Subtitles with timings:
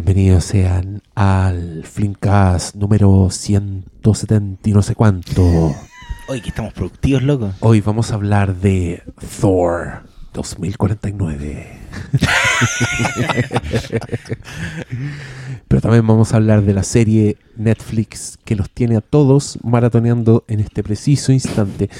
[0.00, 5.74] Bienvenidos sean al Flimcast número 170 y no sé cuánto.
[6.28, 7.52] Hoy que estamos productivos, loco.
[7.58, 9.02] Hoy vamos a hablar de
[9.40, 11.80] Thor 2049.
[15.66, 20.44] Pero también vamos a hablar de la serie Netflix que los tiene a todos maratoneando
[20.46, 21.90] en este preciso instante.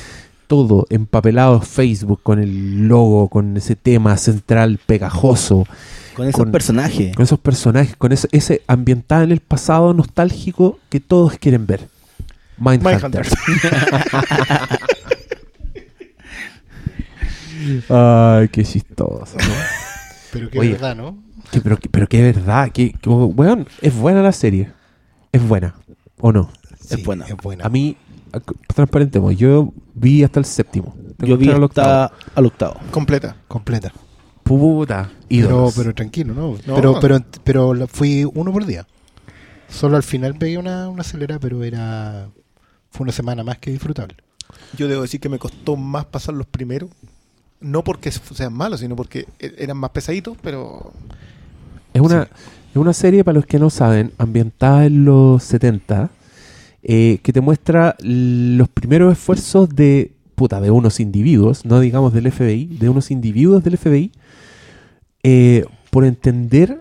[0.47, 5.67] Todo empapelado Facebook con el logo, con ese tema central pegajoso.
[6.19, 7.15] Con esos Con- personajes.
[7.15, 11.89] Con esos personajes, con ese, ese ambientado en el pasado nostálgico que todos quieren ver.
[12.59, 13.27] Mindhunter.
[17.89, 19.55] Ay, qué chistoso, ¿no?
[20.33, 20.73] Pero que Oye.
[20.73, 21.19] verdad, ¿no?
[21.51, 24.73] Que- pero, que- pero qué verdad, que, que, weón, es buena la serie.
[25.33, 25.75] Es buena,
[26.21, 26.51] ¿o no?
[26.91, 27.27] Es buena.
[27.27, 27.65] Es buena.
[27.65, 27.97] A mí,
[28.75, 30.95] transparentemos, yo vi hasta el séptimo.
[31.17, 31.89] Tengo Yo que vi entrar al octavo.
[31.89, 32.77] hasta al octavo.
[32.91, 33.37] Completa.
[33.49, 33.93] Completa.
[34.49, 35.75] Puta, Pero, ídolos.
[35.77, 36.57] pero tranquilo, ¿no?
[36.67, 36.75] No.
[36.75, 38.87] Pero, pero, pero fui uno por día.
[39.69, 42.29] Solo al final pegué una, una acelera, pero era.
[42.91, 44.17] Fue una semana más que disfrutable.
[44.77, 46.89] Yo debo decir que me costó más pasar los primeros.
[47.61, 50.93] No porque sean malos, sino porque e- eran más pesaditos, pero
[51.93, 52.31] Es una, Sí.
[52.71, 56.11] es una serie, para los que no saben, ambientada en los 70,
[56.83, 62.31] eh, que te muestra los primeros esfuerzos de, puta, de unos individuos, no digamos del
[62.31, 64.13] FBI, de unos individuos del FBI,
[65.23, 66.81] eh, por entender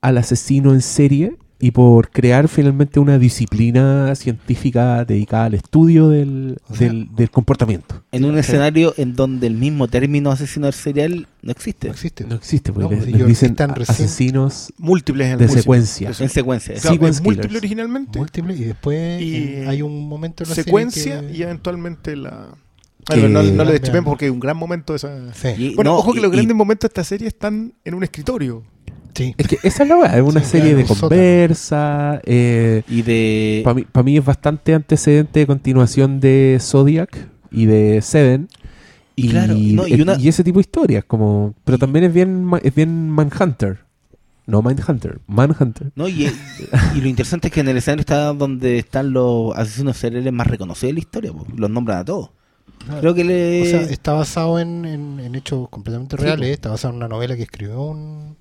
[0.00, 6.56] al asesino en serie y por crear finalmente una disciplina científica dedicada al estudio del,
[6.70, 8.02] O sea, del, del comportamiento.
[8.12, 11.88] En un escenario en donde el mismo término asesino serial no existe.
[11.88, 12.24] No existe.
[12.24, 15.60] No existe, porque No, les, les ellos dicen están asesinos múltiples en de múltiple.
[15.62, 16.12] secuencia.
[16.18, 16.74] En secuencia.
[16.76, 17.56] Claro, es múltiple killers.
[17.56, 22.16] originalmente, Múltiple, y después Y- hay un momento en la secuencia serie que- y eventualmente
[22.16, 22.48] la...
[23.08, 25.34] Bueno, no, no le destripemos porque hay un gran momento de esa...
[25.34, 27.72] Sí, Y- Bueno, no, ojo que y- los y- grandes momentos de esta serie están
[27.84, 28.62] en un escritorio.
[29.14, 29.34] sí.
[29.38, 32.20] Es que esa es la weá, es una Sí, serie de conversa.
[32.24, 33.62] Eh, y de.
[33.64, 38.48] Para mí, pa' mí es bastante antecedente de continuación de Zodiac y de Seven.
[39.16, 41.04] Y, Claro, no, y ese tipo de historias.
[41.04, 43.80] como Pero también es bien, es bien Manhunter.
[44.46, 45.92] No Mindhunter, Manhunter.
[45.94, 46.26] No, y,
[46.96, 50.46] y lo interesante es que en el escenario está donde están los asesinos seriales más
[50.46, 51.32] reconocidos de la historia.
[51.56, 52.30] Los nombran a todos.
[53.00, 53.62] Creo que le.
[53.62, 56.50] O sea, está basado en, en- en hechos completamente Sí, reales.
[56.50, 58.36] Está basado en una novela que escribió un,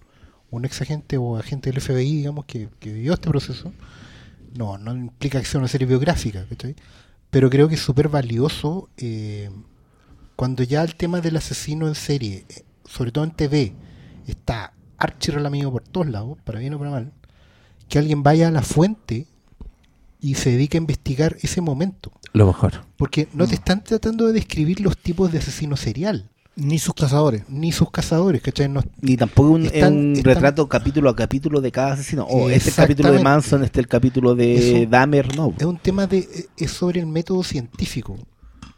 [0.49, 3.71] un ex agente o agente del FBI, digamos, que, que vivió este proceso.
[4.55, 6.75] No, no implica que sea una serie biográfica, ¿cachai?
[7.29, 9.51] Pero creo que es súper valioso eh,
[10.35, 13.73] cuando ya el tema del asesino en serie, eh, sobre todo en TV,
[14.25, 17.11] está archirrelamido por todos lados, para bien o para mal,
[17.87, 19.27] que alguien vaya a la fuente
[20.21, 22.11] y se dedique a investigar ese momento.
[22.33, 22.73] Lo mejor.
[22.97, 23.47] Porque no Mm.
[23.49, 27.43] te están tratando de describir los tipos de asesino serial, Ni sus cazadores.
[27.47, 28.67] ni sus cazadores, ¿cachai?
[28.69, 32.23] No- Ni tampoco un, Están- un están- retrato capítulo a capítulo de cada asesino.
[32.25, 33.23] O este es el capítulo de.
[33.23, 35.35] Manson, este es el capítulo de Eso- Dahmer.
[35.37, 35.53] No.
[35.57, 38.17] es un tema de eh, es sobre el método científico.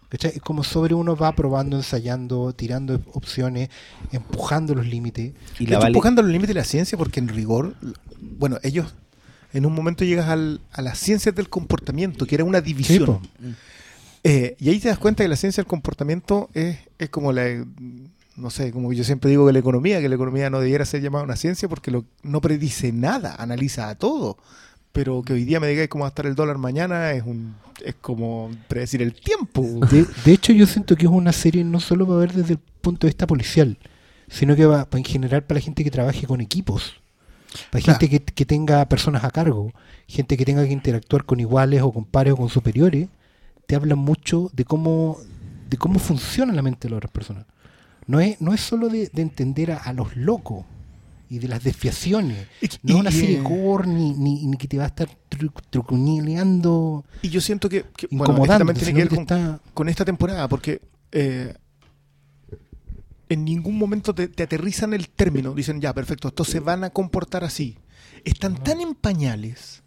[0.09, 0.34] ¿cachai?
[0.35, 3.69] Es como sobre uno va probando, ensayando, tirando opciones,
[4.12, 5.31] empujando los límites.
[5.57, 7.75] Y la hecho, vale- empujando los límites de la ciencia porque en rigor,
[8.19, 8.94] bueno, ellos
[9.53, 13.19] en un momento llegas al- a las ciencias del comportamiento, que era una división.
[14.23, 17.66] Eh, y ahí te das cuenta que la ciencia del comportamiento es, es como la,
[18.35, 21.01] no sé, como yo siempre digo que la economía, que la economía no debiera ser
[21.01, 24.38] llamada una ciencia porque lo, no predice nada, analiza a todo.
[24.94, 27.56] Pero que hoy día me digáis cómo va a estar el dólar mañana es un
[27.83, 29.63] es como predecir el tiempo.
[29.89, 32.59] De, de hecho, yo siento que es una serie no solo para ver desde el
[32.59, 33.78] punto de vista policial,
[34.29, 37.00] sino que va, va en general para la gente que trabaje con equipos,
[37.69, 38.00] para Claro.
[38.00, 39.72] gente que, que tenga personas a cargo,
[40.07, 43.07] gente que tenga que interactuar con iguales o con pares o con superiores,
[43.66, 45.17] te hablan mucho de cómo,
[45.69, 47.45] de cómo funciona la mente de las otras personas.
[48.07, 50.66] No es, no es solo de, de entender a, a los locos
[51.29, 52.47] y de las desviaciones.
[52.62, 55.07] Y- No es una serie eh, gore ni, ni, ni que te va a estar
[55.29, 58.35] tru, trucuñileando, Y yo siento que, que, bueno,
[58.73, 59.59] tiene que ver con, está...
[59.73, 60.81] con esta temporada, porque
[61.12, 61.53] eh,
[63.34, 65.53] en ningún momento te, te aterrizan el término.
[65.53, 67.78] Dicen, ya, perfecto, estos se van a comportar así.
[68.25, 69.81] Están tan en pañales.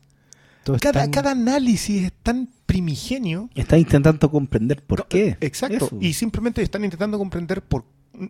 [0.64, 3.49] todo Cada, tan- cada análisis es tan primigenio.
[3.55, 5.37] Está intentando comprender por No, qué.
[5.41, 5.87] Exacto.
[5.87, 5.99] Eso.
[6.00, 7.85] Y simplemente están intentando comprender por...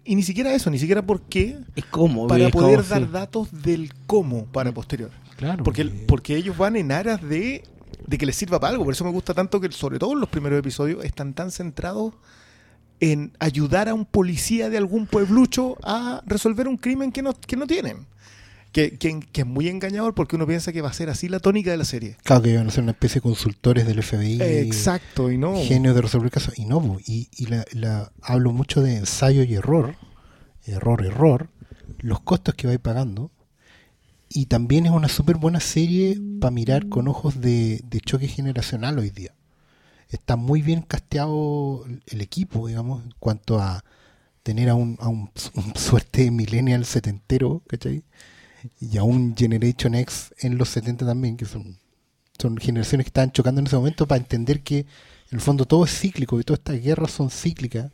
[0.04, 2.26] Y ni siquiera eso, ni siquiera por qué, es como.
[2.26, 5.10] para es poder dar datos del cómo para posterior.
[5.36, 7.62] Claro, Porque, el- porque- porque ellos van en aras de,
[8.06, 8.84] de que les sirva para algo.
[8.84, 12.14] Por eso me gusta tanto que, sobre todo en los primeros episodios, están tan centrados
[13.12, 17.56] en ayudar a un policía de algún pueblucho a resolver un crimen que no, que
[17.56, 18.06] no tienen.
[18.72, 21.38] Que, que- que es muy engañador porque uno piensa que va a ser así la
[21.38, 22.16] tónica de la serie.
[22.24, 24.42] Claro que iban a ser una especie de consultores del FBI.
[24.42, 25.54] Exacto, y no.
[25.62, 26.58] Genios de resolver casos.
[26.58, 29.94] Y no, y, y la, la- hablo mucho de ensayo y error.
[30.66, 31.50] Error, error.
[32.00, 33.30] Los costos que vais pagando.
[34.28, 38.98] y también es una súper buena serie para mirar con ojos de, de choque generacional
[38.98, 39.32] hoy día.
[40.14, 43.84] Está muy bien casteado el- equipo, digamos, en cuanto a
[44.42, 48.04] tener a un, a un, un suerte millennial setentero, ¿cachai?
[48.80, 51.78] Y a un Generation X en los 70 también, que son,
[52.60, 54.86] generaciones que estaban chocando en ese momento para entender que en
[55.32, 57.90] el fondo todo es cíclico y todas estas guerras son cíclicas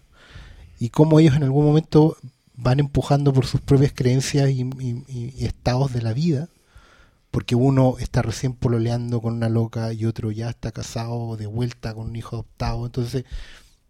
[0.78, 2.16] y cómo ellos en algún momento
[2.54, 6.48] van empujando por sus propias creencias y estados de la vida,
[7.30, 11.94] porque uno está recién pololeando con una loca y otro ya está casado de vuelta
[11.94, 13.24] con un hijo adoptado, entonces,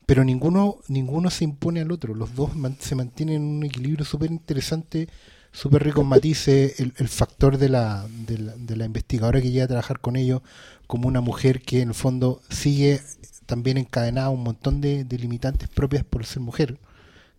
[0.07, 2.51] pero ninguno ninguno se impone al otro, los dos
[2.81, 5.09] se mantienen en un equilibrio súper interesante,
[5.53, 9.51] súper rico en matices, el, el factor de la, de, la, de la investigadora que
[9.51, 10.43] llega a trabajar con ellos
[10.87, 13.01] como una mujer que en el fondo sigue
[13.47, 16.79] también encadenada a un montón de, de limitantes propias por ser mujer.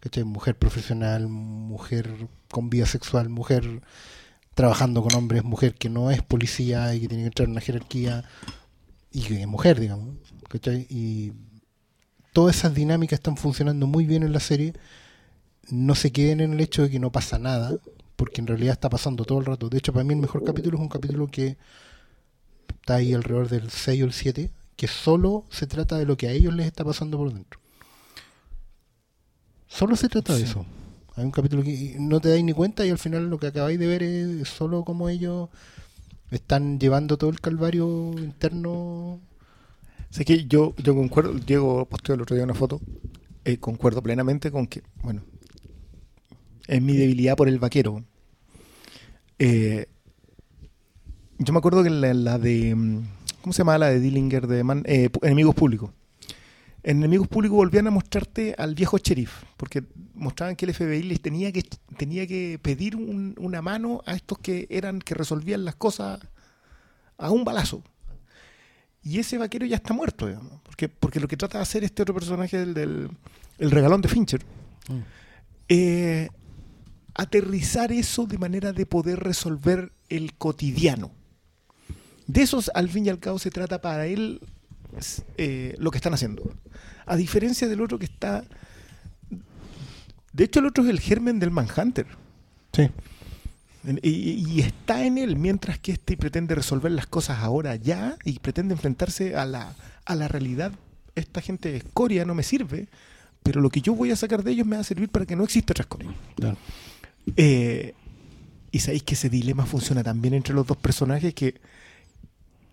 [0.01, 0.23] ¿cachai?
[0.25, 3.81] Mujer profesional, mujer con vida sexual, mujer
[4.61, 7.61] trabajando con hombres, mujer que no es policía y que tiene que entrar en una
[7.61, 8.23] jerarquía
[9.11, 10.09] y que es mujer, digamos.
[10.47, 10.85] ¿cachai?
[10.87, 11.33] Y
[12.31, 14.73] todas esas dinámicas están funcionando muy bien en la serie.
[15.71, 17.75] No se queden en el hecho de que no pasa nada,
[18.15, 19.67] porque en realidad está pasando todo el rato.
[19.67, 21.57] De hecho, para mí el mejor capítulo es un capítulo que
[22.67, 26.27] está ahí alrededor del 6 o el 7, que solo se trata de lo que
[26.27, 27.59] a ellos les está pasando por dentro.
[29.67, 30.67] Solo se trata de eso.
[31.15, 33.77] Hay un capítulo que no te dais ni cuenta y al final lo que acabáis
[33.79, 35.49] de ver es solo como ellos
[36.31, 39.19] están llevando todo el calvario interno.
[40.09, 42.81] Sé que yo, yo concuerdo, Diego posteó el otro día una foto,
[43.45, 45.21] eh, concuerdo plenamente con que, bueno,
[46.67, 48.03] es mi debilidad por el vaquero.
[49.39, 49.87] Eh,
[51.39, 52.99] yo me acuerdo que la, la de, mm,
[53.41, 55.91] ¿cómo se llama la de Dillinger de Man- eh, Enemigos Públicos?
[56.83, 59.83] En Enemigos Públicos volvían a mostrarte al viejo sheriff, porque
[60.15, 61.63] mostraban que el FBI les tenía que,
[61.97, 66.19] tenía que pedir un- una mano a estos que eran, que resolvían las cosas
[67.17, 67.83] a un balazo.
[69.03, 70.59] Y ese vaquero ya está muerto, digamos.
[70.63, 73.09] Porque, porque lo que trata de hacer este otro personaje del, del
[73.59, 74.41] el regalón de Fincher,
[75.69, 76.29] eh,
[77.13, 81.11] aterrizar eso de manera de poder resolver el cotidiano.
[82.27, 84.41] De esos, al fin y al cabo, se trata para él
[85.37, 86.53] eh, lo que están haciendo.
[87.05, 88.43] A diferencia del otro que está...
[90.33, 92.07] De hecho, el otro es el germen del Manhunter.
[92.73, 92.89] Sí.
[94.01, 94.09] Y,
[94.47, 98.73] y está en él, mientras que este pretende resolver las cosas ahora ya y pretende
[98.73, 100.71] enfrentarse a la, a la realidad.
[101.15, 102.87] Esta gente de escoria no me sirve,
[103.43, 105.35] pero lo que yo voy a sacar de ellos me va a servir para que
[105.35, 106.11] no exista otra escoria.
[106.35, 106.57] Claro.
[107.35, 107.93] Eh,
[108.71, 111.59] y sabéis que ese dilema funciona también entre los dos personajes que, que li- por
[111.59, 112.70] ahí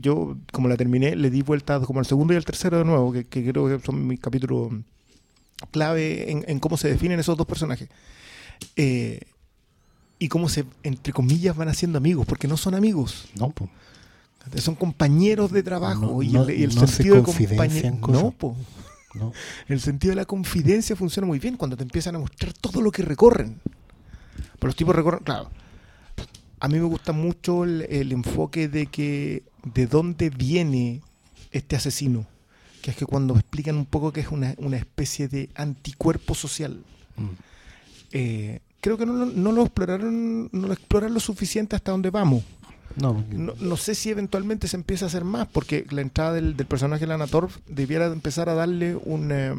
[0.00, 3.12] yo, como la terminé, le di vuelta como al segundo y al tercero de nuevo,
[3.12, 4.72] que, que creo que son mis capítulos
[5.70, 7.88] clave en, en cómo se definen esos dos personajes.
[8.76, 9.20] Eh,
[10.18, 13.68] y cómo se, entre comillas, van haciendo amigos, porque no son amigos, No, po.
[14.56, 16.00] son compañeros de trabajo.
[16.06, 17.22] No- y no- el, y el no se sentido de.
[18.12, 18.56] No, po.
[19.14, 19.32] no.
[19.68, 22.90] El sentido de la confidencia funciona muy bien cuando te empiezan a mostrar todo lo
[22.92, 23.60] que recorren.
[24.58, 25.50] Pero los tipos recorren, claro.
[26.64, 29.42] A mí me gusta mucho el, el enfoque de que
[29.74, 31.02] de dónde viene
[31.52, 32.26] este asesino.
[32.80, 36.82] Que es que cuando explican un poco que es una, una especie de anticuerpo social.
[37.16, 37.28] Mm.
[38.12, 42.10] Eh, creo que no, lo- no lo exploraron, no lo exploran lo suficiente hasta donde
[42.10, 42.42] vamos.
[42.96, 46.32] No, porque- No, no sé si eventualmente se empieza a hacer más, porque la entrada
[46.34, 49.54] del, del personaje de Lana Torf debiera empezar a darle un, eh,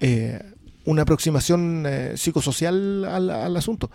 [0.00, 0.42] eh,
[0.84, 3.90] una aproximación eh, psicosocial al, al asunto.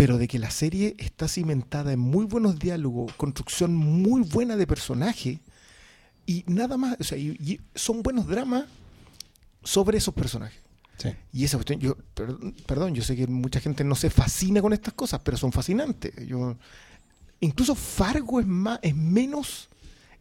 [0.00, 4.66] Pero de que la serie está cimentada en muy buenos diálogos, construcción muy buena de
[4.66, 5.40] personaje,
[6.26, 8.64] y nada más, o sea, y- y son buenos dramas
[9.62, 10.58] sobre esos personajes.
[10.96, 11.10] sí.
[11.32, 14.72] Y esa cuestión, yo, perdón, perdón, yo sé que mucha gente no se fascina con
[14.72, 16.12] estas cosas, pero son fascinantes.
[16.26, 16.56] Yo,
[17.40, 19.68] incluso Fargo es más, es menos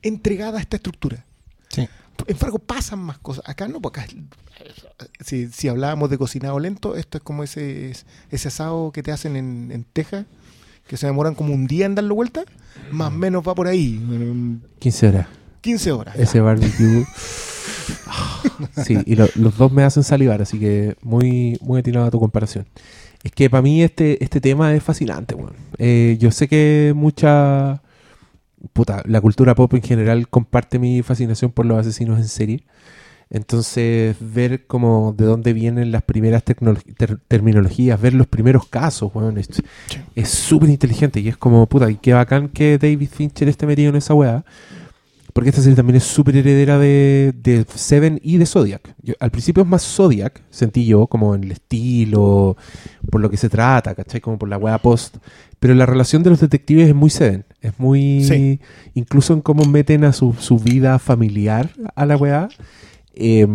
[0.02, 1.26] entregada a esta estructura.
[1.70, 1.88] Sí.
[2.28, 3.44] En Fargo pasan más cosas.
[3.48, 4.14] Acá no, porque acá
[5.24, 7.94] si, si hablábamos de cocinado lento, esto es como ese,
[8.32, 10.26] ese asado que te hacen en, en Texas,
[10.88, 12.44] que se demoran como un día en darle vuelta,
[12.92, 15.28] más o menos va por ahí, en 15 horas.
[15.62, 16.16] 15 horas.
[16.18, 17.06] Ese barbecue.
[18.86, 22.20] sí, y lo- los dos me hacen salivar, así que muy, muy atinado a tu
[22.20, 22.66] comparación.
[23.24, 25.54] Es que para mí este, este tema es fascinante, weón.
[25.78, 27.82] Eh, yo sé que mucha.
[28.74, 32.64] Puta, la cultura pop en general comparte mi fascinación por los asesinos en serie.
[33.32, 36.58] Entonces, ver como de dónde vienen las primeras ter-
[37.28, 39.12] terminologías, ver los primeros casos,
[39.52, 39.62] Sí.
[40.16, 43.90] es súper inteligente y es como, puta, y qué bacán que David Fincher esté metido
[43.92, 44.44] en esa weá.
[45.34, 48.96] Porque esta serie también es súper heredera de, de Seven y de Zodiac.
[49.04, 52.58] Yo- al principio es más Zodiac, sentí yo, como en el estilo,
[53.12, 54.22] por lo que se trata, ¿cachai?
[54.22, 55.18] Como por la wea post.
[55.60, 57.46] Pero la relación de los detectives es muy Seven.
[57.62, 58.24] Es muy.
[58.24, 58.60] Sí.
[58.94, 62.48] Incluso en cómo meten a su, su vida familiar a la weá.
[63.14, 63.46] Eh,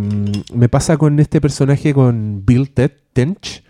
[0.52, 3.62] me pasa con este personaje, con Bill Ted Tench,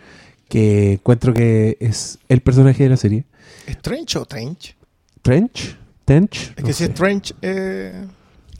[0.48, 3.24] que encuentro que es el personaje de la serie.
[3.66, 4.76] ¿Es Trench o Trench?
[5.22, 6.52] Trench, Tench.
[6.56, 6.84] Es no que si sé.
[6.90, 8.06] es Trench, eh,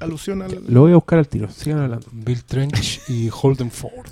[0.00, 0.64] alusión al.
[0.68, 1.50] Lo voy a buscar al tiro.
[1.50, 2.06] Sigan hablando.
[2.12, 4.08] Bill Trench y Holden Ford.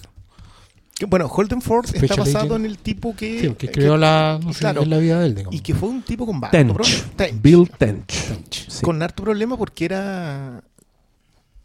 [0.94, 2.64] que, bueno, Holden Ford está basado Agent.
[2.64, 3.40] en el tipo que.
[3.40, 4.82] Sí, que creó la, no sé, claro.
[4.82, 5.54] en la vida de él, digamos.
[5.54, 6.76] Y que fue un tipo con Tench.
[7.16, 7.42] Tench.
[7.42, 8.06] Bill Tench.
[8.26, 8.68] Trench.
[8.68, 8.82] Sí.
[8.84, 10.62] Con harto problema porque era.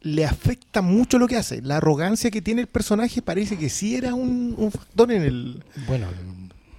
[0.02, 1.62] Le afecta mucho lo que hace.
[1.62, 5.64] La arrogancia que tiene el personaje parece que sí era un, un factor en el.
[5.88, 6.08] Bueno,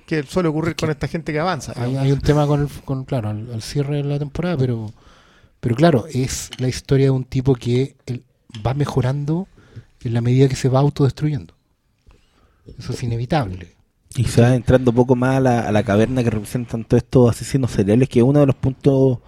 [0.09, 1.73] que suele ocurrir con esta gente que avanza.
[1.77, 4.91] hay, hay un tema con, el, con claro, al, al cierre de la temporada, pero,
[5.61, 8.25] pero claro, es la historia de un tipo que él
[8.67, 9.47] va mejorando
[10.03, 11.55] en la medida que se va autodestruyendo.
[12.79, 13.75] Eso es inevitable.
[14.17, 17.03] Y se va entrando un poco más a la, a la caverna que representan todos
[17.03, 19.19] estos asesinos seriales, que es uno de los puntos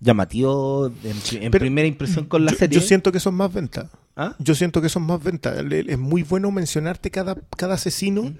[0.00, 2.80] llamativos en, pri- en Pero primera impresión con la yo, serie.
[2.80, 3.90] yo siento que son más ventas.
[4.16, 4.34] ¿Ah?
[4.38, 5.58] Yo siento que son más ventas.
[5.70, 8.34] Es muy bueno mencionarte cada, cada asesino, Mm.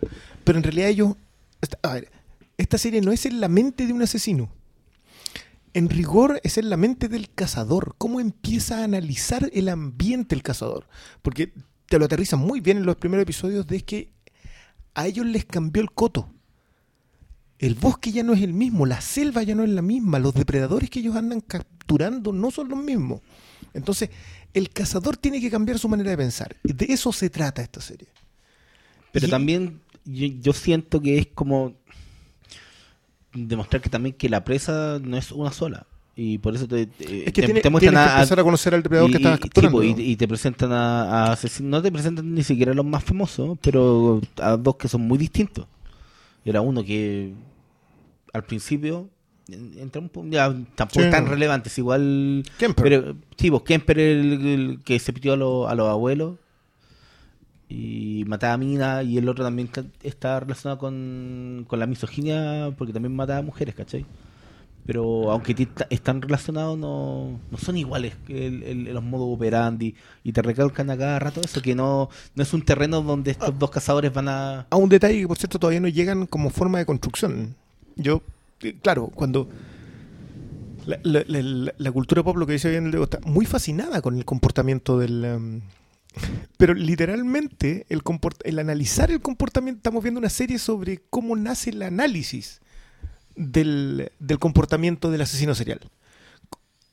[0.45, 1.15] pero en realidad ellos.
[1.61, 2.11] Esta- A ver,
[2.59, 4.51] esta serie no es en la mente de un asesino.
[5.75, 7.95] En rigor es en la mente del cazador.
[7.99, 10.87] Cómo empieza a analizar el ambiente el cazador.
[11.23, 11.53] Porque
[11.89, 14.11] te lo aterrizan muy bien en los primeros episodios de que
[14.95, 16.31] a ellos les cambió el coto.
[17.59, 20.35] El bosque ya no es el mismo, la selva ya no es la misma, los
[20.35, 23.21] depredadores que ellos andan capturando no son los mismos.
[23.73, 24.11] Entonces,
[24.53, 26.57] el cazador tiene que cambiar su manera de pensar.
[26.65, 28.09] Y De eso se trata esta serie.
[29.13, 31.75] Pero Y- también yo, yo siento que es como
[33.35, 35.87] demostrar que también que la presa no es una sola.
[36.19, 38.75] Y por eso te, Es que te- tiene- te muestran que a- empezar a conocer
[38.75, 39.83] al depredador que y- estabas y- capturando.
[39.85, 44.23] y, y te presentan a, no te presentan ni siquiera a los más famosos, pero
[44.41, 45.67] a dos que son muy distintos.
[46.43, 47.35] Y era uno que
[48.33, 49.11] al principio
[49.47, 51.07] ya tampoco Sí.
[51.07, 52.83] es tan relevante, es igual Kemper.
[52.83, 56.37] pero sí, pues Kemper el, el que se pitió a, los- a los abuelos
[57.69, 59.69] y mataba a Mina y el otro también
[60.03, 64.07] está relacionado con, con la misoginia porque también mataba a mujeres, ¿cachai?
[64.87, 70.31] Pero aunque están relacionados, no, no son iguales que el- el- los modos operandi y
[70.31, 73.71] te recalcan a cada rato eso, que no, no es un terreno donde estos dos
[73.73, 74.61] cazadores van a...
[74.71, 77.57] a un detalle que por cierto todavía no llegan como forma de construcción.
[77.97, 78.23] Yo,
[78.63, 79.49] eh, claro, cuando
[80.87, 84.01] la, la- la- la- la cultura pop, lo que dice bien Leo, está muy fascinada
[84.03, 85.25] con el comportamiento del...
[85.25, 85.61] em,
[86.57, 91.71] pero literalmente el, comport- el analizar el comportamiento, estamos viendo una serie sobre cómo nace
[91.71, 92.61] el análisis
[93.35, 95.81] del, del comportamiento del asesino serial.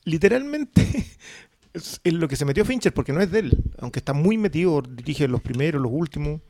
[0.04, 1.06] Literalmente
[1.72, 4.36] es en lo que se metió Fincher, porque no es de él, aunque está muy
[4.38, 6.40] metido, dirige los primeros, los últimos.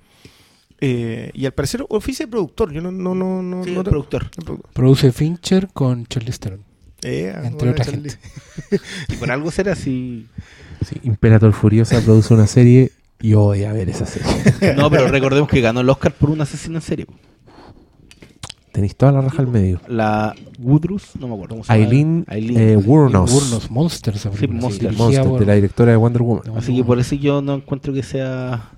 [0.81, 2.73] Eh, y al parecer oficia de productor.
[2.73, 4.31] Yo no, no, no, no, Sí, no- el productor.
[4.37, 4.73] el productor.
[4.73, 6.65] Produce Fincher con Charlize Theron.
[7.03, 8.11] Eh, Entre otra Charlie.
[8.11, 8.85] gente.
[9.09, 10.27] Y por algo será así...
[10.85, 14.29] Sí, Imperator Furiosa produce una serie y yo voy a ver esa serie.
[14.77, 17.07] No, pero recordemos que ganó el Oscar por un asesino en serie.
[18.73, 19.81] Tenéis toda la raja al medio.
[19.87, 21.85] La Woodruss, no me acuerdo cómo se llama.
[21.85, 22.59] Aileen Aileen.
[22.71, 23.31] eh, Wuornos.
[23.33, 24.21] Wuornos, Monsters.
[24.23, 25.27] Sí, película, Monsters.
[25.29, 26.43] por- de la directora de Wonder Woman.
[26.53, 28.71] de Así que por eso yo no encuentro que sea.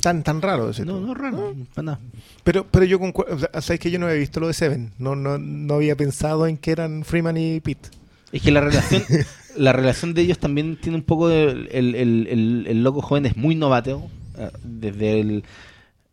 [0.00, 1.06] Tan, tan raro ese No, tema.
[1.08, 1.54] no, raro.
[1.74, 2.00] Para nada.
[2.42, 3.36] Pero, pero yo concuerdo.
[3.36, 4.90] o sea, sabes que yo no había visto lo de Seven.
[4.98, 7.90] No, no, no había pensado en que eran Freeman y Pete.
[8.32, 9.02] Es que la relación,
[9.56, 13.26] la relación de ellos también tiene un poco de, el, el, el, el loco joven
[13.26, 15.44] es muy novateo eh, desde el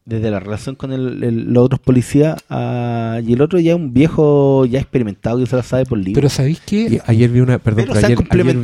[0.05, 3.93] desde la relación con el, el- los otros policías y el otro ya es un
[3.93, 6.15] viejo ya experimentado que se la sabe por libro.
[6.19, 6.87] Pero ¿sabéis qué?
[6.93, 8.17] Y ayer vi una, perdón, Pero ayer,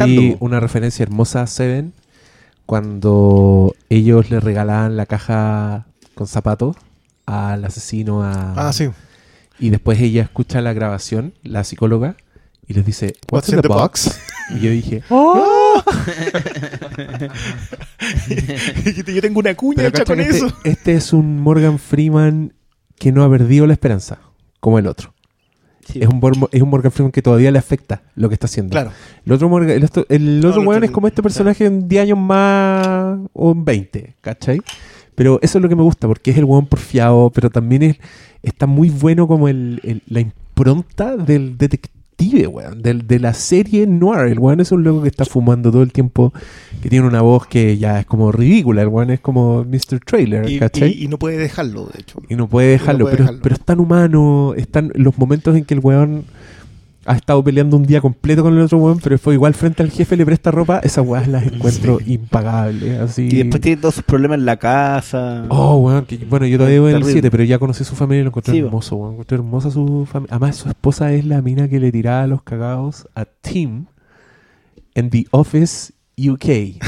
[0.08, 1.94] vi una referencia hermosa a Seven
[2.66, 6.76] cuando ellos le regalaban la caja con zapatos
[7.28, 8.90] al asesino a, Ah, sí.
[9.60, 12.16] y después ella escucha la grabación, la psicóloga,
[12.68, 14.20] y les dice, What's, in the, box?
[14.56, 15.84] Y yo dije, ¡Oh!
[19.08, 20.48] yo tengo una cuña Pero hecha con este, eso.
[20.64, 22.54] este es un Morgan Freeman
[22.98, 24.20] que no ha perdido la esperanza,
[24.60, 25.14] como el otro.
[25.88, 26.00] Sí.
[26.02, 26.20] Es un,
[26.52, 28.72] es un Morgan Freeman que todavía le afecta lo que está haciendo.
[28.72, 28.92] Claro.
[29.26, 32.18] El otro, Morgan- el otro, el otro weón es como este personaje en 10 años
[32.18, 34.60] más o en 20, ¿cachai?
[35.14, 37.98] Pero eso es lo que me gusta, porque es el weón porfiado, pero también es,
[38.42, 43.86] está muy bueno como el, el- la impronta del detective, weón, del, de la serie
[43.88, 44.28] noir.
[44.28, 46.34] El weón es un loco que está fumando todo el tiempo,
[46.82, 50.00] que tiene una voz que ya es como ridícula, el weón es como Mr.
[50.06, 50.92] Trailer, Y, ¿cachai?
[50.92, 52.22] y- y no puede dejarlo, de hecho.
[52.30, 53.42] Y no puede dejarlo, puede pero, dejarlo.
[53.44, 56.24] pero es tan humano, están los momentos en que el weón
[57.06, 59.92] ha estado peleando un día completo con el otro weón, pero fue igual frente al
[59.92, 63.00] jefe, le presta ropa, esas weas las encuentro impagables.
[63.00, 63.28] Así.
[63.32, 65.46] Y después tiene todos sus problemas en la casa.
[65.50, 67.22] Oh, weón, que- bueno, yo todavía voy en el Terrible.
[67.22, 69.14] 7, pero ya conocí su familia y lo encontré Sí, hermoso, weón.
[69.14, 70.36] Encontré hermosa su familia.
[70.36, 73.86] Además, su esposa es la mina que le tiraba los cagados a Tim
[74.96, 76.80] en The Office UK.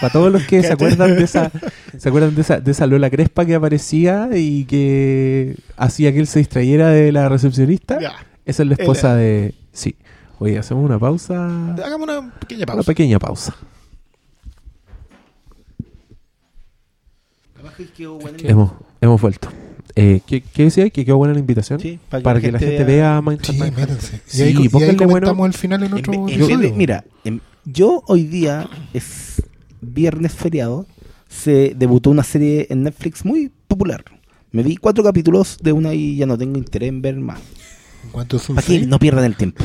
[0.00, 1.50] Para todos los que se acuerdan de esa,
[1.96, 6.26] se acuerdan de esa, de esa Lola Crespa que aparecía y que hacía que él
[6.26, 7.98] se distrayera de la recepcionista.
[8.00, 8.12] Ya.
[8.46, 9.16] Esa es la esposa Ella.
[9.16, 9.54] de.
[9.72, 9.96] Sí.
[10.38, 11.46] Oye, hacemos una pausa.
[11.74, 12.86] Hagamos una pequeña Una pausa.
[12.86, 13.54] pequeña pausa.
[18.44, 19.48] Hemos, hemos vuelto.
[19.94, 20.88] Eh, ¿qué, ¿Qué decía?
[20.90, 21.80] ¿Que quedó buena la invitación?
[21.80, 23.46] Sí, para que la gente vea Mindhunter.
[23.54, 23.88] Sí, Mindhunter.
[23.88, 24.20] métanse.
[24.26, 25.46] Sí, y ahí, y ahí bueno.
[25.46, 26.58] el final en En otro ve- en vez episodio.
[26.58, 29.42] de- mira, en- yo hoy día es
[29.80, 30.86] viernes feriado,
[31.28, 34.04] se debutó una serie en Netflix muy popular.
[34.52, 37.40] Me vi cuatro capítulos de una y ya no tengo interés en ver más.
[38.12, 38.60] ¿Cuántos son?
[38.62, 38.86] Seis?
[38.86, 39.64] No pierdan el tiempo.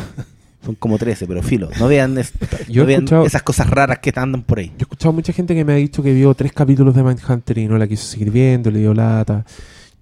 [0.66, 1.70] Son como 13, pero filo.
[1.80, 2.34] No vean, es-
[2.70, 4.68] Yo no he vean escuchado- esas cosas raras que andan por ahí.
[4.68, 7.58] Yo he escuchado mucha gente que me ha dicho que vio tres capítulos de Mindhunter
[7.58, 9.44] y no la quiso seguir viendo, le dio lata.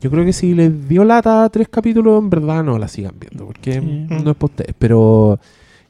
[0.01, 3.13] Yo creo que si le dio lata a tres capítulos, en verdad no la sigan
[3.19, 4.07] viendo, porque Sí.
[4.23, 4.75] no es por ustedes.
[4.77, 5.39] Pero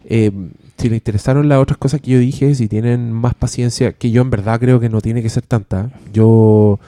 [0.05, 0.31] eh,
[0.77, 4.21] si les interesaron las otras cosas que yo dije, si tienen más paciencia, que yo
[4.21, 5.89] en verdad creo que no tiene que ser tanta.
[6.13, 6.79] Yo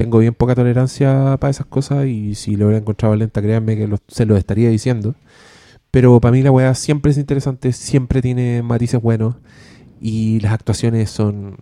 [0.00, 3.86] tengo bien poca tolerancia para esas cosas y si lo hubiera encontrado lenta, créanme que
[3.86, 5.14] lo- se lo estaría diciendo.
[5.90, 9.34] Pero para mí la weá siempre es interesante, siempre tiene matices buenos
[10.00, 11.56] y las actuaciones son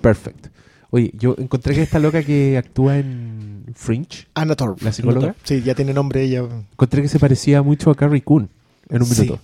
[0.00, 0.48] perfect.
[0.90, 4.82] Oye, yo encontré que esta loca que actúa en Fringe, Anna Torv.
[4.82, 6.42] la psicóloga, Sí, ya tiene nombre ella.
[6.72, 8.48] encontré que se parecía mucho a Carrie Coon
[8.88, 9.20] en un Sí.
[9.20, 9.40] minuto.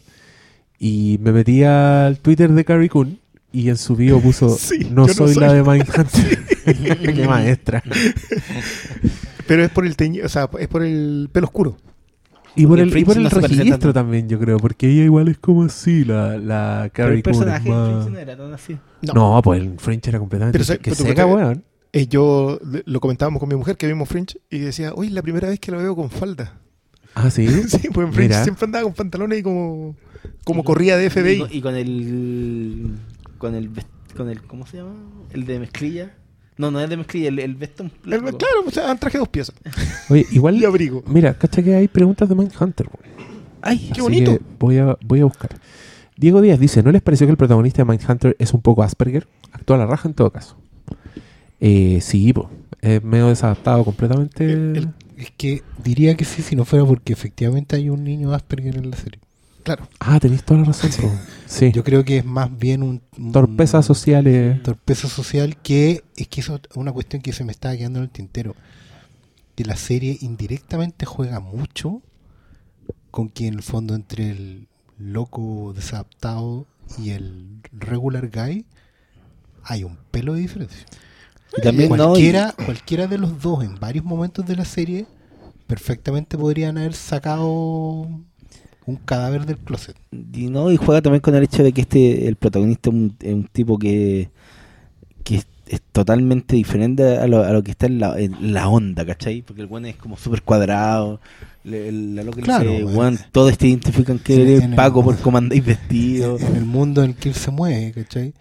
[0.81, 3.21] Y me metí al Twitter de Carrie Coon
[3.53, 5.43] y en su bio puso Sí, no soy soy".
[5.45, 6.47] la de Mindhunter.
[7.15, 7.83] Qué maestra.
[9.47, 11.77] Pero es por el teñi- o sea, es por el pelo oscuro.
[12.57, 15.29] Y por Y el, y por el no registro también, yo creo, porque ella igual
[15.29, 17.35] es como así, la, la Pero Carrie el Coon.
[17.35, 18.79] es personaje en más- Fringe no era tan así.
[19.15, 19.41] No.
[19.43, 21.65] pues el Fringe era completamente Pero se- que pero seca, weón.
[21.93, 25.23] Eh, yo lo comentábamos con mi mujer que vimos Fringe y decía, oye, es la
[25.23, 26.59] primera vez que la veo con falda.
[27.15, 27.47] Ah, sí.
[27.69, 28.43] sí, pues en Fringe Mira.
[28.43, 29.95] siempre andaba con pantalones y como,
[30.45, 31.39] como corría de Y FBI.
[31.39, 32.91] con, y con el.
[33.39, 33.71] Con el.
[34.17, 34.95] Con el ¿Cómo se llama?
[35.31, 36.15] El de mezclilla.
[36.59, 39.55] No, no es de mezclilla, el, el claro, o sea, traje dos piezas.
[40.11, 40.57] Oye, igual.
[40.57, 41.03] Y abrigo.
[41.07, 43.17] Mira, cacha que hay preguntas de Mindhunter, weón.
[43.63, 44.33] Ay, Qué Así bonito.
[44.39, 45.51] que voy a, voy a buscar.
[46.17, 49.27] Diego Díaz dice, ¿no les pareció que el protagonista de Mindhunter es un poco Asperger?
[49.53, 50.57] Actúa a la raja en todo caso.
[51.61, 52.51] Eh, sí, po.
[52.81, 54.45] es medio desadaptado completamente.
[54.45, 58.33] El- el- Es que diría que sí, si no fuera porque efectivamente hay un niño
[58.35, 59.19] Asperger en la serie.
[59.67, 59.89] Claro.
[59.99, 60.91] Ah, tenéis toda la razón.
[61.47, 61.73] Sí.
[61.73, 63.03] Yo creo que es más bien un...
[63.19, 64.63] un- Torpezas sociales.
[64.63, 68.05] torpeza social que es que eso es una cuestión que se me estaba quedando en
[68.05, 68.55] el tintero.
[69.57, 72.01] Que la serie indirectamente juega mucho
[73.11, 76.65] con que en el fondo entre el loco desadaptado
[77.03, 78.67] y el regular guy
[79.65, 80.87] hay un pelo de diferencia.
[81.59, 81.97] Y también no.
[81.97, 85.07] y- cualquiera, cualquiera de los dos en varios momentos de la serie
[85.67, 88.09] perfectamente podrían haber sacado
[88.87, 89.97] un cadáver del closet.
[90.33, 93.17] Y no, y juega también con el hecho de que este, el protagonista es un,
[93.21, 94.31] es un tipo que,
[95.25, 98.69] que es, es totalmente diferente a lo, a lo que está en la, en la
[98.69, 99.43] onda, ¿cachai?
[99.43, 101.21] Porque el buen es como súper cuadrado.
[101.65, 102.99] Le, el- la loca le Claro, dice, bueno.
[102.99, 106.39] "Weón, todos te identifican que Sí, eres en el- Paco por cómo andáis vestido.
[106.41, 108.35] en el mundo en el que él se mueve, ¿cachai?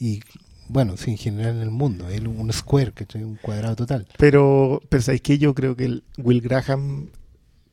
[0.00, 0.20] Y
[0.68, 3.22] bueno, sí, en general en el mundo, él un square, ¿cachai?
[3.22, 4.08] Un cuadrado total.
[4.18, 7.10] Pero, pero ¿sabéis que Yo creo que el Will Graham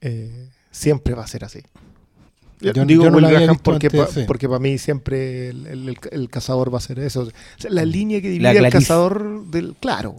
[0.01, 1.61] eh, siempre va a ser así.
[2.61, 4.21] Yo, digo yo no Will Graham porque, antes, pa- sí.
[4.27, 7.21] porque para mí siempre el, el- el- el cazador va a ser eso.
[7.21, 9.75] O sea, la línea que divide al cazador del...
[9.79, 10.15] Claro,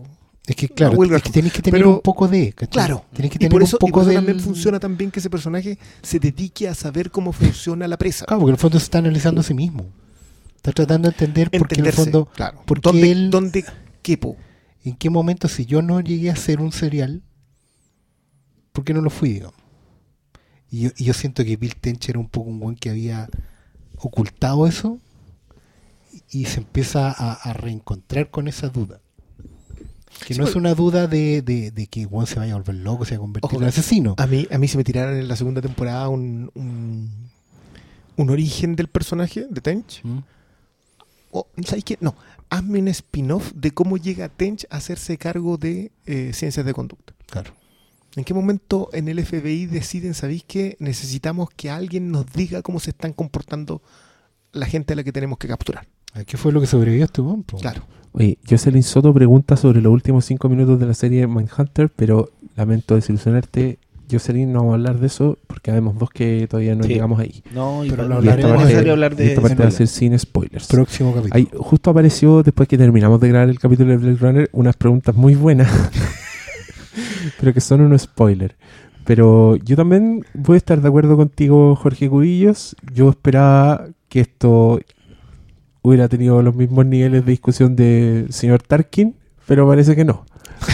[0.46, 2.72] Es que claro, Will es que tenéis que tener Pero- un poco de, ¿cachai?
[2.72, 3.04] claro.
[3.12, 5.20] Tenéis que Y tener por eso, un poco por eso de también funciona también que
[5.20, 8.24] ese personaje se dedique a saber cómo funciona la presa.
[8.24, 9.86] Claro, porque en el fondo se está analizando a sí mismo.
[10.56, 12.62] Está tratando de entender porque en el fondo, claro.
[12.66, 13.64] porque ¿Dónde, él- dónde
[14.02, 14.36] quepo?
[14.82, 17.22] ¿en qué momento si yo no llegué a ser un serial,
[18.72, 19.59] por qué no lo fui, digamos?
[20.70, 23.28] Y yo, y yo siento que Bill Tench era un poco un buen que había
[23.96, 24.98] ocultado eso
[26.30, 29.00] y, se empieza a, a reencontrar con esa duda.
[30.26, 32.56] Que Sí, no es porque- una duda de, de, de que Juan se vaya a
[32.56, 34.14] volver loco, se vaya a convertir Ojo, en asesino.
[34.18, 37.10] A mí, a mí se me tiraron en la segunda temporada un, un,
[38.16, 40.00] un origen del personaje de Tench.
[40.04, 40.18] ¿Mm?
[41.32, 41.96] O, ¿Sabes qué?
[42.00, 42.14] No,
[42.48, 47.12] hazme un spin-off de cómo llega Tench a hacerse cargo de eh, ciencias de conducta.
[47.26, 47.52] Claro.
[48.16, 52.80] ¿En qué momento en el FBI deciden, sabéis que necesitamos que alguien nos diga cómo
[52.80, 53.82] se están comportando
[54.52, 55.86] la gente a la que tenemos que capturar?
[56.26, 57.38] ¿Qué fue lo que sobrevivió a este po?
[57.60, 57.82] Claro.
[58.12, 62.96] Oye, Jocelyn Soto pregunta sobre los últimos cinco minutos de la serie Mindhunter, pero lamento
[62.96, 63.78] desilusionarte,
[64.10, 66.94] Jocelyn, no vamos a hablar de eso porque habemos dos que todavía no Sí.
[66.94, 67.44] llegamos ahí.
[67.54, 69.62] No, y Pero lo y esta es hablaremos parte- necesario hablar y de esta parte
[69.62, 70.66] va a ser sin spoilers.
[70.66, 71.36] Próximo capítulo.
[71.36, 75.14] Ahí, justo apareció, después que terminamos de grabar el capítulo de Blade Runner, unas preguntas
[75.14, 75.70] muy buenas,
[77.38, 78.54] pero que son unos spoilers.
[79.04, 82.76] Pero yo también voy a estar de acuerdo contigo, Jorge Cubillos.
[82.92, 84.80] Yo esperaba que esto
[85.82, 90.26] hubiera tenido los mismos niveles de discusión de señor Tarkin, pero parece que no.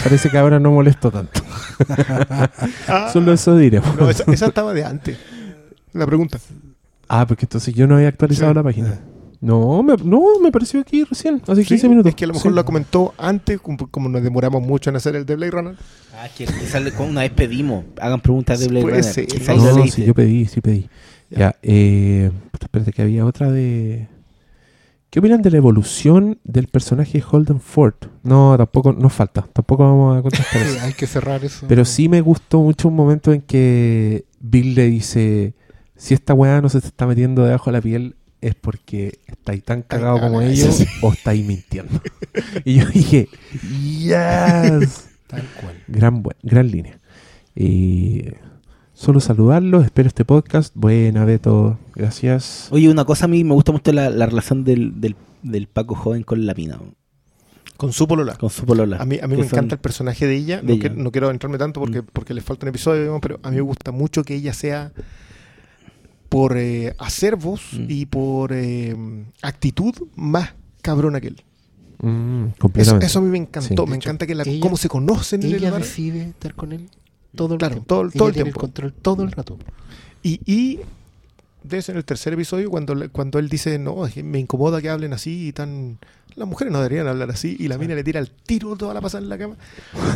[0.03, 1.39] Parece que ahora no molestó tanto.
[2.87, 3.95] Ah, Solo eso diremos.
[3.95, 5.17] no, esa, esa estaba de antes.
[5.93, 6.37] La pregunta.
[7.07, 8.55] Ah, porque entonces yo no había actualizado Sí.
[8.55, 8.99] la página.
[9.39, 12.09] No, me, no, me pareció aquí recién, hace 15 Sí, minutos.
[12.09, 12.55] Es que a lo mejor Sí.
[12.55, 15.75] la comentó antes, como, como nos demoramos mucho en hacer el de Blade Runner.
[16.15, 16.47] Ah, que
[17.03, 19.13] una vez pedimos, hagan preguntas de Blade Puede Runner.
[19.13, 19.87] ser, ¿no?
[19.87, 20.89] sí, yo pedí, sí pedí.
[21.29, 21.37] Ya.
[21.39, 24.07] Ya, eh, espérate que había otra de...
[25.09, 27.93] ¿Qué opinan de la evolución del personaje Holden Ford?
[28.23, 30.85] No, tampoco, nos falta, tampoco vamos a contestar Sí, eso.
[30.85, 31.65] hay que cerrar eso.
[31.69, 35.53] Pero sí me gustó mucho un momento en que Bill le dice,
[35.95, 39.63] si esta weá no se te está metiendo debajo de la piel, es porque estáis
[39.63, 40.85] tan cagado como ellos sí.
[41.01, 41.99] o estáis mintiendo.
[42.65, 43.29] y yo dije,
[44.07, 45.09] yes.
[45.27, 45.83] Tal cual.
[45.87, 46.99] Gran, buen- gran línea.
[47.55, 48.25] Y
[48.93, 50.73] solo saludarlos, espero este podcast.
[50.75, 52.67] Buena, Beto, gracias.
[52.71, 55.95] Oye, una cosa a mí me gusta mucho la, la relación del, del, del Paco
[55.95, 56.79] joven con la mina,
[57.75, 58.35] Con su polola.
[58.35, 58.97] con su polola.
[58.97, 60.61] A mí, a mí me son- encanta el personaje de ella.
[60.61, 60.95] de no, que- ella.
[60.95, 63.91] no quiero entrarme tanto porque, porque le falta un episodio, pero a mí me gusta
[63.91, 64.91] mucho que ella sea
[66.29, 67.85] por eh, acervos Mm.
[67.89, 68.95] y por eh,
[69.41, 71.41] actitud más cabrona que él.
[71.99, 73.85] Mm, Eso, eso a mí me encantó.
[73.85, 73.89] Sí.
[73.89, 75.81] me hecho, encanta que la, ella- cómo se conocen en el Ella bar.
[75.81, 76.89] decide estar con él
[77.35, 77.87] todo el Claro, tiempo.
[77.87, 78.59] todo el- Ella todo el tiene tiempo.
[78.59, 79.57] control todo el rato.
[80.21, 80.79] Y, y
[81.63, 84.81] de eso en el tercer episodio, cuando, cuando él dice, no, es que me incomoda
[84.81, 85.97] que hablen así y tan...
[86.35, 87.55] Las mujeres no deberían hablar así.
[87.59, 89.55] Y la mina le tira el tiro toda la pasada en la cama.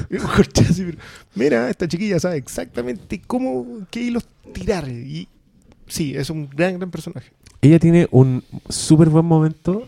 [1.36, 4.88] Mira, esta chiquilla sabe exactamente cómo, qué hilos tirar.
[4.88, 5.28] Y
[5.92, 7.32] sí, es un gran, gran personaje.
[7.62, 9.88] Ella tiene un súper buen momento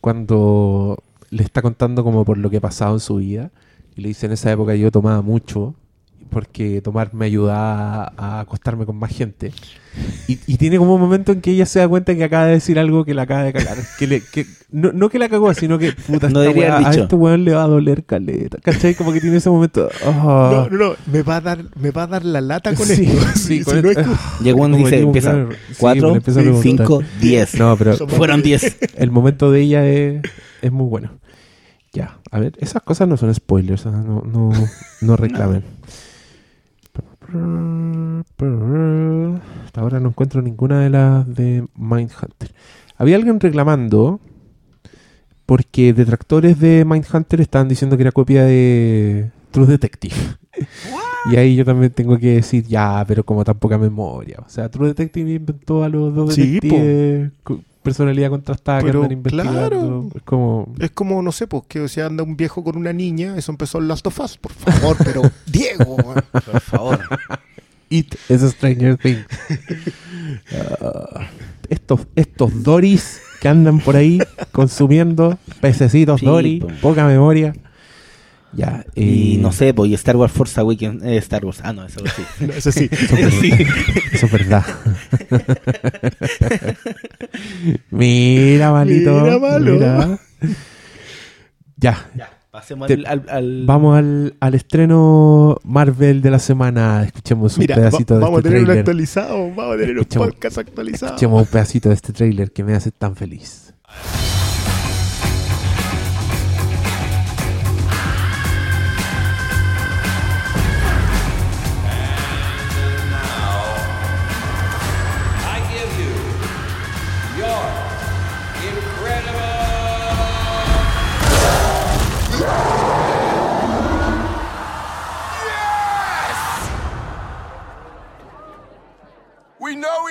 [0.00, 3.50] cuando le está contando como por lo que ha pasado en su vida.
[3.96, 5.74] Y le dice, en esa época yo tomaba mucho
[6.30, 9.52] porque tomar me ayudaba a acostarme con más gente.
[10.26, 12.54] Y, y tiene como un momento en que ella se da cuenta que acaba de
[12.54, 13.76] decir algo que la acaba de cagar.
[13.98, 16.78] Que le, que, no, no que la cagó, sino que puta, No esta haber a
[16.90, 17.02] dicho.
[17.04, 18.58] este weón le va a doler caleta.
[18.60, 18.94] ¿Cachai?
[18.96, 19.88] Como que tiene ese momento.
[20.04, 20.66] ah.
[20.68, 23.04] No, no, no, me va a dar, me va a dar la lata con Sí,
[23.04, 23.26] esto.
[23.38, 26.08] sí, Si con no esto- Llegó uno y Como dice, digo, empieza claro, sí, 4,
[26.10, 26.86] le empieza a preguntar.
[26.86, 27.54] 5, 10.
[27.60, 28.76] No, pero Fueron 10.
[28.96, 30.22] el momento de ella es,
[30.60, 31.10] es muy bueno.
[31.92, 34.50] Ya, a ver, esas cosas no son spoilers, ah, no, no,
[35.02, 35.62] no reclamen.
[39.64, 42.52] Hasta ahora no encuentro ninguna de las de Mindhunter.
[42.96, 44.20] Había alguien reclamando
[45.46, 50.14] porque detractores de Mindhunter estaban diciendo que era copia de True Detective.
[51.32, 54.36] Y ahí yo también tengo que decir, ya, pero como tan poca memoria.
[54.44, 57.32] O sea, True Detective inventó a los dos Sí, detectives
[57.84, 59.52] personalidad contrastada que Pero, andan investigando.
[59.52, 60.08] claro.
[60.16, 60.74] Es como...
[60.80, 63.78] Es como, no sé, pues que si anda un viejo con una niña, eso empezó
[63.78, 65.96] en Last of Us, por favor, pero Diego.
[65.96, 67.00] Por favor.
[67.90, 69.26] It es Stranger Things.
[70.52, 71.28] Ah,
[71.68, 74.18] estos, estos Doris que andan por ahí
[74.52, 76.40] consumiendo pececitos po.
[76.80, 77.54] poca memoria.
[78.56, 81.02] Ya, Y eh, no sé, pues y Star Wars Force Awakens.
[81.02, 81.60] eh, Star Wars.
[81.62, 82.22] Ah, no, eso sí.
[82.46, 82.88] No, eso sí.
[82.88, 83.50] sí.
[84.12, 84.64] Eso es verdad.
[87.90, 89.20] mira, malito.
[89.20, 89.72] Mira, malo.
[89.74, 90.18] mira.
[91.76, 97.02] Ya, Ya, pasemos Te- al, al, al- vamos al, al estreno Marvel de la semana.
[97.04, 98.80] Escuchemos un Mira, va- pedacito de vamos este a tener un trailer.
[98.82, 101.12] actualizado, vamos a tener un podcast actualizado.
[101.14, 103.74] Escuchemos un pedacito de este trailer que me hace tan feliz.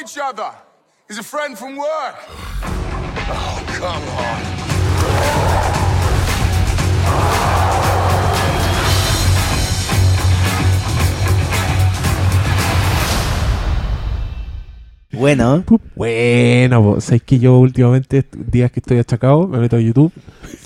[0.03, 0.51] Each other.
[1.07, 2.15] He's a friend from work.
[3.29, 4.63] Oh, come on.
[15.13, 15.63] Bueno.
[15.95, 20.11] Bueno, pues, sabes que yo últimamente, días que estoy achacado, me meto a YouTube,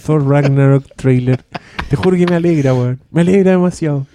[0.03, 1.43] Thor Ragnarok trailer.
[1.89, 2.99] Te juro que me alegra, weón.
[3.11, 4.07] Me alegra demasiado.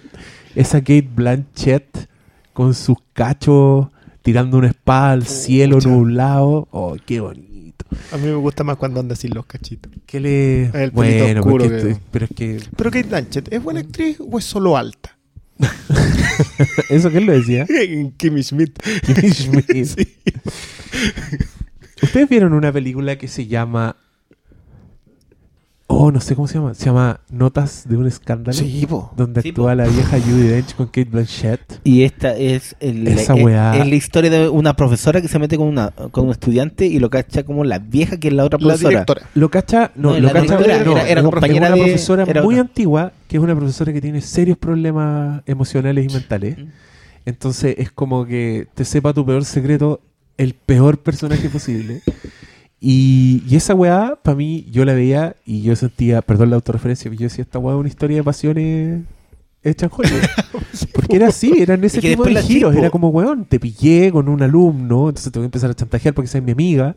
[0.55, 2.09] Esa Kate Blanchett
[2.51, 3.87] con sus cachos
[4.23, 6.67] tirando una espada al cielo nublado.
[6.71, 7.85] Oh, qué bonito.
[8.11, 9.91] A mí me gusta más cuando anda sin los cachitos.
[10.07, 10.63] ¿Qué le.
[10.83, 12.59] El bueno, oscuro que- estoy- pero es que.
[12.75, 15.15] Pero Kate Blanchett, ¿es buena actriz o es solo alta?
[16.89, 17.67] ¿Eso quién lo decía?
[18.17, 18.79] Kimmy Schmidt.
[19.05, 19.85] Kimmy Schmidt.
[19.85, 20.07] Sí.
[22.01, 23.95] ¿Ustedes vieron una película que se llama...
[26.05, 26.73] Oh, no sé cómo se llama.
[26.73, 28.57] Se llama Notas de un escándalo.
[28.57, 29.13] Sí, po.
[29.15, 29.75] Donde Sí, actúa po.
[29.75, 31.79] la vieja Judy Dench con Kate Blanchett.
[31.85, 33.77] Y esta es, el, Esa es- weá.
[33.77, 36.99] es la historia de una profesora que se mete con, una, con un estudiante y
[36.99, 38.89] lo cacha como la vieja que es la otra La profesora.
[38.89, 39.21] directora.
[39.35, 42.57] Lo cacha, no, No, lo la cacha, no, era- compañera una de- profesora era muy
[42.59, 46.57] antigua, que es una profesora que tiene serios problemas emocionales y mentales.
[46.57, 46.63] Mm.
[47.25, 50.01] Entonces es como que te sepa tu peor secreto,
[50.37, 52.01] el peor personaje posible.
[52.85, 57.09] Y, y esa weá, para mí, yo la veía y yo sentía, perdón la autorreferencia,
[57.09, 59.01] pero yo decía, esta weá es una historia de pasiones
[59.63, 60.21] hecha en Hollywood.
[60.93, 62.75] Porque era así, eran ese tipo de giros.
[62.75, 66.13] Era como, weón, te pillé con un alumno, entonces te voy a empezar a chantajear
[66.13, 66.95] porque seas mi amiga.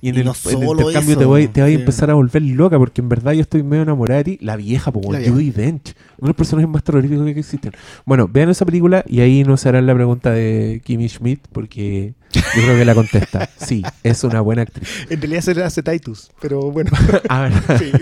[0.00, 1.76] Y en Y el, no en el solo intercambio eso, te voy, te voy sí.
[1.76, 4.38] a empezar a volver loca porque en verdad yo estoy medio enamorada de ti.
[4.40, 5.32] La vieja, po, La vieja.
[5.32, 5.94] Judy Dench.
[6.18, 7.72] Uno de los personajes más terroríficos que existen.
[8.04, 12.40] Bueno, vean esa película y ahí nos harán la pregunta de Kimmy Schmidt porque yo
[12.64, 13.48] creo que la contesta.
[13.58, 14.88] Sí, es una buena actriz.
[15.10, 16.90] En realidad se le hace Titus, pero bueno.
[17.28, 17.52] A ver.
[17.78, 17.92] Sí.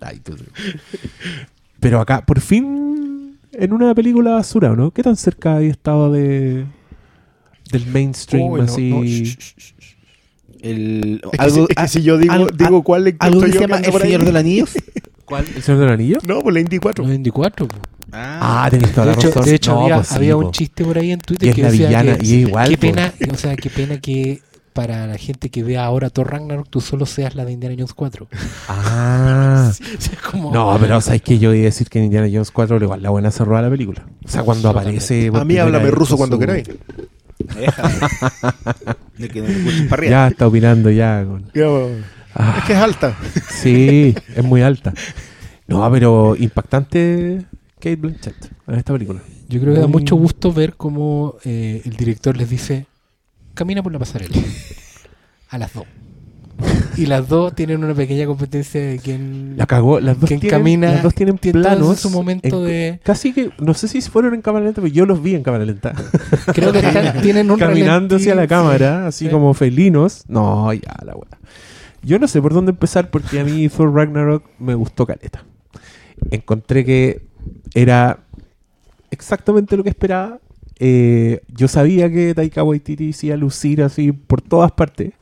[0.00, 0.36] Ay, tú-
[1.78, 3.09] Pero acá, por fin,
[3.52, 4.90] en una película basura, ¿o ¿no?
[4.90, 6.64] ¿Qué tan cerca hay estado de
[7.72, 8.90] del mainstream no, así?
[8.90, 9.96] no, shh, shh, shh.
[10.62, 13.40] El, Es que, algo, si, es que si yo digo, algo- digo cuál le algo
[13.40, 14.02] que se llama El por.
[14.02, 14.70] Señor de los Anillos.
[15.24, 15.44] ¿Cuál?
[15.56, 16.18] ¿El Señor del Anillo?
[16.26, 17.04] No, pues la Indy 4.
[17.04, 17.68] 94.
[17.68, 17.76] po.
[18.12, 19.44] Ah, tenés toda De la hecho, razón.
[19.44, 20.38] de hecho No, había, pues sí, había po.
[20.40, 22.48] un chiste por ahí en Twitter Y es que la decía villana, que, y es
[22.48, 22.80] igual, qué po.
[22.80, 24.42] pena, o sea, qué pena que
[24.80, 27.92] para la gente que vea ahora Thor Ragnarok tú solo seas la de Indiana Jones
[27.92, 28.28] 4.
[28.66, 29.70] Ah.
[30.30, 32.86] Como- No, pero sabes que yo iba a decir que en Indiana Jones 4 le
[32.86, 34.06] igual la buena se roba la película.
[34.24, 35.30] O sea, cuando aparece.
[35.34, 36.66] A mí háblame ruso cuando su- queráis.
[39.18, 40.02] de que no.
[40.08, 41.26] Ya está opinando ya.
[41.26, 41.44] con-.
[42.34, 42.54] Ah.
[42.58, 43.18] Es que es alta.
[43.50, 44.94] Sí, es muy alta.
[45.66, 49.20] No, pero impactante Kate Blanchett en esta película.
[49.46, 52.86] Yo creo que da mucho gusto ver cómo eh, el director les dice,
[53.60, 54.34] camina por la pasarela.
[55.50, 55.84] A las dos.
[56.96, 59.54] Y las dos tienen una pequeña competencia de quién...
[59.58, 60.00] La cagó.
[60.00, 62.00] Las dos tienen, camina- las dos tienen planos.
[62.00, 65.04] su momento en- de- Casi que, no sé si fueron en cámara lenta, pero yo
[65.04, 65.92] los vi en cámara lenta.
[66.54, 69.30] Creo que están- tienen un Caminando hacia la cámara, así Sí.
[69.30, 70.24] como felinos.
[70.28, 71.38] No, ya, la weá.
[72.02, 75.44] Yo no sé por dónde empezar porque a mí Thor Ragnarok me gustó caleta.
[76.30, 77.22] Encontré que
[77.74, 78.20] era
[79.10, 80.38] exactamente lo que esperaba.
[80.82, 85.12] Eh, yo sabía que Taika Waititi se iba lucir así por todas partes.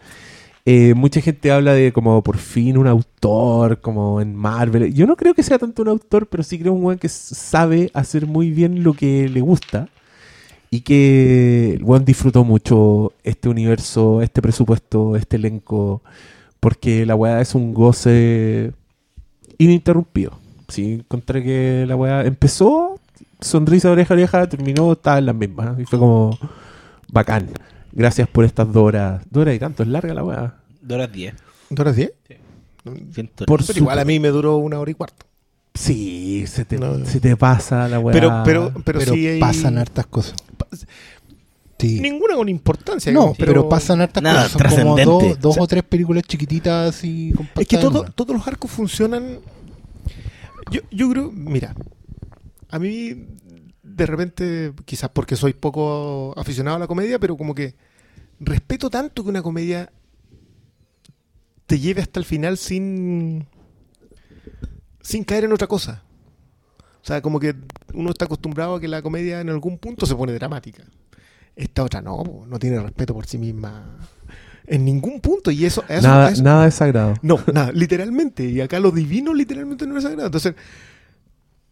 [0.65, 4.95] Eh, mucha gente habla de como por fin un autor, como en Marvel.
[4.95, 7.91] Yo no creo que sea tanto un autor, pero sí creo un weón que sabe
[7.93, 9.89] hacer muy bien lo que le gusta.
[10.71, 16.03] Y que el weón disfrutó mucho este universo, este presupuesto, este elenco.
[16.61, 18.73] Porque la weá es un goce
[19.59, 20.39] ininterrumpido.
[20.69, 22.98] Sí, encontré que la weá empezó,
[23.41, 25.79] sonrisa de oreja a oreja, terminó, estaba en las mismas.
[25.79, 26.39] Y fue como
[27.13, 27.49] bacán.
[27.93, 29.23] Gracias por estas dos horas.
[29.31, 30.55] Dos horas y tanto, es larga la weá.
[30.81, 31.35] De horas 10.
[31.71, 32.13] ¿Dos horas diez?
[33.13, 35.27] Siento- Por Pero igual a mí me duró una hora y cuarto.
[35.75, 37.05] Sí, se te, No.
[37.05, 38.13] se te pasa la weá.
[38.13, 39.41] Pero, pero, pero, Pero sí hay...
[39.41, 40.35] pasan hartas cosas.
[41.79, 42.01] Sí.
[42.01, 43.13] Ninguna con importancia.
[43.13, 44.75] No, digamos, pero, pasan hartas Nada, cosas.
[44.75, 47.01] Son como dos, dos O sea, o tres películas chiquititas
[47.37, 49.39] con Es que todo- todos los arcos funcionan.
[50.73, 51.75] Yo, yo creo, mira,
[52.71, 53.27] a mí
[53.83, 57.75] de repente, quizás porque soy poco aficionado a la comedia, pero como que
[58.41, 59.91] respeto tanto que una comedia
[61.67, 63.47] te lleve hasta el final sin
[65.01, 66.03] sin caer en otra cosa.
[67.03, 67.55] O sea, como que
[67.95, 70.85] uno está acostumbrado a que la comedia en algún punto se pone dramática.
[71.57, 73.97] Esta otra no, no tiene respeto por sí misma
[74.67, 75.51] en ningún punto.
[75.51, 77.15] Y eso, eso- nada, eso- nada es sagrado.
[77.23, 78.45] no, nada, literalmente.
[78.45, 80.27] Y acá lo divino literalmente no es sagrado.
[80.27, 80.55] Entonces,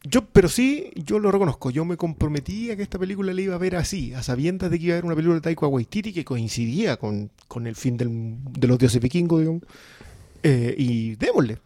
[0.09, 1.71] yo, pero sí, yo lo reconozco.
[1.71, 4.79] Yo me comprometí a que esta película la iba a ver así, a sabiendas de
[4.79, 7.97] que iba a ver una película de Taika Waititi que coincidía con, con el fin
[7.97, 9.63] del- de los dioses vikingos, digamos.
[10.43, 11.59] Eh, y démosle.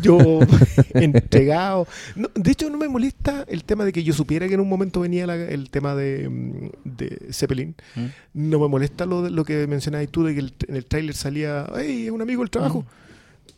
[0.00, 0.18] Yo
[0.94, 1.86] entregado.
[2.16, 4.68] No, de hecho, no me molesta el tema de que yo supiera que en un
[4.68, 7.74] momento venía la- el tema de, mm, de Zeppelin.
[7.96, 8.06] ¿Mm?
[8.34, 11.66] No me molesta lo, lo que mencionabas tú de que el- en el tráiler salía,
[11.76, 12.86] hey, es un amigo del trabajo.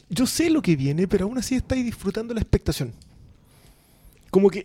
[0.08, 2.92] Yo sé lo que viene, pero aún así estáis disfrutando la expectación.
[4.30, 4.62] Como que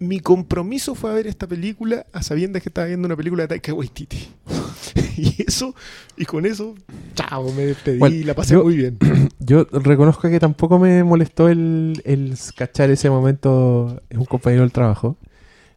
[0.00, 3.48] mi compromiso fue a ver esta película a sabiendas que estaba viendo una película de
[3.48, 4.28] Taika Waititi.
[5.16, 5.74] y eso,
[6.16, 6.74] y con eso,
[7.14, 8.98] chao, me despedí Bueno, y la pasé yo- muy bien.
[9.40, 14.72] Yo reconozco que tampoco me molestó el, el cachar ese momento en un compañero del
[14.72, 15.16] trabajo.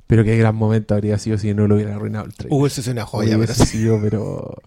[0.08, 2.60] Pero qué gran momento habría sido si no lo hubiera arruinado el trailer.
[2.60, 4.62] Uh, esa es una joya, pero sido, pero...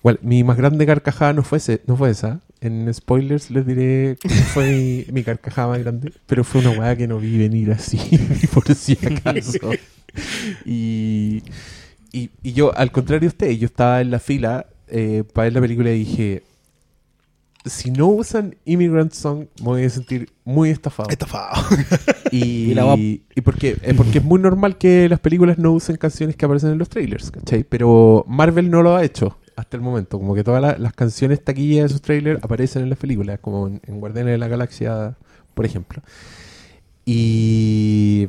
[0.00, 2.40] Igual, mi más grande carcajada no fue, ese- no fue esa.
[2.64, 6.12] En spoilers les diré cómo fue mi, mi carcajada más grande.
[6.26, 7.98] Pero fue una weá que no vi venir así,
[8.54, 9.70] por si acaso.
[10.64, 11.42] Y,
[12.12, 15.52] y, y yo, al contrario de usted, yo estaba en la fila eh, para ver
[15.54, 16.42] la película y dije:
[17.64, 21.10] Si no usan Immigrant Song, me voy a sentir muy estafado.
[21.10, 21.60] Estafado.
[22.30, 22.38] Y,
[22.70, 25.96] Y la va- y porque, eh, porque es muy normal que las películas no usen
[25.96, 27.64] canciones que aparecen en los trailers, ¿cachai?
[27.64, 30.18] Pero Marvel no lo ha hecho hasta el momento.
[30.18, 33.66] Como que todas la- las canciones taquillas de sus trailers aparecen en las películas, como
[33.68, 35.14] en, en Guardianes de la Galaxia,
[35.54, 36.02] por ejemplo.
[37.06, 38.28] Y...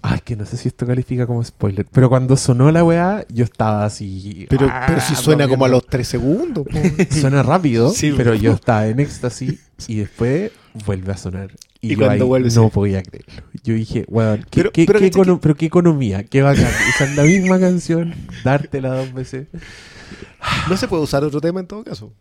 [0.00, 1.84] Ay, que no sé si esto califica como spoiler.
[1.92, 4.46] Pero cuando sonó la weá, yo estaba así...
[4.48, 6.66] Pero, ah, pero si suena como a los 3 segundos.
[7.10, 10.52] Suena rápido, Sí, pero yo estaba en éxtasis y después
[10.86, 11.50] vuelve a sonar.
[11.80, 12.70] Y, Y yo cuando ahí vuelve, no sí.
[12.72, 13.42] podía creerlo.
[13.64, 16.42] Yo dije, weón, ¿qué, Pero- qué- pero qué ¿cachai econo- que- pero qué economía, qué
[16.42, 16.70] bacán.
[16.94, 19.48] Usar la misma canción, dártela dos veces.
[20.68, 22.12] No se puede usar otro tema en todo caso.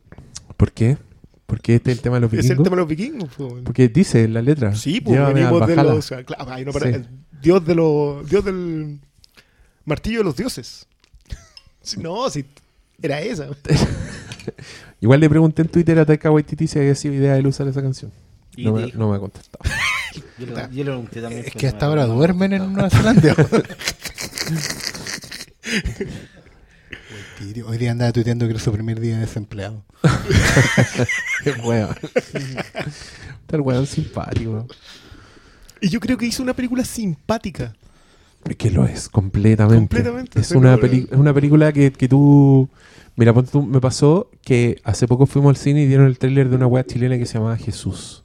[0.56, 0.98] ¿Por qué?
[1.46, 2.64] Porque este es el tema de los Es el vikingos.
[2.64, 3.30] tema de los vikingos.
[3.36, 3.60] po.
[3.64, 4.76] Porque dice en la letra.
[4.76, 6.08] Sí, pues venimos de los.
[6.26, 6.94] claro, ay, no, para- Sí.
[6.96, 7.08] el
[7.42, 8.30] Dios de los.
[8.30, 9.00] Dios del.
[9.86, 10.88] Martillo de los dioses.
[11.98, 12.44] No, si
[13.02, 13.48] era esa.
[15.00, 17.68] Igual le pregunté en Twitter a Taika Waititi si había sido idea de él usar
[17.68, 18.12] esa canción.
[18.58, 18.98] Y No me, dijo.
[18.98, 19.64] no me ha contestado.
[20.40, 21.44] Yo, le- yo pregunté también.
[21.46, 23.04] Es que hasta ahora no me duermen en contestó.
[23.04, 23.64] Nueva Zelanda.
[27.40, 29.84] Hoy día andaba tuiteando que era su primer día de desempleado.
[31.44, 31.96] Qué weón.
[32.34, 34.68] Está el weón simpático.
[35.80, 37.76] Y yo creo que hizo una película simpática.
[38.46, 39.78] Es que lo es, completamente.
[39.78, 42.70] Completamente, Es una, peli- es una película que, que tú...
[43.16, 46.50] Mira, ponte tú, me pasó que hace poco fuimos al cine y dieron el tráiler
[46.50, 48.24] de una weá chilena que se llamaba Jesús.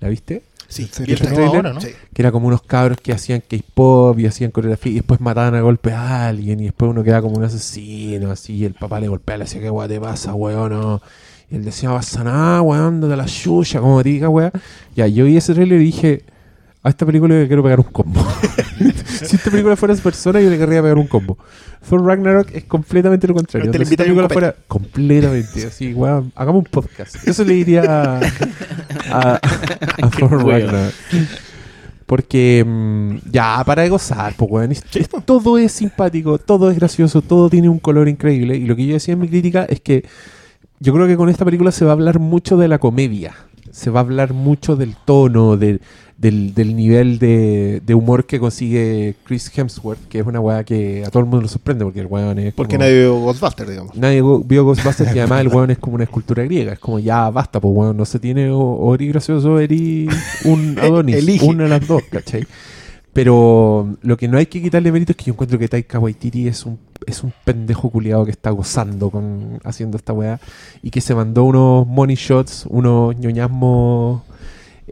[0.00, 0.42] ¿La viste?
[0.70, 1.80] Sí, Se y el trailer- ahora, ¿no?
[1.80, 1.88] sí.
[2.14, 5.60] Que era como unos cabros que hacían K-pop y hacían coreografía y después mataban a
[5.60, 9.08] golpe a alguien y después uno queda como un asesino así y el papá le
[9.08, 10.70] golpea, le decía, ¿qué weá te pasa, weón?
[10.72, 11.02] No.
[11.50, 14.52] Y él decía, no pasa nada, weón, de la chucha, como te diga, weá.
[14.94, 16.22] Ya, yo vi ese trailer y dije,
[16.82, 18.20] a esta película le quiero pegar un combo.
[19.06, 21.36] si esta película fuera esa persona, yo le querría pegar un combo.
[21.88, 23.70] Thor Ragnarok es completamente lo contrario.
[23.70, 27.16] Te si esta película fuera completamente así, weón, hagamos un podcast.
[27.26, 28.20] Eso le diría a,
[29.10, 29.40] a,
[30.02, 30.44] a Thor.
[30.46, 30.92] Ragnarok.
[32.06, 34.72] Porque mm, ya, para de gozar, pues, weón.
[34.72, 38.56] es- es- todo es simpático, todo es gracioso, todo tiene un color increíble.
[38.56, 40.04] Y lo que yo decía en mi crítica es que
[40.80, 43.34] yo creo que con esta película se va a hablar mucho de la comedia.
[43.70, 45.80] Se va a hablar mucho del tono, de-
[46.20, 51.02] del, del nivel de, de humor que consigue Chris Hemsworth, que es una weá que
[51.06, 52.52] a todo el mundo lo sorprende porque el weón es.
[52.52, 53.96] Porque como- nadie vio Ghostbusters, digamos.
[53.96, 56.74] Nadie vio Ghostbusters y además el weón es como una escultura griega.
[56.74, 60.08] Es como ya basta, pues weón, no se tiene o, eres gracioso eres
[60.44, 61.16] un Adonis.
[61.16, 61.46] Elige.
[61.46, 62.46] Una de las dos, ¿cachai?
[63.12, 66.46] Pero lo que no hay que quitarle mérito es que yo encuentro que Taika Waititi
[66.46, 70.38] es un, es un pendejo culiado que está gozando con haciendo esta weá
[70.82, 74.22] y que se mandó unos money shots, unos ñoñasmos,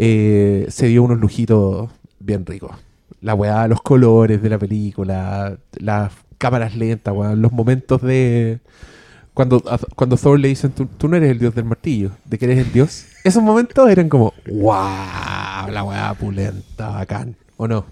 [0.01, 2.71] eh, se dio unos lujitos bien ricos.
[3.21, 8.61] La weá, los colores de la película, las cámaras lentas, weón, los momentos de...
[9.35, 9.63] Cuando,
[9.95, 12.73] cuando Thor le dicen, tú, no eres el dios del martillo, de que eres el
[12.73, 13.07] dios.
[13.23, 17.87] Esos momentos eran como, wow, la weá pulenta, bacán, ¿o no?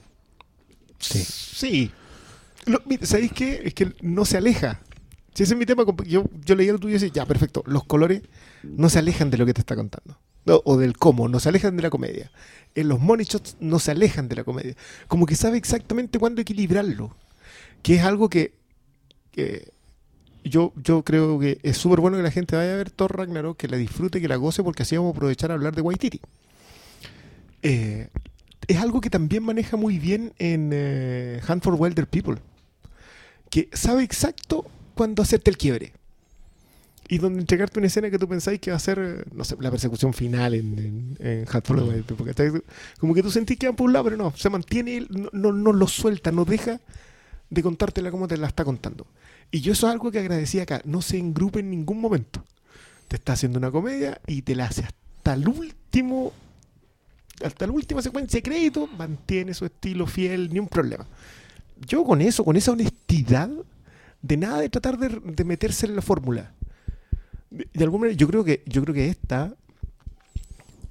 [0.99, 1.21] Sí.
[1.25, 1.91] Sí.
[2.67, 3.63] Lo- ¿Sabéis qué?
[3.65, 4.81] Es que no se aleja.
[5.37, 7.85] Si ese es mi tema, yo, yo leía lo tuyo y decía, ya, perfecto, los
[7.85, 8.23] colores
[8.63, 10.19] no se alejan de lo que te está contando.
[10.65, 12.31] O del cómo, no se alejan de la comedia.
[12.75, 14.75] En los money shots no se alejan de la comedia.
[15.09, 17.15] Como que sabe exactamente cuándo equilibrarlo.
[17.83, 18.55] Que es algo que,
[19.31, 19.73] que
[20.43, 23.59] yo, yo creo que es súper bueno que la gente vaya a ver Thor Ragnarok,
[23.59, 26.23] que la disfrute, que la goce, porque así vamos a aprovechar a hablar de Waititi.
[27.61, 28.09] Eh,
[28.67, 32.37] es algo que también maneja muy bien en eh, Hunt for Wilder People.
[33.51, 34.65] Que sabe exacto
[34.97, 35.93] cuándo hacerte el quiebre.
[37.09, 39.71] Y donde entregarte una escena que tú pensáis que va a ser, no sé, la
[39.71, 41.45] persecución final en, en, en.
[41.45, 42.51] ¿cachai?
[42.99, 45.53] Como que tú sentís que van por un lado, pero no, se mantiene, no, no,
[45.53, 46.81] no lo suelta, no deja
[47.49, 49.07] de contártela como te la está contando.
[49.53, 50.83] Y yo eso es algo que agradecí acá.
[50.85, 52.45] No se engrupe en ningún momento.
[53.07, 56.33] Te está haciendo una comedia y te la hace hasta el último
[57.45, 61.07] hasta la última secuencia de crédito, mantiene su estilo fiel, ni un problema.
[61.87, 63.51] Yo con eso, con esa honestidad,
[64.27, 66.53] de nada de tratar de, de meterse en la fórmula.
[67.51, 69.55] De, de alguna manera, yo creo que, yo creo que esta,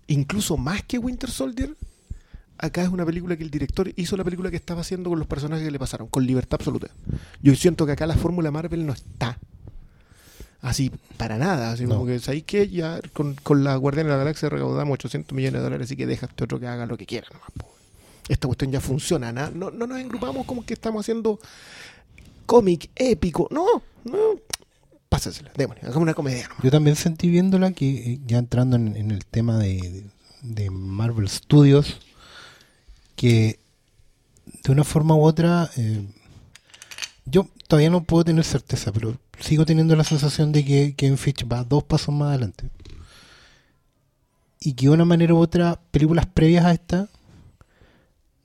[0.07, 1.75] incluso más que Winter Soldier,
[2.57, 5.27] acá es una película que el director hizo la película que estaba haciendo con los
[5.27, 6.87] personajes que le pasaron, con libertad absoluta.
[7.41, 9.37] Yo siento que acá la fórmula Marvel no está.
[10.61, 11.71] Así, para nada.
[11.71, 11.89] Así No.
[11.95, 15.59] como que, ¿sabéis que Ya con, con la Guardiana de la Galaxia recaudamos 800 millones
[15.59, 17.27] de dólares, así que deja a este otro que haga lo que quiera.
[17.31, 17.49] nomás.
[18.27, 19.31] Esta cuestión ya funciona.
[19.31, 21.39] na- No, no nos engrupamos como que estamos haciendo
[22.45, 23.47] cómic épico.
[23.51, 23.65] No,
[24.03, 24.39] no.
[25.09, 26.49] pásasela, démosle, hagamos una comedia.
[26.61, 30.03] Yo también sentí viéndola que, eh, ya entrando en, el tema de,
[30.41, 31.97] de- Marvel Studios,
[33.15, 33.59] que
[34.63, 36.05] de una forma u otra, eh,
[37.25, 41.45] yo todavía no puedo tener certeza, pero sigo teniendo la sensación de que Kevin Feige
[41.45, 42.69] va dos pasos más adelante.
[44.59, 47.09] Y que de una manera u otra, películas previas a esta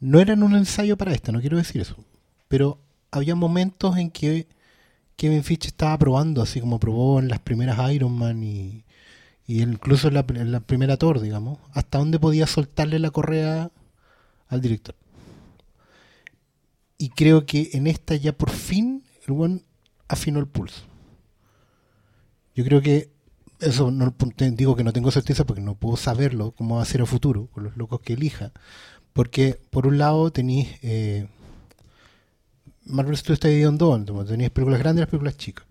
[0.01, 1.97] no eran un ensayo para esta, no quiero decir eso.
[2.49, 2.79] Pero
[3.11, 4.47] había momentos en que
[5.17, 8.85] Kevin Feige estaba probando, así como probó en las primeras Iron Man y,
[9.51, 13.73] y incluso en la, primera Thor, digamos, hasta dónde podía soltarle la correa
[14.47, 14.95] al director.
[16.99, 19.65] Y creo que en esta ya por fin el buen
[20.07, 20.83] afinó el pulso.
[22.55, 23.11] Yo creo que
[23.59, 24.15] eso no
[24.53, 27.49] digo que no tengo certeza porque no puedo saberlo cómo va a ser a futuro
[27.49, 28.53] con los locos que elija.
[29.13, 31.27] Porque por un lado tenéis eh,
[32.91, 35.67] Marvel Studios está dividido en dos, tenéis películas grandes y las películas chicas.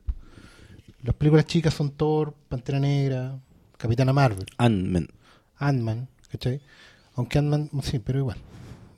[1.03, 3.39] Las películas chicas son Thor, Pantera Negra,
[3.77, 5.07] Capitana Marvel, Ant-Man.
[5.57, 6.61] Ant-Man, ¿cachai?
[7.15, 8.37] Aunque Ant-Man, sí, pero igual.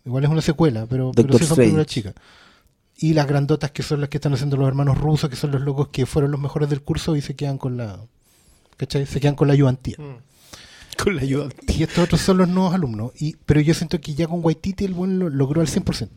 [0.05, 2.15] Igual es una secuela, pero, pero sí son películas chicas.
[2.97, 5.61] Y las grandotas que son las que están haciendo los hermanos rusos, que son los
[5.61, 7.99] locos que fueron los mejores del curso y se quedan con la.
[8.77, 9.05] ¿cachai?
[9.05, 9.95] Se quedan con la ayudantía.
[10.97, 11.49] Con la ayuda.
[11.67, 13.11] Y estos otros son los nuevos alumnos.
[13.19, 16.09] Y, pero yo siento que ya con Waititi el buen lo logró al 100%.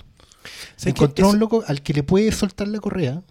[0.85, 3.23] Encontró un loco al que le puede soltar la correa.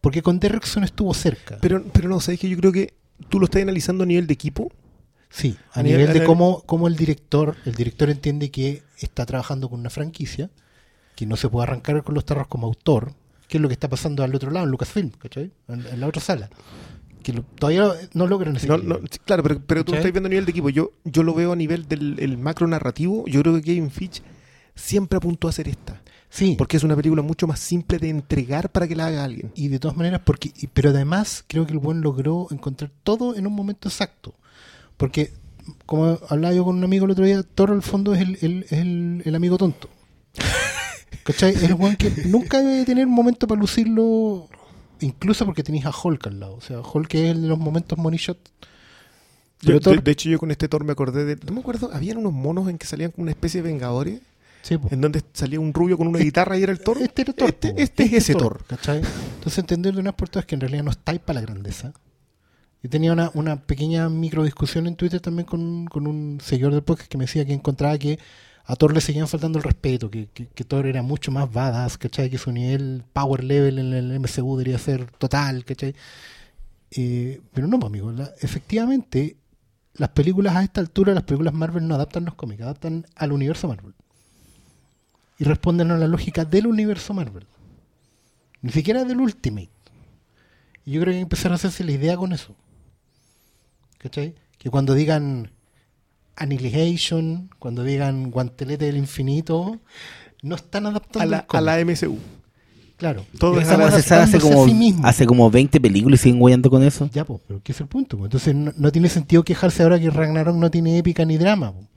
[0.00, 1.58] Porque con Derrickson estuvo cerca.
[1.60, 2.94] Pero, pero no, ¿sabes que Yo creo que
[3.28, 4.72] tú lo estás analizando a nivel de equipo.
[5.30, 8.82] Sí, a, A nivel, nivel- de a cómo, cómo el director, el director entiende que
[8.98, 10.50] está trabajando con una franquicia,
[11.16, 13.14] que no se puede arrancar con los tarros como autor,
[13.48, 15.52] que es lo que está pasando al otro lado, en Lucasfilm, ¿cachai?
[15.68, 16.50] En, en la otra sala.
[17.22, 20.26] Que lo- todavía no logran ese No, no, claro, pero, pero tú lo estás viendo
[20.26, 20.68] a nivel de equipo.
[20.68, 23.24] Yo, yo lo veo a nivel del el macro narrativo.
[23.28, 24.20] Yo creo que Kevin Fitch
[24.74, 26.01] siempre apuntó a hacer esta.
[26.34, 29.52] Sí, Porque es una película mucho más simple de entregar para que la haga alguien.
[29.54, 33.46] y de todas maneras, porque pero además creo que el buen logró encontrar todo en
[33.46, 34.34] un momento exacto.
[34.96, 35.30] Porque,
[35.84, 38.66] como hablaba yo con un amigo el otro día, Toro al fondo es el, el-
[38.70, 39.90] el- el amigo tonto.
[41.24, 41.52] ¿Cachai?
[41.54, 44.48] Es el buen que nunca debe tener un momento para lucirlo,
[45.00, 46.54] incluso porque tenéis a Hulk al lado.
[46.54, 48.38] O sea, Hulk es el de los momentos money shot.
[49.60, 51.36] Yo- de hecho, yo con este Thor me acordé de.
[51.46, 54.20] No me acuerdo, habían unos monos en que salían como una especie de vengadores.
[54.62, 54.78] Sí.
[54.90, 56.98] En donde salía un rubio con una guitarra y era el Thor.
[57.02, 57.78] Este era Este, po.
[57.78, 58.64] este es ese Thor.
[58.66, 58.98] ¿cachai?
[59.34, 61.92] Entonces entender de una por todas que en realidad no estáis para la grandeza.
[62.82, 66.82] Yo tenía una, una pequeña micro discusión en Twitter también con, con un seguidor del
[66.82, 68.18] podcast que me decía que encontraba que
[68.64, 71.98] a Thor le seguían faltando el respeto, que, que, que Thor era mucho más badass,
[71.98, 72.30] ¿cachai?
[72.30, 75.94] Que su nivel power level en el MCU debería ser total, ¿cachai?
[76.92, 79.36] Eh, pero no, pues, amigo, la- efectivamente
[79.94, 83.68] las películas a esta altura, las películas Marvel no adaptan los cómics, adaptan al universo
[83.68, 83.94] Marvel.
[85.42, 87.46] Y responden a la lógica del universo Marvel.
[88.60, 89.72] Ni siquiera del Ultimate.
[90.84, 92.54] Y yo creo que empezaron a hacerse la idea con eso.
[93.98, 94.36] ¿Cachai?
[94.56, 95.50] Que cuando digan
[96.36, 99.80] Annihilation, cuando digan Guantelete del Infinito,
[100.42, 102.18] no están adaptando A la, a la MCU.
[102.96, 103.26] Claro.
[103.36, 105.04] Todo sabe hace como, sí mismos.
[105.04, 107.10] hace como 20 películas y siguen guayando con eso.
[107.12, 108.16] Ya, pues, pero ¿qué es el punto?
[108.16, 108.26] po?
[108.26, 111.72] Entonces no, no tiene sentido quejarse ahora que Ragnarok no tiene épica ni drama.
[111.72, 111.88] po.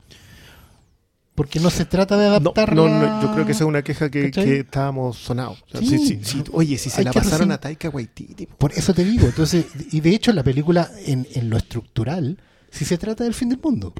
[1.35, 2.73] Porque no se trata de adaptar.
[2.73, 5.61] no, no, yo creo que esa es una queja que, estábamos sonados.
[5.67, 6.19] O sea, Sí.
[6.23, 6.43] sí.
[6.53, 8.45] Oye, si se la pasaron a Taika Waititi.
[8.45, 9.25] Por eso te digo.
[9.27, 12.37] Entonces, y de hecho la película en, en lo estructural,
[12.71, 13.93] si se trata del fin del mundo.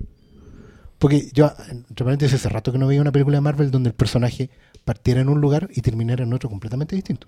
[0.98, 3.96] Porque yo, entre paréntesis, hace rato que no veía una película de Marvel donde el
[3.96, 4.50] personaje
[4.86, 7.28] partiera en un lugar y terminara en otro completamente distinto.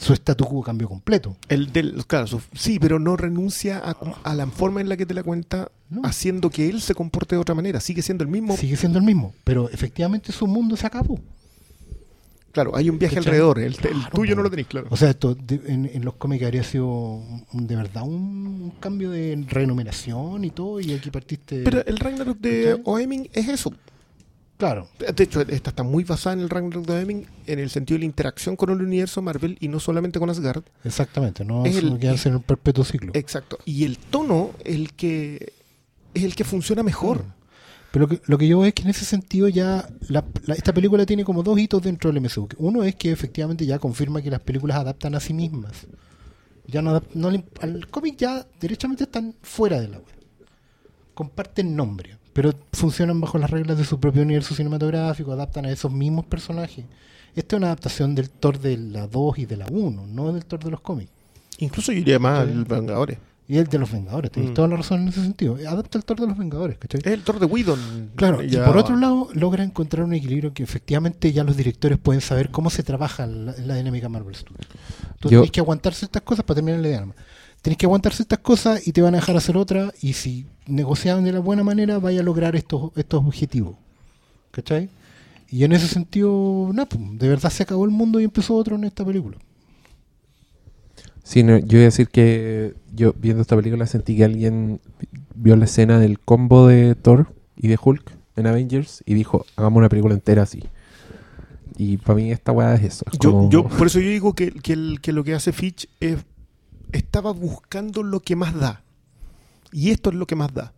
[0.00, 1.36] Su statu quo cambió completo.
[1.48, 3.90] El del, claro, su- sí, pero no renuncia a,
[4.24, 6.00] a la forma en la que te la cuenta, No.
[6.04, 7.80] haciendo que él se comporte de otra manera.
[7.80, 8.56] Sigue siendo el mismo.
[8.56, 11.20] Sigue siendo el mismo, pero efectivamente su mundo se acabó.
[12.52, 13.28] Claro, hay un viaje ¿Cachai?
[13.30, 13.58] alrededor.
[13.60, 14.88] El, el Claro, tuyo no lo tenéis claro.
[14.90, 17.22] O sea, esto de- en, en los cómics habría sido
[17.52, 21.62] de verdad un, cambio de renumeración y todo, y aquí partiste.
[21.62, 22.80] pero el Ragnarok de.
[22.84, 23.72] Oeming es eso.
[24.60, 27.96] Claro, De hecho, esta está muy basada en el Ragnarok de Oeming en el sentido
[27.96, 30.62] de la interacción con el universo Marvel y no solamente con Asgard.
[30.84, 33.10] exactamente, no Es el- quedarse en un perpetuo ciclo.
[33.14, 33.58] Exacto.
[33.64, 35.52] Y el tono el que
[36.14, 37.24] es el que funciona mejor.
[37.92, 40.54] Pero lo que, lo que yo veo es que en ese sentido ya la- la-
[40.54, 42.46] esta película tiene como dos hitos dentro del MCU.
[42.58, 45.86] Uno es que efectivamente ya confirma que las películas adaptan a sí mismas.
[46.68, 47.28] Ya no, no
[47.62, 50.06] al cómic ya derechamente están fuera de la web.
[51.14, 55.92] Comparten nombre, pero funcionan bajo las reglas de su propio universo cinematográfico, adaptan a esos
[55.92, 56.86] mismos personajes.
[57.36, 60.46] Esta es una adaptación del Thor de la 2 y de la 1, no del
[60.46, 61.10] Thor de los cómics.
[61.58, 63.18] Incluso yo iría más al Vengadores.
[63.46, 64.54] Y el de los Vengadores, tienes Mm.
[64.54, 65.56] toda la razón en ese sentido.
[65.68, 67.00] Adapta el Thor de los Vengadores, ¿cachai?
[67.04, 68.10] Es el Thor de Whedon.
[68.16, 71.98] Claro, Ya- y por otro lado logra encontrar un equilibrio que efectivamente ya los directores
[71.98, 74.66] pueden saber cómo se trabaja la, la dinámica Marvel Studios.
[75.18, 77.06] Tú Yo- que aguantar ciertas cosas para terminar la idea.
[77.62, 81.24] Tenés que aguantar ciertas cosas y te van a dejar hacer otra y si negocian
[81.24, 83.76] de la buena manera vaya a lograr estos, estos objetivos.
[84.50, 84.88] ¿Cachai?
[85.50, 88.76] Y en ese sentido, nada, pues, de verdad se acabó el mundo y empezó otro
[88.76, 89.36] en esta película.
[91.22, 94.80] Sí, no, yo voy a decir que yo viendo esta película sentí que alguien
[95.34, 99.78] vio la escena del combo de Thor y de Hulk en Avengers y dijo, hagamos
[99.78, 100.64] una película entera así.
[101.76, 103.04] Y para mí esta weá es eso.
[103.12, 105.52] es Yo, como- yo, por eso yo digo que, que, el- que lo que hace
[105.52, 106.18] Fitch es.
[106.92, 108.82] Estaba buscando lo que más da.
[109.72, 110.72] Y esto es lo que más da.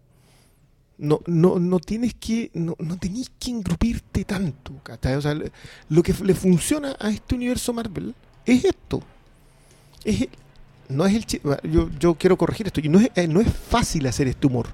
[0.98, 2.50] No, no, no tienes que.
[2.54, 4.72] No, no tenés que engrupirte tanto.
[4.82, 5.16] ¿cachai?
[5.16, 5.36] O sea,
[5.88, 9.02] lo que le funciona a este universo Marvel es esto.
[10.04, 10.28] Es
[10.92, 11.26] no es el
[11.70, 12.80] yo, yo quiero corregir esto.
[12.80, 14.68] y No es, eh, no es fácil hacer este humor.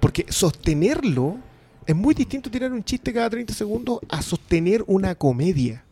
[0.00, 1.38] Porque sostenerlo
[1.86, 5.84] es muy distinto tirar un chiste cada 30 segundos a sostener una comedia.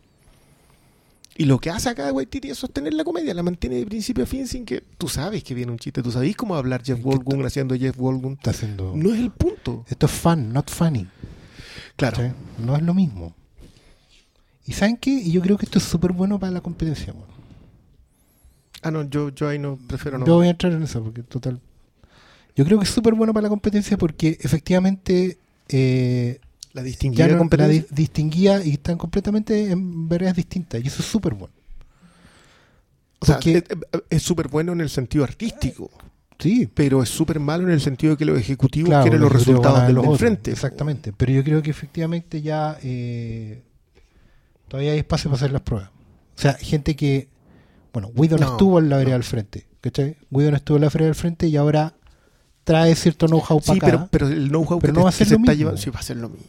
[1.40, 4.26] Y lo que hace acá Waititi es sostener la comedia, la mantiene de principio a
[4.26, 7.46] fin sin que tú sabes que viene un chiste, tú sabes cómo hablar Jeff Goldblum
[7.46, 8.34] haciendo Jeff Goldblum.
[8.34, 8.92] Está haciendo...
[8.94, 9.86] No es el punto.
[9.88, 11.08] Esto es fun, not funny.
[11.96, 12.34] Claro.
[12.58, 13.34] No es lo mismo.
[14.66, 15.12] ¿Y saben qué?
[15.12, 17.14] Y yo creo que esto es súper bueno para la competencia.
[17.14, 17.24] weón.
[18.82, 20.26] Ah, no, yo, yo ahí no prefiero no.
[20.26, 21.58] Yo voy a entrar en eso porque total.
[22.54, 25.38] Yo creo que es súper bueno para la competencia porque efectivamente
[25.70, 26.38] eh,
[26.72, 31.02] la ya distinguida no- la di- distinguía y están completamente en veredas distintas y eso
[31.02, 31.52] es súper bueno.
[33.20, 33.62] o sea, porque-
[34.08, 35.90] es- súper bueno en el sentido artístico,
[36.38, 39.30] Sí, pero es súper malo en el sentido de que los ejecutivos claro, quieren los
[39.30, 40.50] resultados del los de otros, enfrente.
[40.52, 43.62] Exactamente, pero yo creo que efectivamente ya eh,
[44.68, 45.90] todavía hay espacio para hacer las pruebas.
[45.90, 47.28] O sea, gente que,
[47.92, 49.16] bueno, Whedon No, estuvo en la vereda no.
[49.16, 50.16] al frente, ¿cachai?
[50.30, 51.92] Whedon estuvo en la vereda al frente y ahora
[52.70, 53.86] trae cierto know-how para Sí, acá.
[53.86, 55.58] pero, pero el know-how Pero que, no te- va a ser se lo está mismo.
[55.58, 56.46] llevando, sí, va a ser lo mismo.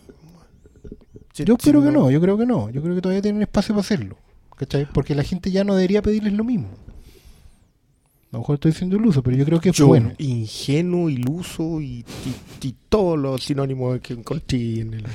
[1.34, 2.70] Yo sí, creo que no, yo creo que no.
[2.70, 4.18] Yo creo que todavía tienen espacio para hacerlo.
[4.56, 4.86] ¿Cachai?
[4.94, 6.68] Porque la gente ya no debería pedirles lo mismo.
[6.68, 10.12] A lo mejor estoy siendo iluso, pero yo creo que es Yo, bueno.
[10.20, 12.06] ingenuo, iluso y,
[12.62, 15.06] y- y todos los sinónimos que encontré en el.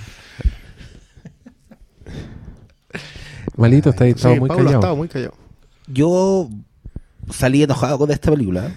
[3.56, 4.80] Malito, está, estaba Sí, muy Pablo callado.
[4.80, 5.34] estaba muy callado.
[5.86, 6.48] Yo
[7.30, 8.74] salí enojado con esta película.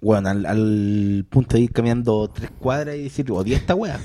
[0.00, 4.00] Bueno, al, al punto de ir caminando tres cuadras y decir, odié esta wea.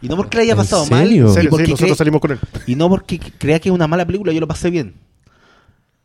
[0.00, 2.20] Y no porque le haya ¿En pasado mal, y serio, porque sí, nosotros cree- salimos
[2.20, 2.38] con él.
[2.66, 4.94] y no porque crea que es una mala película, yo lo pasé bien.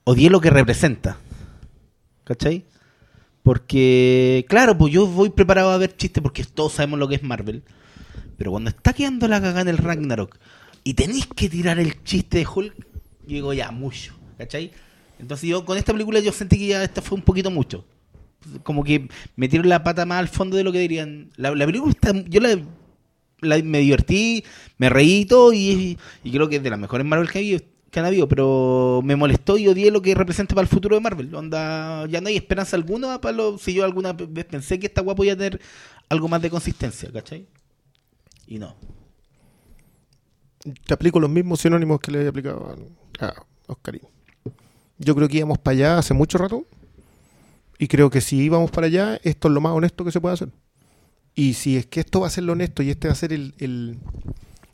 [0.03, 1.17] Odié lo que representa.
[2.23, 2.65] ¿Cachai?
[3.43, 7.23] Porque, claro, pues yo voy preparado a ver chistes porque todos sabemos lo que es
[7.23, 7.63] Marvel.
[8.37, 10.37] Pero cuando está quedando la cagada en el Ragnarok
[10.83, 12.75] y tenéis que tirar el chiste de Hulk,
[13.25, 14.13] yo digo ya, mucho.
[14.37, 14.71] ¿Cachai?
[15.17, 17.85] Entonces yo con esta película yo sentí que ya esta fue un poquito mucho.
[18.63, 21.29] Como que metieron la pata más al fondo de lo que dirían.
[21.35, 22.57] La, la película está, yo la,
[23.41, 24.43] me divertí,
[24.77, 28.27] me reí y todo y, creo que es de las mejores Marvel que, han habido,
[28.27, 31.33] pero me molestó y odié lo que representa para el futuro de Marvel.
[31.33, 35.01] Onda, ya no hay esperanza alguna para lo, si yo alguna vez pensé que esta
[35.01, 35.59] guapa podía tener
[36.07, 37.47] algo más de consistencia, ¿cachai?
[38.45, 38.75] Y no.
[40.85, 42.75] Te aplico los mismos sinónimos que le había aplicado
[43.19, 43.33] a
[43.65, 44.03] Oscarín.
[44.99, 46.65] Yo creo que íbamos para allá hace mucho rato.
[47.79, 50.33] Y creo que si íbamos para allá, esto es lo más honesto que se puede
[50.33, 50.49] hacer.
[51.35, 53.31] Y si es que esto va a ser lo honesto y este va a ser
[53.31, 53.97] el, el,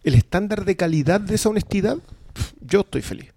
[0.04, 1.98] el estándar de calidad de esa honestidad,
[2.62, 3.32] yo estoy feliz.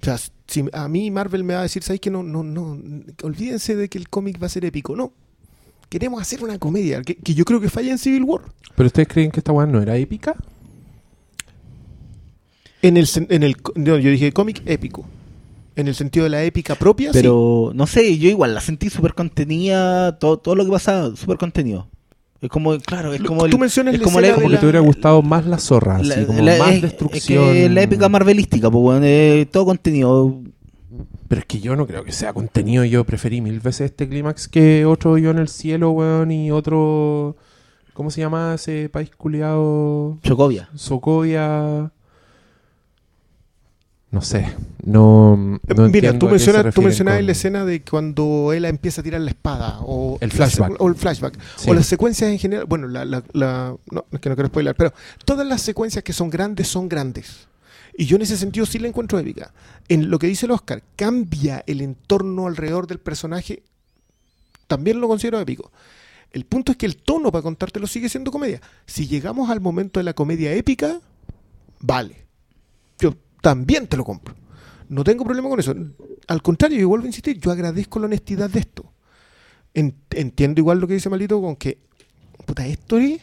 [0.00, 2.78] O sea, si a mí Marvel me va a decir, ¿sabes que no, no, no,
[3.22, 4.96] olvídense de que el cómic va a ser épico?
[4.96, 5.12] No.
[5.88, 8.42] Queremos hacer una comedia, que, que yo creo que falla en Civil War.
[8.74, 10.34] ¿Pero ustedes creen que esta weá no era épica?
[12.80, 15.04] En el, en el no, yo dije cómic épico.
[15.78, 17.18] En el sentido de la épica propia, sí.
[17.20, 21.38] Pero no sé, yo igual la sentí súper contenida, todo, todo lo que pasaba, súper
[21.38, 21.88] contenido.
[22.40, 25.22] Es como, claro, es como el, tú mencionas es como la, que te hubiera gustado
[25.22, 27.44] más la zorra, así como la- más es- destrucción.
[27.44, 30.40] Es que la épica marvelística, pues bueno, eh, todo contenido.
[31.28, 32.84] Pero es que yo no creo que sea contenido.
[32.84, 37.36] Yo preferí mil veces este clímax que otro yo en el cielo, weón, y otro.
[37.92, 40.18] ¿Cómo se llama ese país culiado?
[40.22, 40.68] Chocovia.
[40.74, 41.90] Sokovia.
[44.10, 44.54] No sé.
[44.84, 45.36] No.
[45.36, 49.04] no Eh, Mira, tú, mencionas, tú mencionabas con- la escena de cuando él empieza a
[49.04, 49.80] tirar la espada.
[49.82, 50.80] O El la flashback.
[50.80, 51.38] o el flashback.
[51.56, 51.70] Sí.
[51.70, 52.64] O las secuencias en general.
[52.66, 54.94] Bueno, la, la, la- no, es que no quiero spoiler, pero
[55.26, 57.48] todas las secuencias que son grandes son grandes.
[57.98, 59.52] Y yo en ese sentido sí la encuentro épica.
[59.88, 63.62] En lo que dice el Oscar, cambia el entorno alrededor del personaje,
[64.68, 65.70] también lo considero épico.
[66.30, 68.60] El punto es que el tono para contártelo sigue siendo comedia.
[68.86, 71.00] Si llegamos al momento de la comedia épica,
[71.80, 72.24] vale.
[73.00, 74.34] Yo también te lo compro.
[74.88, 75.74] No tengo problema con eso.
[76.26, 78.92] Al contrario, yo vuelvo a insistir, yo agradezco la honestidad de esto.
[79.74, 81.78] En- entiendo igual lo que dice Malito con que,
[82.46, 83.20] puta, esto es...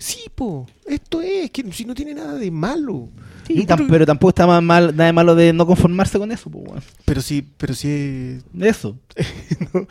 [0.00, 3.08] Sí, po, esto es, que si no tiene nada de malo.
[3.46, 6.48] Sí, tam- pero tampoco está más mal, nada de malo de no conformarse con eso,
[6.48, 6.82] pues, weón.
[7.04, 8.96] pero sí, pero sí, eso.
[9.74, 9.88] no,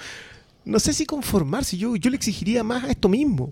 [0.64, 3.52] no sé si conformarse, yo, yo le exigiría más a esto mismo.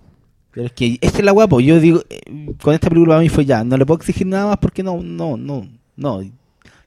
[0.51, 1.59] Pero es que esta es la guapo.
[1.59, 2.21] Yo digo, eh,
[2.61, 3.61] con esta película a mí fue ya.
[3.65, 6.21] No le puedo exigir nada más porque no, no, no, no.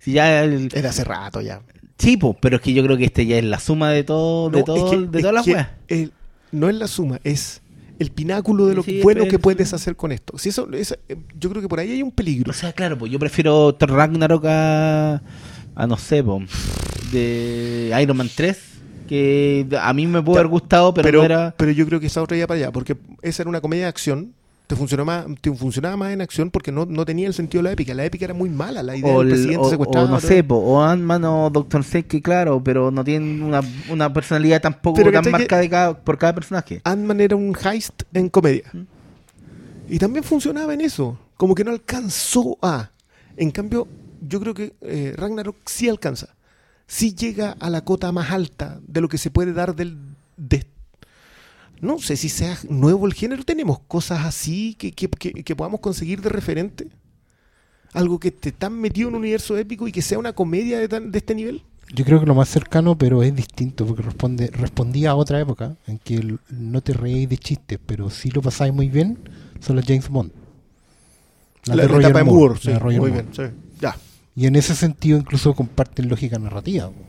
[0.00, 1.60] Si ya el, Era hace rato ya.
[1.98, 4.50] sí, po, pero es que yo creo que este ya es la suma de todo,
[4.50, 5.68] de No, todo, es que- de todas las weas.
[5.88, 6.12] el-
[6.52, 7.60] no es la suma, es
[7.98, 10.38] el pináculo de lo Sí, bueno es- que puedes hacer con esto.
[10.38, 12.50] Si eso, esa- eh, yo creo que por ahí hay un peligro.
[12.50, 15.22] O sea, claro, pues yo prefiero Ragnarok a,
[15.74, 16.40] a no sé, po,
[17.12, 18.58] de Iron Man 3,
[19.08, 21.54] que a mí me pudo Ya, haber gustado, pero, pero, no era...
[21.56, 23.88] pero yo creo que esa otra ya para allá, porque esa era una comedia de
[23.88, 24.34] acción.
[24.68, 27.70] Te funcionaba, más, te funcionaba más en acción porque no, no tenía el sentido de
[27.70, 27.94] la épica.
[27.94, 30.06] La épica era muy mala, la idea O, del el- presidente o- secuestrado.
[30.06, 34.12] o no sé, po, o Ant-Man o Doctor Strange, claro, pero no tienen una, una
[34.12, 36.80] personalidad tampoco Pero tan ¿cachai que- marcada de cada- por cada personaje.
[36.84, 38.70] Ant-Man era un heist en comedia.
[39.88, 41.18] Y también funcionaba en eso.
[41.38, 42.90] Como que no alcanzó a.
[43.38, 43.88] En cambio,
[44.20, 46.34] yo creo que eh, Ragnarok sí alcanza.
[46.86, 49.96] Sí llega a la cota más alta de lo que se puede dar del.
[50.36, 50.66] De,
[51.80, 53.44] no sé si sea nuevo el género.
[53.44, 56.88] Tenemos cosas así que, que- que- que podamos conseguir de referente.
[57.92, 60.88] Algo que esté tan metido en un universo épico y que sea una comedia de,
[60.88, 61.62] tan- de este nivel.
[61.94, 65.76] Yo creo que lo más cercano, pero es distinto, porque responde, respondía a otra época
[65.86, 69.18] en que el- no te reíais de chistes, pero sí lo pasáis muy bien,
[69.60, 70.30] son las James Bond.
[71.64, 73.26] La, de Roger etapa Moore, Moore, sí, la de Roger muy Moore.
[73.32, 73.34] bien.
[73.50, 73.56] sí.
[73.80, 73.96] Ya.
[74.36, 77.04] Y en ese sentido incluso comparten lógica narrativa, po.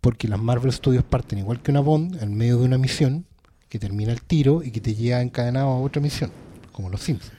[0.00, 3.24] porque las Marvel Studios parten igual que una Bond en medio de una misión
[3.68, 6.30] que termina el tiro y que te lleva encadenado a otra misión,
[6.72, 7.32] como los Simpsons.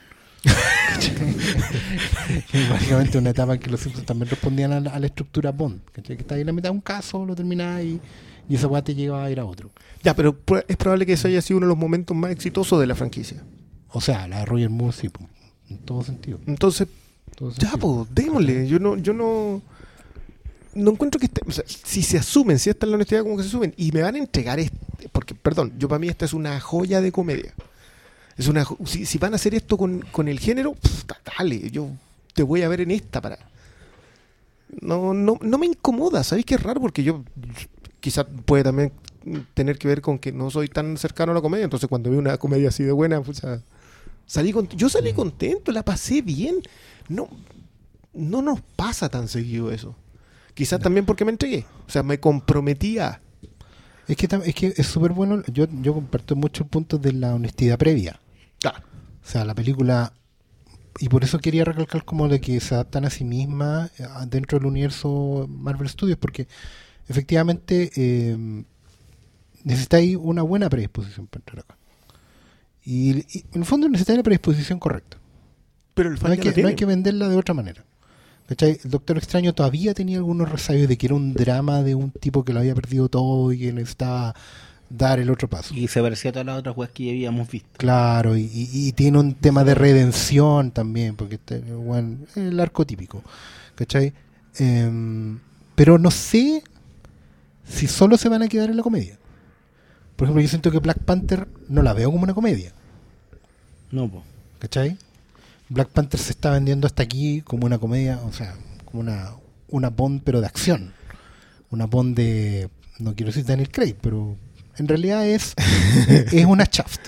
[2.70, 5.82] Básicamente una etapa en que los Simpsons también respondían a la, a la estructura Bond,
[5.92, 6.16] ¿cachai?
[6.16, 8.00] que está ahí en la mitad de un caso, lo terminás y,
[8.50, 9.72] y esa weá te lleva a ir a otro.
[10.04, 12.88] Ya, pero es probable que eso haya sido uno de los momentos más exitosos de
[12.88, 13.44] la franquicia.
[13.90, 15.10] O sea, la de Roger Moore sí,
[15.70, 16.40] en todo sentido.
[16.46, 16.88] Entonces,
[17.58, 18.68] ya, pues, démosle.
[18.68, 19.62] Yo no, yo no,
[20.78, 23.38] no encuentro que esté, o sea, si se asumen, si esta es la honestidad como
[23.38, 26.26] que se asumen, y me van a entregar este, porque, perdón, yo para mí esta
[26.26, 27.54] es una joya de comedia.
[28.38, 30.76] Es una, si, si van a hacer esto con, con el género,
[31.38, 31.90] dale, yo
[32.34, 33.40] te voy a ver en esta para.
[34.82, 36.80] No, no, no me incomoda, ¿sabéis qué es raro?
[36.82, 37.24] Porque yo
[38.00, 38.92] quizás puede también
[39.54, 42.20] tener que ver con que no soy tan cercano a la comedia, entonces cuando veo
[42.20, 43.42] una comedia así de buena, pues,
[44.26, 46.58] salí cont- yo salí contento, la pasé bien.
[47.10, 47.30] No,
[48.14, 49.96] no nos pasa tan seguido eso.
[50.58, 51.68] Quizás también porque me entregué.
[51.88, 53.22] O sea, me comprometía.
[54.08, 57.36] Es que, es que es súper bueno, yo, yo comparto mucho el punto de la
[57.36, 58.20] honestidad previa.
[58.60, 58.80] Claro.
[59.24, 60.14] O sea, la película,
[61.00, 64.58] y por eso quería recalcar como de que se adaptan a sí mismas eh, dentro
[64.58, 66.48] del universo Marvel Studios, porque
[67.08, 68.66] efectivamente eh,
[69.64, 71.78] necesitáis una buena predisposición para entrar acá.
[72.84, 75.18] Y, y en el fondo necesitáis la predisposición correcta.
[75.94, 77.86] Pero el No fan hay, ya que, no hay que venderla de otra manera.
[78.48, 78.80] ¿Cachai?
[78.84, 82.44] El Doctor Extraño todavía tenía algunos resabios de que era un drama de un tipo
[82.46, 84.34] que lo había perdido todo y que necesitaba
[84.90, 85.74] dar el otro paso.
[85.76, 87.68] Y se parecía a todas las otras weas que ya habíamos visto.
[87.78, 92.58] Claro, y, y- y tiene un tema de redención también, porque este, bueno, es el
[92.60, 93.22] arco típico,
[93.76, 94.14] ¿cachai?
[94.58, 95.40] Em,
[95.76, 96.64] pero no sé
[97.68, 99.18] si solo se van a quedar en la comedia.
[100.16, 102.72] Por ejemplo, yo siento que Black Panther no la veo como una comedia,
[103.92, 104.24] No, po.
[104.60, 104.98] ¿cachai?
[105.70, 108.56] Black Panther se está vendiendo hasta aquí como una comedia, o sea,
[108.86, 109.32] como una,
[109.70, 110.94] una Bond pero de acción.
[111.70, 114.38] Una Bond de, no quiero decir Daniel Craig, pero
[114.78, 115.54] en realidad es,
[116.32, 117.02] es una Shaft.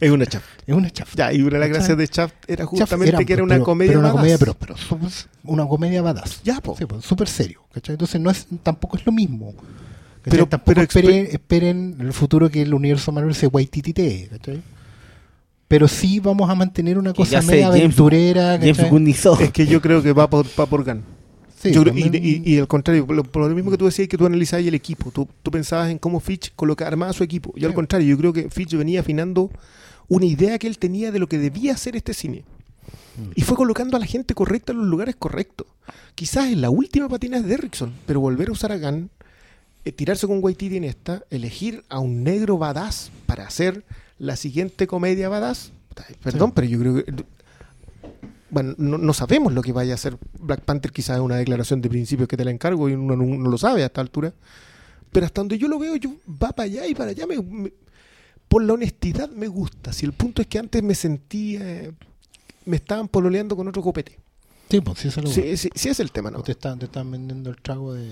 [0.00, 0.44] Es una Shaft.
[0.66, 1.16] Es una Shaft.
[1.16, 3.64] Ya, y una de las gracias de Shaft era Shaft justamente que era una pero-
[3.64, 4.38] comedia pero una badass.
[4.38, 4.76] comedia pero,
[5.44, 6.76] una comedia badass Ya, po.
[6.76, 7.94] Sí, súper serio ¿cachai?
[7.94, 9.70] entonces no es tampoco es lo mismo ¿cachai?
[10.24, 14.62] Pero- tampoco pero esperen, esperen en el futuro que el universo Marvel se guaititite ¿cachai?
[15.70, 18.76] Pero sí vamos a mantener una cosa media James- aventurera James.
[19.40, 21.04] Es que yo creo que va por, va por Gunn.
[21.62, 23.78] Sí, Yo creo- y, también- y- y al contrario, por lo, por lo mismo que
[23.78, 27.12] tú decías que tú analizabas el equipo, tú, tú pensabas en cómo Fitch coloca, armaba
[27.12, 27.52] su equipo.
[27.54, 29.48] Y al contrario, yo creo que Fitch venía afinando
[30.08, 32.42] una idea que él tenía de lo que debía ser este cine.
[33.16, 33.30] Mm.
[33.36, 35.68] Y fue colocando a la gente correcta en los lugares correctos.
[36.16, 39.08] Quizás en la última patina es Derrickson, pero volver a usar a Gunn,
[39.84, 43.84] eh, tirarse con Waititi en esta, elegir a un negro badass para hacer
[44.20, 45.72] la siguiente comedia badass.
[46.22, 46.52] Perdón, Sí.
[46.54, 47.24] pero yo creo que
[48.50, 51.80] bueno, no, no sabemos lo que vaya a hacer Black Panther, quizás es una declaración
[51.80, 54.32] de principios que te la encargo y uno no, no lo sabe a esta altura.
[55.12, 57.26] Pero hasta donde yo lo veo, yo va para allá y para allá.
[57.26, 57.72] me- me-
[58.48, 59.92] por la honestidad me gusta.
[59.92, 61.92] Si el punto es que antes me sentía,
[62.64, 64.18] me estaban pololeando con otro copete.
[64.68, 66.42] Sí, pues sí, es lo Sí, sí, sí es el tema, ¿no?
[66.42, 68.08] Te están, te están vendiendo el trago de.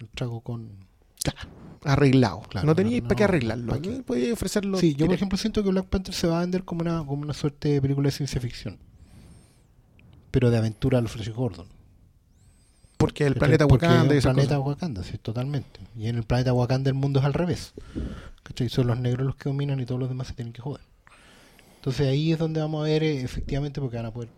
[0.00, 0.68] El trago con.
[1.86, 2.42] Arreglado.
[2.42, 3.68] Claro, no tenía no, para qué arreglarlo.
[3.68, 4.02] ¿para qué?
[4.02, 4.78] Podía ofrecerlo.
[4.78, 7.22] Sí, yo por ejemplo siento que Black Panther se va a vender como una, como
[7.22, 8.78] una suerte de película de ciencia ficción.
[10.30, 11.66] Pero de aventura a los Flash Gordon.
[12.96, 14.66] Porque el planeta Porque Wakanda el planeta cosas.
[14.66, 15.80] Wakanda, sí, totalmente.
[15.96, 17.72] Y en el planeta Wakanda el mundo es al revés.
[18.42, 18.68] ¿Cachai?
[18.68, 20.82] Son los negros los que dominan y todos los demás se tienen que joder.
[21.76, 24.28] Entonces ahí es donde vamos a ver eh, efectivamente porque van a poder,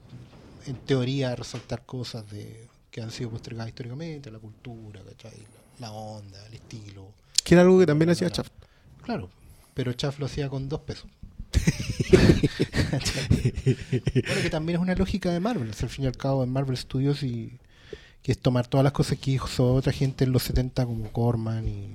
[0.67, 5.39] en teoría, resaltar cosas de que han sido postergadas históricamente, la cultura, ¿cachai?
[5.79, 7.13] La, la onda, el estilo.
[7.45, 8.49] Que era algo que también hacía Chaff.
[9.03, 9.31] Claro,
[9.75, 11.11] pero Chaff lo hacía con dos pesos.
[12.13, 12.35] bueno,
[14.43, 17.23] que también es una lógica de Marvel, al fin y al cabo en Marvel Studios
[17.23, 17.59] y
[18.23, 21.67] que es tomar todas las cosas que hizo otra gente en los 70 como Corman
[21.69, 21.95] y,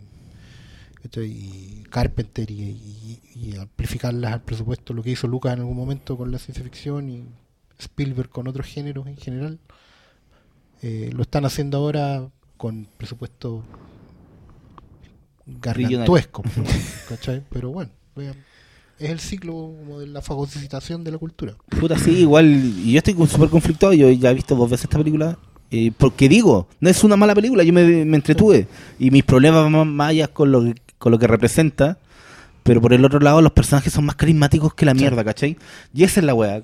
[1.90, 6.32] Carpenter y, y- y amplificarlas al presupuesto, lo que hizo Lucas en algún momento con
[6.32, 7.26] la ciencia ficción y
[7.78, 9.60] Spielberg con otros géneros en general.
[10.82, 13.64] Eh, lo están haciendo ahora con presupuesto
[15.46, 16.44] gargantuesco,
[17.10, 17.44] ¿cachai?
[17.50, 18.36] Pero bueno, vean,
[19.00, 21.56] es el ciclo como de la fagocitación de la cultura.
[21.80, 22.46] Puta, sí, igual.
[22.48, 23.94] Y yo estoy súper conflictuado.
[23.94, 25.38] Yo ya he visto dos veces esta película.
[25.72, 27.64] eh, porque digo, no es una mala película.
[27.64, 28.68] Yo me, me entretuve.
[29.00, 31.98] Y mis problemas van más allá con lo, que- con lo que representa.
[32.62, 35.58] Pero por el otro lado, los personajes son más carismáticos que la mierda, ¿cachai?
[35.94, 36.62] Y esa es la weá.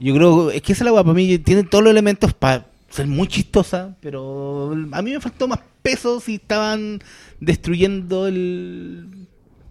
[0.00, 1.02] Yo creo es que esa es la weá.
[1.02, 3.96] Para mí tiene todos los elementos para ser muy chistosa.
[4.00, 7.00] Pero a mí me faltó más peso si estaban
[7.40, 9.26] destruyendo el.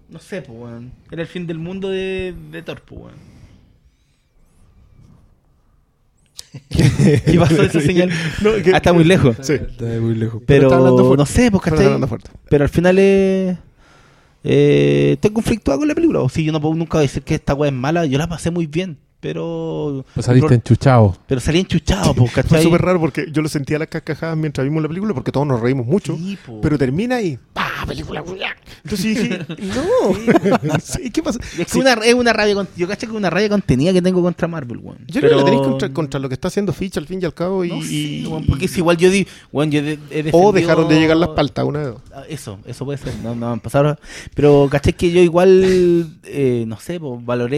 [0.09, 0.91] No sé, pues, weón.
[1.11, 3.37] Era el fin del mundo de, de Thor, pues, weón.
[6.69, 8.09] ¿Qué pasó esa señal?
[8.41, 9.35] No, que- Ah, está muy lejos.
[9.41, 9.53] Sí.
[9.53, 10.41] Está muy lejos.
[10.45, 11.17] Pero, fuerte.
[11.17, 11.77] no sé, pues, Pero ¿cachai?
[11.77, 12.29] está hablando fuerte.
[12.49, 13.57] Pero al final es...
[14.43, 16.21] Eh, estoy conflictuado con la película.
[16.21, 18.49] O si yo no puedo nunca decir que esta weá es mala, yo la pasé
[18.49, 18.97] muy bien.
[19.31, 20.05] Pero...
[20.13, 21.17] Pues saliste enchuchado.
[21.27, 22.63] Pero salí enchuchado, pues, Fue ¿cachai?
[22.63, 25.59] súper raro porque yo lo sentía las carcajadas mientras vimos la película porque todos nos
[25.59, 26.15] reímos mucho.
[26.15, 26.37] Sí.
[26.61, 27.65] Pero termina y ¡pah!
[27.85, 28.23] película.
[28.83, 30.77] Entonces dije, no.
[30.81, 31.39] Sí, ¿Qué pasa?
[31.41, 32.55] Es que Sí, una, es una rabia...
[32.55, 34.99] con- Yo caché que es una rabia contenida que tengo contra Marvel, weón.
[35.07, 37.25] Yo creo que la tenéis contra, contra lo que está haciendo Fitch al fin y
[37.25, 39.27] al cabo y, No sé, y- weón, porque es igual yo di...
[39.51, 42.01] Weón, yo he o defendido- dejaron de llegar las paltas una de dos.
[42.15, 43.97] Ah, Eso, eso puede ser, no, no pasado.
[44.33, 47.57] Pero caché que yo igual, eh, no sé, pues, valoré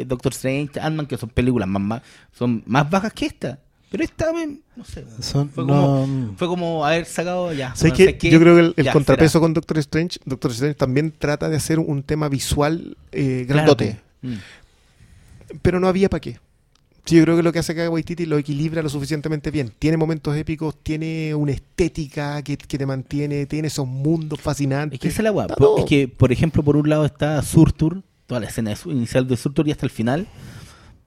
[0.00, 3.58] eh, Doctor Strange, Ant-Man, que son películas más, más, son más bajas que esta.
[3.90, 4.32] Pero esta,
[4.76, 5.04] no sé.
[5.20, 7.72] Son, Fue, no, como, fue como haber sacado ya.
[7.74, 7.90] Yo
[8.40, 9.40] creo que el, el ya, contrapeso será.
[9.40, 14.00] con Doctor Strange, Doctor Strange también trata de hacer un tema visual eh, Claro, grandote,
[14.20, 14.36] pues.
[14.36, 15.58] Mm.
[15.62, 16.38] pero no había para qué.
[17.08, 19.72] Sí, yo creo que lo que hace acá Waititi lo equilibra lo suficientemente bien.
[19.78, 24.98] Tiene momentos épicos, tiene una estética que, que te mantiene, tiene esos mundos fascinantes.
[24.98, 25.78] Es que esa es la todo.
[25.78, 29.26] Es que, por ejemplo, por un lado está Surtur, toda la escena de su- inicial
[29.26, 30.28] de Surtur y hasta el final.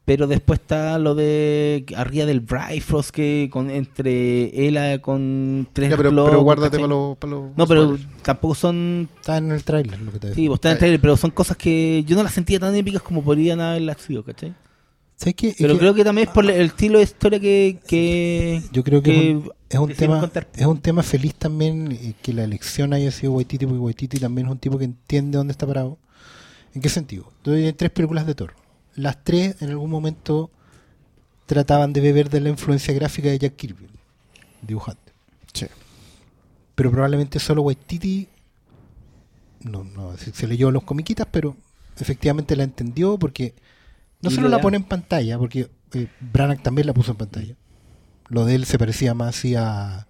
[0.03, 5.95] Pero después está lo de arriba del Bifrost que con entre él con tres Ya,
[5.95, 7.17] pero, guárdate para los
[7.55, 8.23] No, pero spoilers.
[8.23, 10.49] tampoco son está en el tráiler lo que te Sí, decía.
[10.49, 13.03] vos estás en el trailer, pero son cosas que yo no las sentía tan épicas
[13.03, 14.55] como podrían haberlas sido, ¿cachai?
[15.17, 15.49] ¿Sabes qué?
[15.49, 17.77] Es Pero que creo que también es por el estilo de historia que...
[17.87, 20.47] que yo creo que, es un, es tema contar.
[20.55, 24.47] es un tema feliz también eh, que la elección haya sido Waititi porque Waititi también
[24.47, 25.99] es un tipo que entiende dónde está parado.
[26.73, 27.31] ¿En qué sentido?
[27.45, 28.53] Hay tres películas de Thor.
[28.95, 30.51] Las tres en algún momento
[31.45, 33.87] trataban de beber de la influencia gráfica de Jack Kirby,
[34.61, 35.11] dibujante.
[35.53, 35.67] Sí.
[36.75, 38.27] Pero probablemente solo Waititi
[39.61, 41.55] no, no se, se leyó los comiquitas, pero
[41.99, 43.53] efectivamente la entendió porque
[44.21, 47.55] no solo la pone en pantalla, porque eh, Branagh también la puso en pantalla.
[48.29, 50.07] Lo de él se parecía más así a.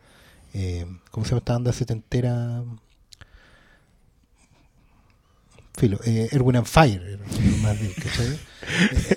[0.53, 2.63] Eh, ¿Cómo se llama esta banda setentera?
[5.81, 7.17] Filo, eh, Erwin and Fire.
[7.63, 8.27] más bien, ¿cachai?
[8.27, 8.37] Eh,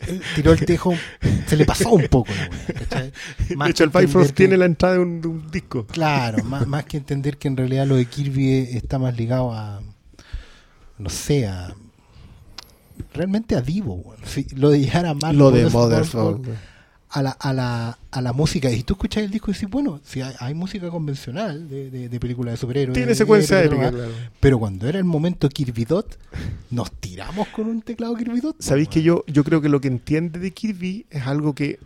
[0.08, 0.94] eh, tiró el tejo,
[1.46, 2.32] se le pasó un poco.
[2.32, 3.12] la ¿cachai?
[3.54, 5.86] Más De hecho, el Bifrost que- tiene la entrada de un, de un disco.
[5.86, 9.82] Claro, más, más que entender que en realidad lo de Kirby está más ligado a,
[10.98, 11.74] no sé, a,
[13.12, 13.96] realmente a Divo.
[13.96, 14.20] weón.
[14.24, 16.40] Sí, lo de llegar a Mark Lo de Mothersbaugh.
[17.16, 18.70] A la, a, la, a la música.
[18.70, 22.08] Y tú escuchas el disco y dices, bueno, si hay, hay música convencional de, de,
[22.08, 22.94] de películas de superhéroes.
[22.94, 24.12] Tiene de- secuencia de- épica, claro.
[24.40, 26.18] Pero cuando era el momento Kirby Dot,
[26.70, 28.56] nos tiramos con un teclado Kirby Dot.
[28.58, 31.78] Sabéis que yo, yo creo que lo que entiende de Kirby es algo que,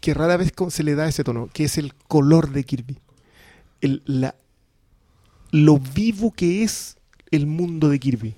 [0.00, 2.96] que rara vez se le da ese tono, que es el color de Kirby.
[3.82, 4.34] El, la,
[5.50, 6.96] lo vivo que es
[7.30, 8.34] el mundo de Kirby.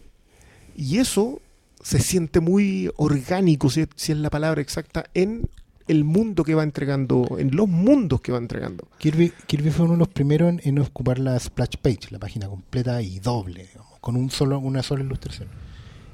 [0.76, 1.40] Y eso
[1.80, 5.48] se siente muy orgánico, si, si es la palabra exacta, en
[5.88, 8.88] el mundo que va entregando, en los mundos que va entregando.
[8.98, 12.48] Kirby, Kirby fue uno de los primeros en, en ocupar la splash page, la página
[12.48, 13.68] completa y doble,
[14.00, 15.48] con un solo, una sola ilustración.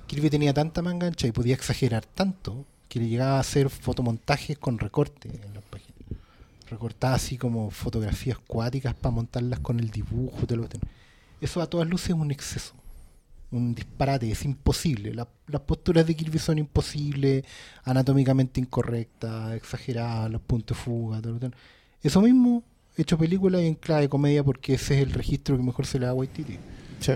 [0.07, 4.59] Kirby tenía tanta manga ancha y podía exagerar tanto que le llegaba a hacer fotomontajes
[4.59, 5.95] con recorte en las páginas.
[6.71, 10.47] Recortaba así como fotografías cuáticas para montarlas con el dibujo.
[10.47, 10.69] Todo lo.
[11.41, 12.75] Eso a todas luces es un exceso.
[13.51, 15.15] Un disparate, es imposible.
[15.15, 17.45] La- las posturas de Kirby son imposibles,
[17.85, 21.23] anatómicamente incorrectas, exageradas, los puntos de fuga.
[21.23, 21.57] todo tenía.
[22.03, 22.63] Eso mismo,
[22.97, 25.99] hecho película y en clave de comedia porque ese es el registro que mejor se
[25.99, 26.59] le da a Waititi.
[27.01, 27.13] Sí.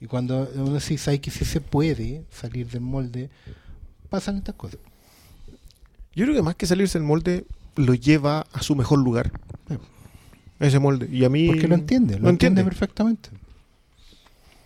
[0.00, 3.28] Y cuando uno dice, sabe que sí se puede salir del molde,
[4.08, 4.80] pasan estas cosas.
[6.14, 7.44] Yo creo que más que salirse del molde,
[7.76, 9.30] lo lleva a su mejor lugar.
[9.68, 9.74] Sí.
[10.58, 11.08] Ese molde.
[11.10, 11.46] Y a mí.
[11.46, 12.64] Porque lo entiende, lo, Lo entiende entiende.
[12.64, 13.30] perfectamente.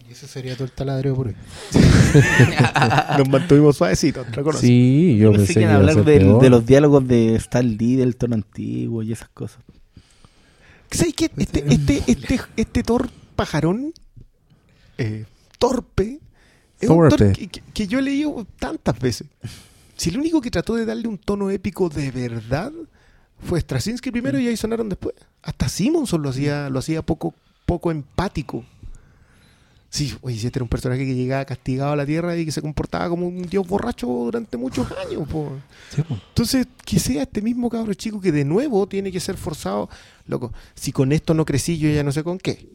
[0.09, 1.36] Y ese sería todo el taladreo por hoy.
[3.18, 4.66] Nos mantuvimos suavecitos, reconoce.
[4.66, 8.16] Sí, yo Yo pensé pensé que hablar del- de los diálogos de Stan Lee, del
[8.16, 9.61] tono antiguo y esas cosas.
[10.90, 11.30] ¿Sabes qué?
[11.36, 13.92] Este, este, este, este Thor pajarón,
[14.98, 15.24] eh,
[15.59, 16.20] torpe,
[16.80, 17.16] es un Torpe.
[17.16, 19.26] Thor que, que- que yo he leído tantas veces.
[19.96, 22.72] Si el único que trató de darle un tono épico de verdad
[23.40, 25.14] fue Straczynski primero y ahí sonaron después.
[25.42, 27.34] Hasta Simonson lo hacía, lo hacía poco,
[27.66, 28.64] poco empático.
[29.95, 32.51] Sí, oye, si este era un personaje que llegaba castigado a la tierra y que
[32.51, 35.22] se comportaba como un dios borracho durante muchos años.
[35.28, 35.53] po.
[36.30, 39.88] Entonces, que sea este mismo cabro chico que de nuevo tiene que ser forzado.
[40.26, 42.66] Loco, si con esto no crecí, yo ya no sé con qué.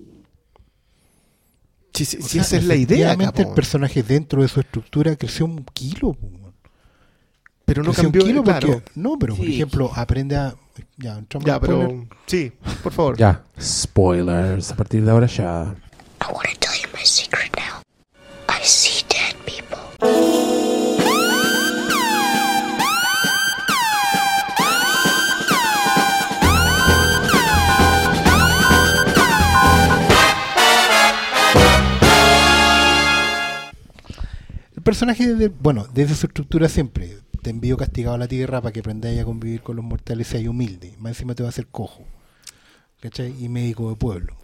[1.93, 3.41] Si, si- O si sea, esa es la idea, capo.
[3.41, 6.13] el personaje dentro de su estructura creció un kilo.
[6.13, 6.29] po,
[7.65, 8.25] pero no Creció un cambió.
[8.27, 8.67] kilo claro.
[8.67, 10.55] porque- no, pero por ejemplo, aprende a.
[10.97, 13.17] Ya, entramos Ya, pero sí, por favor.
[13.17, 14.71] Ya, spoilers.
[14.71, 15.75] A partir de ahora ya.
[16.21, 17.81] I want to tell you my secret now.
[18.49, 19.79] I see dead people.
[34.75, 38.71] El personaje, de, bueno, desde su estructura siempre, te envío castigado a la tierra para
[38.73, 40.95] que aprendáis a convivir con los mortales y seas humilde.
[40.99, 42.05] Más encima te va a hacer cojo.
[42.99, 43.33] ¿Cachai?
[43.43, 44.35] Y médico de pueblo.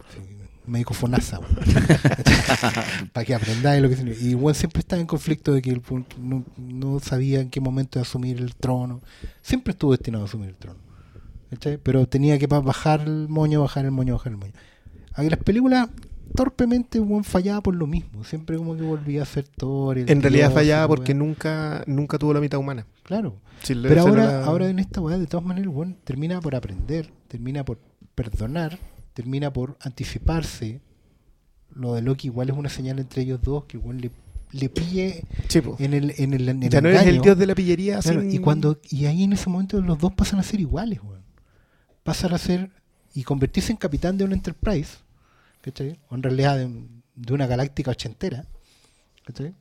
[0.68, 1.40] Médico FONASA.
[3.14, 4.26] para que aprendáis lo que significa.
[4.26, 5.82] Y igual siempre estaba en conflicto de que el
[6.20, 9.02] no, no sabía en qué momento de asumir el trono.
[9.42, 10.80] Siempre estuvo destinado a asumir el trono.
[11.50, 11.78] ¿cachai?
[11.78, 14.54] Pero tenía que bajar el moño, bajar el moño, bajar el moño.
[15.14, 15.90] Aquí las películas
[16.36, 18.24] torpemente weón, fallaba por lo mismo.
[18.24, 19.98] Siempre como que volvía a ser Thor.
[19.98, 22.86] En realidad fallaba la porque nunca, nunca tuvo la mitad humana.
[23.04, 23.38] Claro.
[23.68, 27.64] Pero ahora, era ahora en esta weá, de todas maneras, weón, termina por aprender, termina
[27.64, 27.80] por
[28.14, 28.78] perdonar,
[29.16, 30.82] termina por anticiparse.
[31.74, 34.12] Lo de Loki igual es una señal entre ellos dos que igual le,
[34.52, 35.24] le pille
[35.80, 38.00] en el, en el, en el ya no eres el dios de la pillería.
[38.00, 41.00] Claro, sin- y cuando y ahí en ese momento los dos pasan a ser iguales,
[41.04, 41.24] weón.
[42.04, 42.70] Pasan a ser
[43.16, 44.98] y convertirse en capitán de una Enterprise,
[45.62, 45.98] ¿cachai?
[46.10, 48.46] O en realidad de, un- de una galáctica ochentera,
[49.26, 49.54] ¿cachai?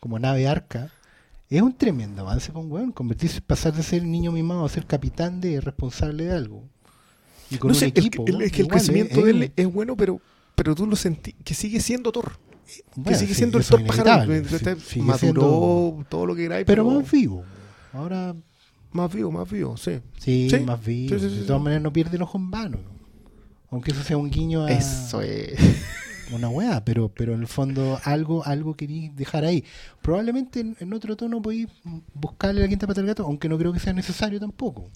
[0.00, 0.90] Como nave arca.
[1.50, 2.92] Es un tremendo avance con weón.
[2.92, 6.62] Convertirse, pasar de ser niño mimado a ser capitán de responsable de algo.
[7.50, 8.24] Y con No un sé, el- equipo.
[8.26, 9.24] el- es que el igual, crecimiento ¿eh?
[9.24, 10.20] de él es bueno, pero,
[10.54, 12.32] pero tú lo sentí que sigue siendo Thor.
[12.96, 16.66] bueno, que sigue sí, siendo el Thor Este sí, maduró siendo- todo lo que queráis,
[16.66, 17.44] pero más vivo.
[17.92, 18.34] Ahora
[18.92, 20.00] más vivo, más vivo, sí.
[20.18, 21.16] Sí, Sí, más vivo.
[21.18, 22.78] de todas maneras no pierde el ojo en vano.
[23.70, 25.52] Aunque eso sea un guiño a Eso es.
[26.32, 29.64] una weá, pero, pero en el fondo algo, algo querí dejar ahí.
[30.02, 31.68] Probablemente en, en otro tono podéis
[32.14, 34.90] buscarle la quinta pata al gato, aunque no creo que sea necesario tampoco.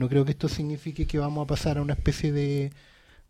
[0.00, 2.72] No creo que esto signifique que vamos a pasar a una especie de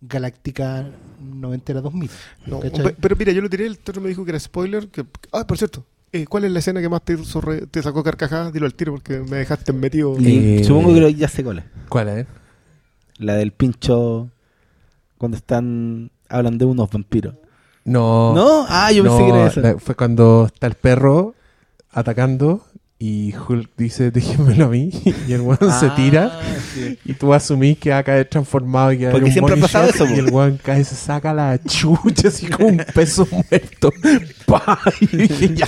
[0.01, 0.87] galáctica
[1.21, 2.11] noventera 2000.
[2.47, 2.85] No, ¿cachai?
[2.85, 4.89] pe- pero mira, yo lo tiré, el otro me dijo que era spoiler.
[4.89, 7.83] Que, ah, por cierto, eh, ¿cuál es la escena que más te, hizo re- te
[7.83, 8.53] sacó carcajada?
[8.53, 10.15] Dilo al tiro porque me dejaste metido.
[10.21, 11.65] Eh, Supongo que lo- ya sé cuál es.
[11.89, 12.27] ¿Cuál es?
[13.19, 14.31] La del pincho
[15.19, 17.35] cuando están hablan de unos vampiros.
[17.85, 18.33] No.
[18.35, 18.65] ¿No?
[18.69, 19.61] Ah, yo pensé no, que era esa.
[19.61, 21.35] la- Fue cuando está el perro
[21.91, 22.65] atacando
[23.03, 24.91] y Hulk dice, déjenmelo a mí.
[25.27, 26.39] Y el weón se Ah, tira.
[26.75, 26.99] sí.
[27.07, 29.57] Y tú asumís que va a caer transformado y que va a un siempre ha
[29.57, 33.91] pasado eso, Y el weón cae, se saca la chucha así como un peso muerto.
[34.47, 34.79] ¡Pah!
[35.01, 35.67] Y dije, ya.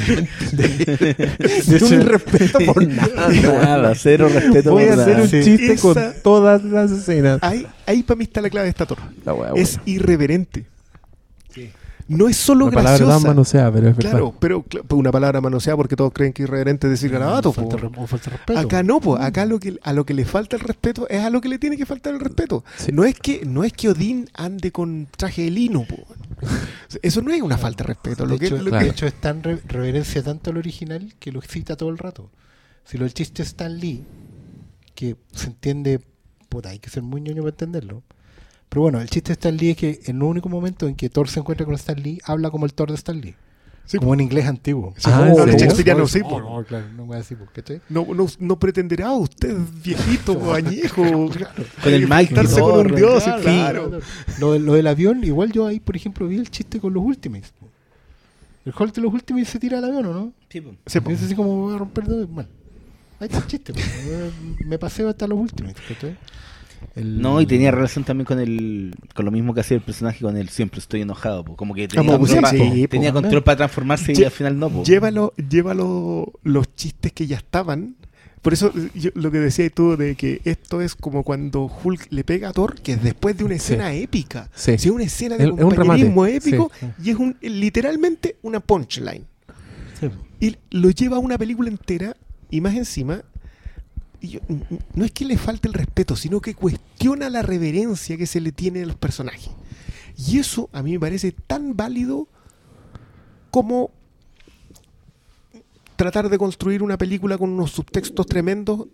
[1.80, 3.28] No me respeto por nada.
[3.28, 5.22] Nada, cero respeto Voy por a hacer nada.
[5.22, 5.42] un Sí.
[5.42, 7.38] chiste Esa- con todas las escenas.
[7.42, 8.84] Ahí, ahí para mí está la clave de esta
[9.32, 10.64] wea es irreverente.
[12.12, 13.26] No es solo palabra tan graciosa.
[13.28, 14.10] manoseada, pero es verdad.
[14.10, 17.52] Claro, pero pues una palabra manoseada porque todos creen que irreverente es decir garabato.
[17.52, 18.06] falta, po.
[18.06, 18.58] falta respeto.
[18.60, 21.30] Acá no, pues acá lo que, a lo que le falta el respeto es a
[21.30, 22.64] lo que le tiene que faltar el respeto.
[22.76, 22.92] Sí.
[22.92, 25.96] No es que no es que Odín ande con traje de lino, po.
[27.02, 28.26] Eso no es una falta de respeto.
[28.26, 31.32] Lo que, hecho, lo de que- hecho, es tan re- reverencia tanto al original que
[31.32, 32.30] lo cita todo el rato.
[32.84, 34.04] Si lo el chiste es Stan Lee,
[34.94, 36.00] que se entiende,
[36.48, 38.02] puta, hay que ser muy ñoño para entenderlo.
[38.72, 41.10] Pero bueno, el chiste de Stan Lee es que en el único momento en que
[41.10, 43.34] Thor se encuentra con Stan Lee, habla como el Thor de Stan Lee.
[43.84, 44.94] Sí, como en inglés antiguo.
[44.96, 47.82] Sí, Ah, no, claro, no voy a decir, ¿cachai?
[47.90, 49.54] No, no, no pretenderá usted,
[49.84, 54.00] viejito, añejo, Con el mic y enfrentarse con un dios, Claro.
[54.40, 57.52] Lo, lo del avión, igual yo ahí, por ejemplo, vi el chiste con los Ultimates.
[58.64, 60.32] El Hulk de los Ultimates se tira al avión, ¿o no?
[60.48, 60.74] Sí, po.
[60.86, 61.10] Sí, po.
[61.10, 62.26] Y es así como voy a romper dos.
[62.26, 62.48] Bueno,
[63.20, 63.74] ahí está el chiste.
[63.74, 63.80] po.
[64.64, 65.82] Me paseo hasta los Ultimates.
[65.86, 66.16] ¿cachai?
[66.94, 70.20] El- No, y tenía relación también con el con lo mismo que hacía el personaje
[70.20, 71.56] con el siempre estoy enojado, po.
[71.56, 73.12] como que tenía, control, pa- sí, po, tenía también.
[73.14, 74.70] control para transformarse y al final no.
[74.70, 74.82] po.
[74.84, 77.96] Llévalo, llévalo los chistes que ya estaban.
[78.42, 82.24] Por eso yo- lo que decías tú de que esto es como cuando Hulk le
[82.24, 83.58] pega a Thor, que es después de una Sí.
[83.74, 84.50] escena épica.
[84.54, 84.76] Sí.
[84.78, 86.86] Sí, una escena de Es- es un compañerismo épico sí.
[87.04, 89.24] y es un literalmente una punchline.
[90.40, 92.16] Y lo lleva a una película entera
[92.50, 93.22] y más encima.
[94.94, 98.52] No es que le falte el respeto, sino que cuestiona la reverencia que se le
[98.52, 99.50] tiene a los personajes.
[100.16, 102.28] Y eso a mí me parece tan válido
[103.50, 103.90] como
[105.96, 108.86] tratar de construir una película con unos subtextos tremendos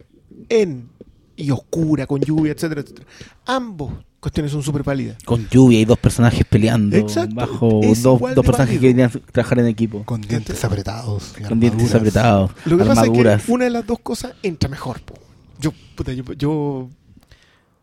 [0.48, 0.88] en
[1.36, 3.06] y oscura, con lluvia, etcétera, etcétera.
[3.46, 5.16] Ambos cuestiones son súper válidas.
[5.24, 8.80] Con lluvia y dos personajes peleando Exacto, bajo dos, dos personajes válido.
[8.80, 10.02] que querían trabajar en equipo.
[10.04, 11.34] Con dientes apretados.
[11.48, 13.16] Con dientes apretados, Lo que armaduras.
[13.16, 15.00] pasa es que una de las dos cosas entra mejor.
[15.02, 15.14] po.
[15.60, 16.88] Yo, puta, yo, yo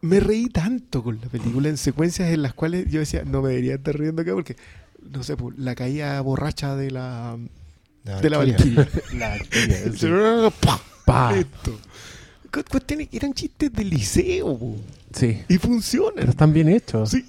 [0.01, 3.49] me reí tanto con la película en secuencias en las cuales yo decía, no me
[3.49, 4.55] debería estar riendo acá porque,
[5.11, 7.37] no sé, po, la caída borracha de la,
[8.03, 8.87] de la Valkyria.
[9.13, 10.51] La Valkyria.
[12.51, 14.75] Cu- Cuestiones que eran chistes de liceo po,
[15.15, 15.27] Sí.
[15.47, 16.29] y Pero funcionan.
[16.29, 17.09] están bien hechos.
[17.09, 17.25] Sí.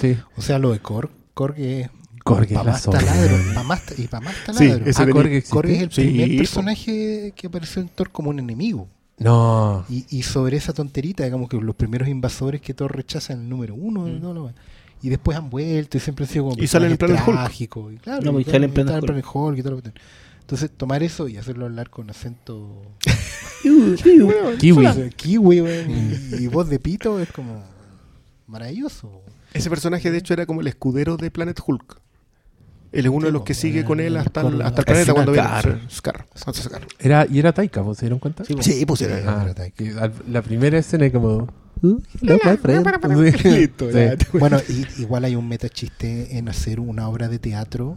[0.00, 0.16] Sí.
[0.36, 1.10] O sea, lo de Korg.
[1.34, 1.88] Korg es.
[2.22, 4.66] Korg es pa' la más taladro, pa' más ta- y para más Sí, taladro.
[4.66, 5.04] ese Ah, es el
[5.92, 6.36] Sí, primer po.
[6.38, 8.86] personaje que apareció en Thor como un enemigo.
[9.18, 9.84] No.
[9.88, 13.48] Y, y sobre esa tonterita, digamos que los primeros invasores que Thor rechaza en el
[13.48, 14.02] número uno.
[14.06, 14.20] Mm.
[14.20, 14.52] no, no,
[15.02, 17.48] y después han vuelto y siempre han sido como Y salen en personajes Planet Hulk.
[17.48, 19.00] trágicos, y claro, No, y y salen en Hulk.
[19.06, 19.92] Planet Hulk y todo lo que
[20.50, 22.82] Entonces, tomar eso y hacerlo hablar con acento
[24.58, 25.10] Kiwi.
[25.16, 27.62] kiwi y, y voz de pito es como
[28.48, 29.22] maravilloso.
[29.54, 32.00] Ese personaje, de hecho, era como el escudero de Planet Hulk.
[32.90, 35.30] Él es uno de los que sigue con él hasta el, hasta el planeta cuando
[35.30, 35.48] viene.
[35.88, 36.26] Scar.
[36.34, 36.86] Scar.
[36.98, 38.44] Era, y era Taika, ¿vos se dieron cuenta?
[38.44, 38.56] Sí.
[38.60, 39.76] Sí, pues era, Ah, era Taika.
[39.76, 41.46] que al- la primera escena es como.
[41.82, 43.38] "Uh, hello, my friend".
[43.40, 43.48] Sí.
[43.50, 43.94] Listo, Sí.
[43.96, 44.16] ya.
[44.32, 47.96] Bueno, y- igual hay un metachiste en hacer una obra de teatro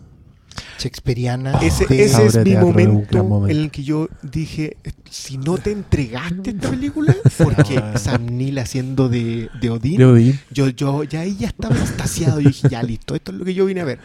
[0.80, 1.60] shakespeariana.
[1.62, 4.78] Ese, de- ese Obra es mi momento, en el que yo dije,
[5.10, 10.40] si no te entregaste esta película, porque Sam Neill haciendo de, de Odín, De Odín.
[10.52, 12.40] yo, yo ya ahí ya estaba extasiado.
[12.40, 14.00] Yo dije, ya listo, esto es lo que yo vine a ver.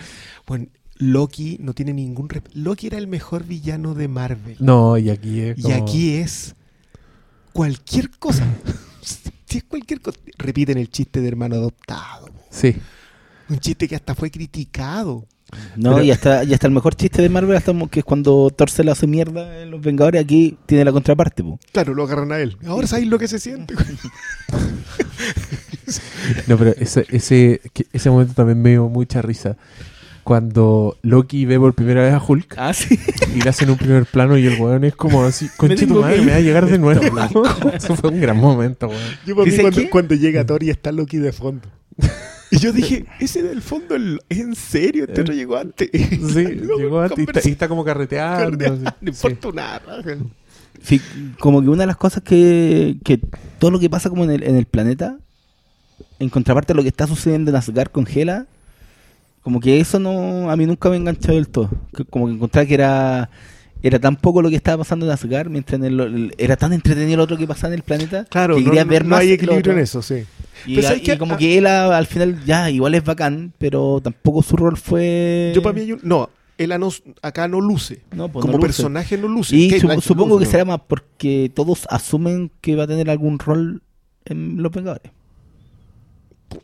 [0.47, 0.67] Bueno,
[1.01, 2.29] Loki no tiene ningún...
[2.29, 4.57] rep- Loki era el mejor villano de Marvel.
[4.59, 5.59] No, y aquí es.
[5.59, 6.55] Y aquí es
[7.53, 8.47] cualquier cosa.
[9.51, 10.19] Si es cualquier cosa.
[10.37, 12.29] Repiten el chiste de hermano adoptado.
[12.51, 12.77] Sí.
[13.49, 15.25] Un chiste que hasta fue criticado.
[15.77, 18.51] No, Pero- y hasta, y hasta el mejor chiste de Marvel, hasta que es cuando
[18.55, 21.43] Thor se la hace mierda en Los Vengadores, aquí tiene la contraparte.
[21.43, 21.59] po.
[21.73, 22.57] Claro, lo agarran a él.
[22.67, 23.75] Ahora sabéis lo que se siente.
[26.47, 29.57] No, pero ese, ese, que- ese momento también me dio mucha risa.
[30.23, 32.99] Cuando Loki ve por primera vez a Hulk Ah, sí.
[33.35, 36.01] y le hacen un primer plano y el weón es como así, conche tu tengo
[36.03, 36.45] madre, que me va a ir".
[36.47, 37.01] llegar de nuevo.
[37.73, 39.01] Eso fue un gran momento, weón.
[39.27, 41.69] Yo para mí ¿Dice cuando, cuando llega Thor y está Loki de fondo.
[42.51, 45.05] Y yo dije, ese del fondo, el- ¿en serio?
[45.09, 45.91] Este no llegó antes.
[45.93, 46.45] Sí,
[46.79, 48.51] llegó antes y está, y está como carreteando.
[48.59, 49.27] conversa- No Sí.
[49.29, 50.17] importa raja.
[50.83, 51.01] Sí,
[51.41, 53.19] como que una de las cosas que, que
[53.59, 55.19] todo lo que pasa como en el, en el planeta,
[56.21, 58.47] en contraparte a lo que está sucediendo en Asgard con Hela,
[59.43, 61.71] como que eso no a mí nunca me enganchó del todo.
[62.11, 63.31] Como que encontraba que era
[63.81, 66.73] era tan poco lo que estaba pasando en Asgard, mientras en el- el- era tan
[66.73, 69.11] entretenido lo otro que pasaba en el planeta, Claro, que no, quería no- ver no
[69.11, 70.25] más hay lo equilibrio en eso, sí.
[70.67, 71.37] Y, como Ah.
[71.39, 75.63] que él a- al final ya igual es bacán, pero tampoco su rol fue Yo
[75.63, 75.89] para mí.
[76.03, 76.91] No, él a no-
[77.23, 78.03] acá no luce.
[78.15, 78.67] No, pues Como no luce.
[78.69, 79.55] personaje no luce.
[79.57, 83.39] Y Blanchett supongo luce, que será más porque todos asumen que va a tener algún
[83.39, 83.83] rol
[84.25, 85.13] en Los Vengadores.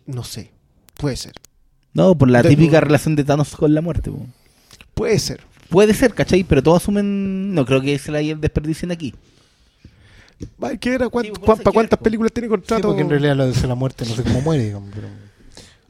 [0.07, 0.51] No sé.
[0.97, 1.32] Puede ser.
[1.92, 4.11] No, por la típica relación de Thanos con la muerte.
[4.11, 4.26] po.
[4.95, 5.40] Puede ser.
[5.68, 6.45] Puede ser, ¿cachai?
[6.45, 7.55] Pero todos asumen.
[7.55, 9.14] No creo que se la desperdicien aquí.
[10.59, 12.89] ¿Cuán- Sí, pues, cuán- ¿Para cuántas películas tiene Sí, contrato?
[12.89, 15.09] porque en realidad lo de la muerte no sé cómo muere, digamos, pero-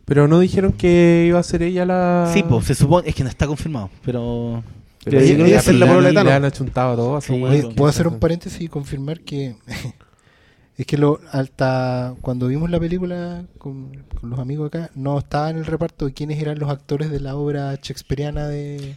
[0.07, 2.31] Pero no dijeron que iba a ser ella la.
[2.33, 3.09] Sí, pues se supone.
[3.09, 4.63] Es que no está confirmado, pero.
[5.03, 6.25] Pero yo creo que sí, la le, han- Thanos.
[6.25, 7.43] le han achuntado su Sí.
[7.43, 9.57] Oye, ¿puedo hacer un paréntesis y confirmar que
[10.77, 15.49] es que lo hasta cuando vimos la película con, con los amigos acá no estaba
[15.51, 18.97] en el reparto de quiénes eran los actores de la obra shakespeariana de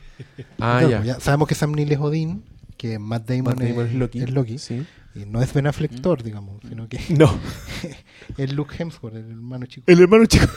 [0.60, 1.04] Ah, Claro, ya.
[1.04, 2.44] ya Sabemos que Sam Neill es Odín,
[2.78, 4.20] que Matt Damon, Matt Damon es, es Loki.
[4.20, 4.86] es Loki, Sí.
[5.18, 7.40] Y no es Ben Affleck Thor, digamos, sino que No.
[8.38, 9.84] es Luke Hemsworth, el hermano chico.
[9.92, 10.48] El hermano chico.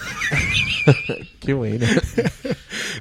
[1.40, 1.86] Qué bueno.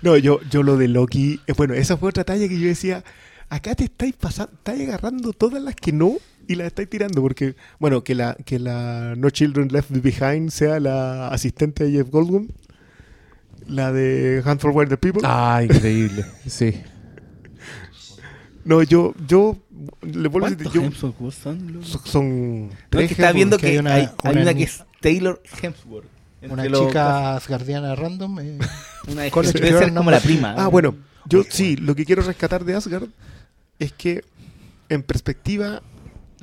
[0.01, 3.03] No, yo, yo lo de Loki, eh, bueno, esa fue otra talla que yo decía,
[3.49, 7.55] acá te estáis pasando, estáis agarrando todas las que no y las estáis tirando, porque,
[7.79, 12.47] bueno, que la, que la No Children Left Behind sea la asistente de Jeff Goldblum,
[13.67, 15.21] la de Hunt for Wild People.
[15.25, 16.25] Ah, increíble.
[16.47, 16.75] Sí.
[18.63, 19.57] No, yo, yo,
[20.01, 21.83] le vuelvo a decir, ¿Cuántos yo, Hemsworth son?
[21.83, 23.33] son- son No, que Hemsworth.
[23.35, 26.07] viendo que hay una- hay, hay una una, ni- que es Taylor Hemsworth.
[26.49, 28.39] Una chica asgardiana random.
[28.39, 28.57] eh,
[29.07, 30.55] Una de College debe ser como la prima.
[30.57, 33.07] Ah, bueno, yo sí, lo que quiero rescatar de Asgard
[33.77, 34.23] es que,
[34.89, 35.81] en perspectiva,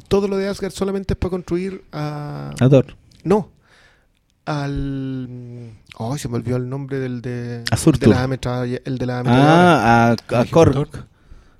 [0.09, 2.53] todo lo de Asgard solamente es para construir a...
[2.61, 2.95] Ador.
[3.25, 3.51] No.
[4.45, 5.71] Al.
[5.99, 7.65] Ay, se me olvidó el nombre del de.
[7.71, 8.09] A Surtur.
[8.09, 9.23] de la ametralla- el de la.
[9.27, 10.45] Ah, a, a.
[10.47, 10.89] Korg.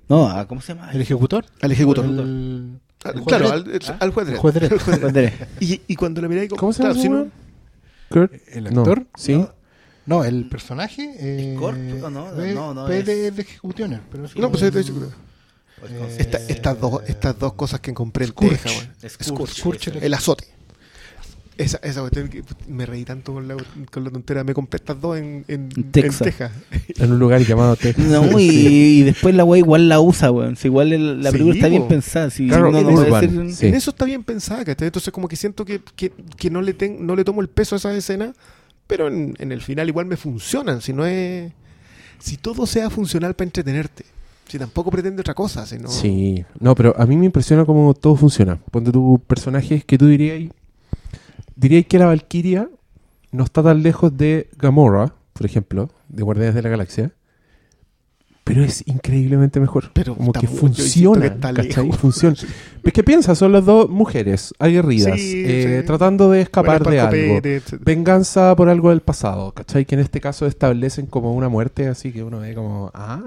[0.09, 0.91] No, a, ¿cómo se llama?
[0.91, 1.45] ¿El ejecutor?
[1.61, 2.05] al ejecutor.
[2.05, 3.91] El, Al- el claro, juez al, Dredd.
[3.99, 4.39] al juez El Dredd.
[4.41, 4.55] juez.
[4.71, 5.01] El juez.
[5.01, 5.33] Bandera.
[5.59, 6.49] Y, y cuando le miráis.
[6.49, 7.31] ¿Cómo se llama claro, no-?
[8.09, 8.33] Kurt.
[8.47, 9.05] ¿El No, actor?
[9.15, 9.45] Sí.
[10.05, 11.13] No, el personaje.
[11.19, 11.77] Eh, Corp?
[11.77, 14.79] No, no, no, no, es es- de, de Executioner, pero es No, pues es de
[14.79, 15.11] el- hecho,
[15.89, 18.69] eh, esta- estas, dos, estas dos cosas que compré en Scourge.
[19.09, 19.53] Scourge.
[19.55, 20.45] Scourge, El azote.
[21.57, 23.55] Esa, esa cuestión que me reí tanto con la,
[23.91, 24.43] con la tontera.
[24.43, 26.51] Me compré estas dos en, en, en Texas.
[26.99, 28.05] En un lugar llamado Texas.
[28.05, 28.99] No, y, Sí.
[28.99, 30.55] y después la wea igual la usa, weón.
[30.55, 32.29] Si igual el- la Sí, película está bien pensada.
[32.29, 33.67] Si Claro, no decir- sí.
[33.67, 34.87] En eso está bien pensada, ¿cachai?
[34.87, 37.75] Entonces como que siento que, que, que no, le ten- no le tomo el peso
[37.75, 38.33] a esa escena,
[38.85, 40.81] pero en, en el final igual me funcionan.
[40.81, 41.51] Si no es...
[42.19, 44.05] Si todo sea funcional para entretenerte.
[44.47, 45.65] Si tampoco pretende otra cosa.
[45.65, 45.89] Si no...
[45.89, 48.57] Sí, no, pero a mí me impresiona cómo todo funciona.
[48.71, 50.49] Ponte tu personajes que tú dirías,
[51.57, 52.69] dirías que la Valkyria
[53.31, 57.11] no está tan lejos de Gamora, por ejemplo, de Guardianes de la Galaxia,
[58.43, 59.91] pero es increíblemente mejor.
[59.91, 61.91] Pero como que funciona, que ¿cachai?
[61.91, 62.37] Funciona.
[62.87, 65.85] Es que piensa, son las dos mujeres aguerridas, Sí, eh, sí.
[65.85, 67.41] tratando de escapar de algo.
[67.81, 69.83] Venganza por algo del pasado, ¿cachai?
[69.83, 73.19] Que en este caso establecen como una muerte, así que uno ve como, ah,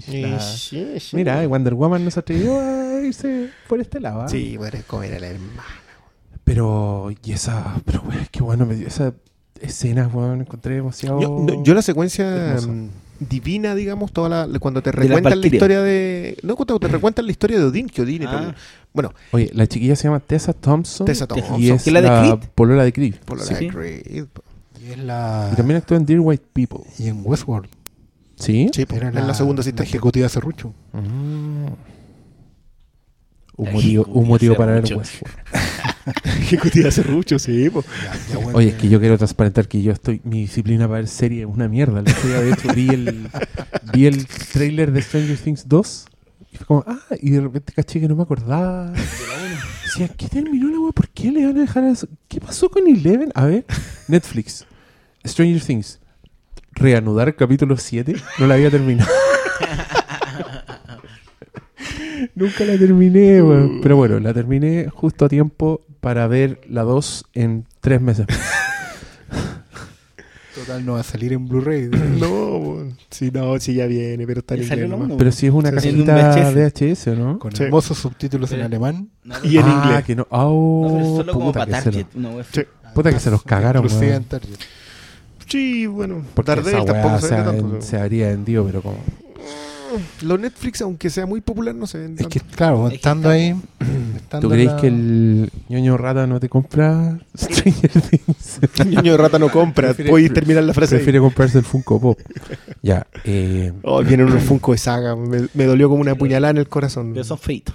[0.00, 0.82] Sí.
[1.12, 4.22] Mira, Wonder Woman no se atrevió a irse por este lado.
[4.22, 4.28] ¿ah?
[4.28, 5.62] Sí, bueno, es comer a la hermana.
[6.46, 9.12] Pero, y esa, pero güey, qué bueno, me dio esa
[9.60, 11.20] escena, weón, encontré demasiado.
[11.20, 12.68] Yo, no, yo la secuencia hermosa.
[12.68, 12.88] mm,
[13.18, 16.36] divina, digamos, toda la, cuando te recuentan la historia de...
[16.44, 18.54] No, cuando te recuentan la historia de Odín, que Odín y Ah.
[18.94, 21.04] Bueno, Oye, la chiquilla se llama Tessa Thompson.
[21.04, 21.60] Tessa Thompson.
[21.60, 22.48] Y es ¿Que es la de la Creed?
[22.54, 23.14] polola de Creed.
[23.28, 23.68] la Sí, de sí.
[23.68, 24.02] Creed.
[24.06, 25.50] Y es la.
[25.52, 26.80] Y también actúa en Dear White People.
[26.98, 27.68] Y en Westworld.
[28.36, 28.70] ¿Sí?
[28.72, 29.82] Sí, Era en la, segunda la asistente.
[29.82, 30.72] ejecutiva Serrucho.
[30.92, 31.66] Mm.
[33.58, 34.84] Un La motivo, un motivo para ver.
[34.96, 35.36] Westworld.
[36.24, 37.86] Ejecutiva Serrucho, sí, pues.
[38.30, 40.20] Ya, Oye, es que yo quiero transparentar que yo estoy.
[40.24, 42.00] Mi disciplina para ver serie es una mierda.
[42.00, 43.28] El otro día, de hecho, vi el,
[43.92, 46.06] vi el trailer de Stranger Things 2.
[46.52, 48.92] Y fue como, ah, y de repente caché que no me acordaba.
[49.84, 50.92] Decía, ¿qué terminó la wea?
[50.92, 52.08] ¿Por qué le van a dejar eso?
[52.28, 53.30] ¿Qué pasó con Eleven?
[53.34, 53.64] A ver,
[54.08, 54.64] Netflix,
[55.24, 56.00] Stranger Things,
[56.72, 58.14] reanudar capítulo 7.
[58.38, 59.10] No la había terminado.
[62.34, 63.80] Nunca la terminé, weón.
[63.80, 68.26] Pero bueno, la terminé justo a tiempo para ver la 2 en 3 meses.
[70.54, 71.88] Total, no va a salir en Blu-ray.
[72.20, 75.10] No, pues, sí, no, sí ya viene, pero está en inglés nomás.
[75.18, 76.54] Pero si es una Sí, en un cajita VHS.
[76.54, 77.38] VHS, ¿o no?
[77.40, 77.64] Con Sí.
[77.64, 79.08] hermosos subtítulos en Pero- alemán.
[79.24, 80.04] No, Y en ah, inglés.
[80.04, 80.22] que no.
[80.22, 82.06] No, pero Oh, solo como puta, para que se, Target.
[82.14, 82.44] lo-.
[82.44, 82.60] Sí.
[82.94, 84.56] puta que se los cagaron, en Target.
[85.48, 86.22] Sí, bueno.
[86.36, 88.98] Daredevil weá tampoco se, se habría vendido, pero como.
[90.22, 92.56] Los Netflix, aunque sea muy popular, no se venden Es que, tanto.
[92.56, 93.56] claro, Es que estando está- ahí.
[94.16, 98.58] estando ¿Tú creéis la- que el ñoño rata no te compra Stranger Things?
[98.80, 99.94] El niño de rata no compra.
[99.94, 100.94] Puedes terminar la frase.
[100.94, 100.98] ahí.
[100.98, 102.18] Prefiere comprarse el Funko Pop.
[102.82, 105.14] Ya, eh, Oh, vienen unos Funko de saga.
[105.16, 107.12] Me, me dolió como una puñalada en el corazón.
[107.12, 107.74] Pero son feitos.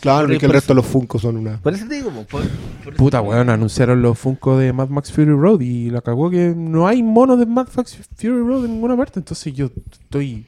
[0.00, 1.58] Claro, Por- y que el resto de los Funko son una.
[1.62, 2.42] Por eso te digo, po, por,
[2.96, 6.86] puta weón, anunciaron los Funko de Mad Max Fury Road y la cagó que no
[6.86, 9.18] hay monos de Mad Max Fury Road en ninguna parte.
[9.20, 10.46] Entonces yo estoy.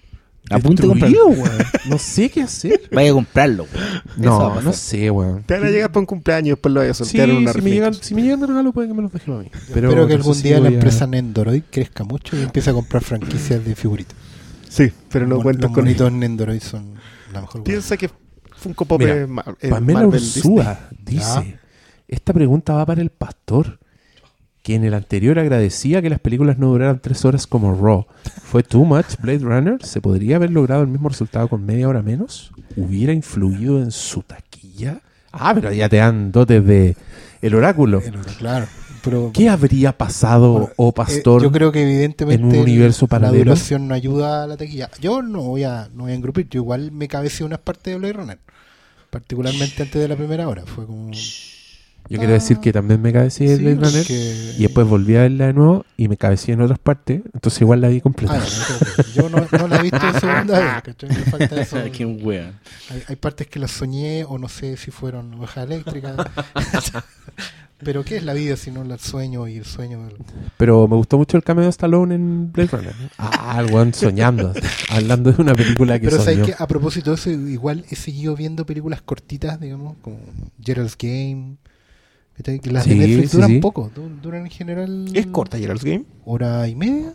[0.51, 1.49] A punto de weón.
[1.89, 2.83] No sé qué hacer.
[2.93, 3.87] Vaya a comprarlo, weón.
[4.21, 5.43] Eso va a No, no sé, weón.
[5.45, 7.37] Te van a llegar para un cumpleaños y después lo vayas a Sí, soltear en
[7.37, 9.39] una si me, llegan, si me llegan de regalo, pueden que me los dejen a
[9.39, 9.51] mí.
[9.73, 12.73] Pero Espero que algún día la voy a- empresa Nendoroid crezca mucho y empiece a
[12.73, 14.17] comprar franquicias de figuritas.
[14.69, 16.95] Sí, pero no Los cuentas los con monitos Nendoroid son
[17.33, 17.63] la mejor.
[17.65, 18.11] Piensa que
[18.57, 19.27] Funko Pop Mira,
[19.61, 21.59] es Pamela Marvel Ursúa dice:
[22.09, 23.79] Esta pregunta va para el pastor,
[24.63, 28.07] que en el anterior agradecía que las películas no duraran tres horas como Raw.
[28.43, 29.85] ¿Fue too much Blade Runner?
[29.85, 32.53] ¿Se podría haber logrado el mismo resultado con media hora menos?
[32.77, 35.01] ¿Hubiera influido en su taquilla?
[35.33, 36.97] Ah, pero ya te dan dotes de
[37.41, 38.03] el oráculo.
[38.39, 38.67] Claro.
[39.03, 41.43] Pero, ¿Qué habría pasado, Bueno, oh eh, pastor?
[41.43, 44.91] yo creo que evidentemente en un universo la duración no ayuda a la taquilla.
[45.01, 47.99] Yo no voy a no voy a engrupir, yo igual me cabeceé unas partes de
[47.99, 48.39] Blade Runner,
[49.09, 50.65] particularmente antes de la primera hora.
[50.67, 51.11] Fue como
[52.11, 55.21] Yo quiero decir que también me cabeceé Sí, Blade Runner porque- y después volví a
[55.23, 58.35] verla de nuevo y me cabeceé en otras partes, entonces igual la vi completa.
[58.35, 58.45] Ah,
[58.99, 61.09] no, yo no, no la he visto de segunda vez, ¿cachai?
[61.09, 61.77] Me falta eso.
[61.93, 62.53] Qué wea.
[62.91, 66.17] Hay, hay partes que las soñé o no sé si fueron ovejas eléctricas.
[67.83, 70.05] Pero ¿qué es la vida si no el sueño y el sueño?
[70.05, 70.17] del-
[70.59, 72.95] Pero me gustó mucho el cameo de Stallone en Blade Runner.
[73.17, 74.53] Ah, el weón soñando,
[74.91, 76.41] hablando de una película que Pero soñó.
[76.45, 80.19] sabes que a propósito de eso, igual he seguido viendo películas cortitas, digamos, como
[80.63, 81.57] Gerald's Game.
[82.65, 83.59] Las Sí, de Netflix sí, duran sí.
[83.59, 85.07] poco, du- duran en general.
[85.15, 86.05] ¿Es corta Gerald's Game?
[86.25, 87.13] Hora y media.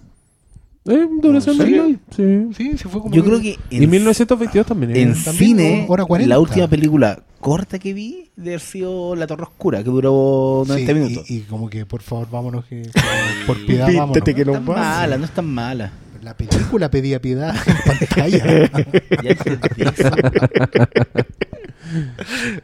[0.87, 1.77] Eh, duración ¿En serio?
[1.83, 2.47] normal, sí.
[2.55, 3.13] Sí, se fue como.
[3.15, 4.95] Yo creo que Y 1922 también.
[4.95, 5.01] eh.
[5.01, 6.29] en También, cine, hora 40.
[6.29, 10.93] la última película corta que vi debe haber sido La Torre Oscura, que duró 90
[10.93, 11.29] Sí, minutos.
[11.31, 12.87] Y, y como que por favor, vámonos, que,
[13.47, 14.23] por piedad, vámonos.
[14.23, 15.91] Que no es tan mala, no es tan mala.
[16.21, 18.45] La película pedía piedad en pantalla.
[19.23, 20.09] Ya entendí eso.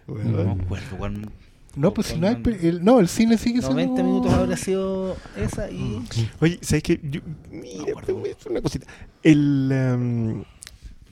[0.07, 1.29] No me acuerdo cuál-
[1.75, 2.41] no, pues si no hay.
[2.61, 3.75] El, no, el cine sigue siendo.
[3.75, 6.01] 90 minutos habrá sido esa y...
[6.39, 6.99] Oye, ¿sabes qué?
[7.01, 7.93] Yo- mira,
[8.29, 8.87] es una cosita.
[9.23, 10.43] El, em,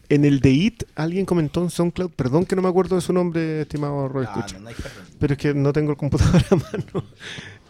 [0.10, 3.14] en el de IT, alguien comentó en SoundCloud, perdón que no me acuerdo de su
[3.14, 4.76] nombre, estimado Roy No, Escucha, no, no
[5.19, 7.06] pero es que no tengo el computador a mano.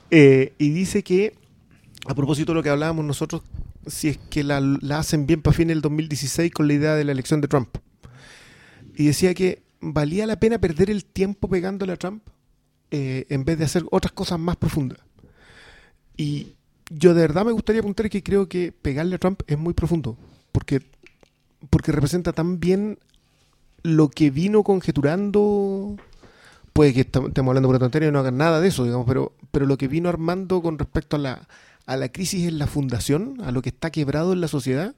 [0.09, 1.35] Eh, y dice que,
[2.07, 3.43] a propósito de lo que hablábamos nosotros,
[3.85, 7.03] si es que la, la hacen bien para fin del 2016 con la idea de
[7.03, 7.69] la elección de Trump.
[8.95, 12.23] Y decía que valía la pena perder el tiempo pegándole a Trump
[12.91, 14.99] eh, en vez de hacer otras cosas más profundas.
[16.17, 16.55] Y
[16.89, 20.17] yo de verdad me gustaría apuntar que creo que pegarle a Trump es muy profundo,
[20.51, 20.81] porque,
[21.69, 22.97] porque representa tan bien
[23.83, 25.95] lo que vino conjeturando.
[26.73, 29.05] Puede que estam- estemos hablando por una tontería y no hagan nada de eso, digamos,
[29.07, 31.47] pero, pero lo que vino armando con respecto a la,
[31.85, 34.95] a la crisis en la fundación, a lo que está quebrado en la sociedad,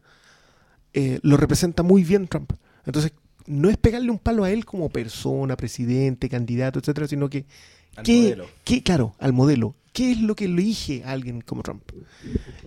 [0.94, 2.54] eh, lo representa muy bien Trump.
[2.86, 3.14] Entonces,
[3.48, 7.46] no es pegarle un palo a él como persona, presidente, candidato, etcétera, sino que
[8.02, 8.46] Al ¿qué, modelo.
[8.64, 9.76] qué- claro, al modelo.
[9.94, 11.82] ¿Qué es lo que elige a alguien como Trump?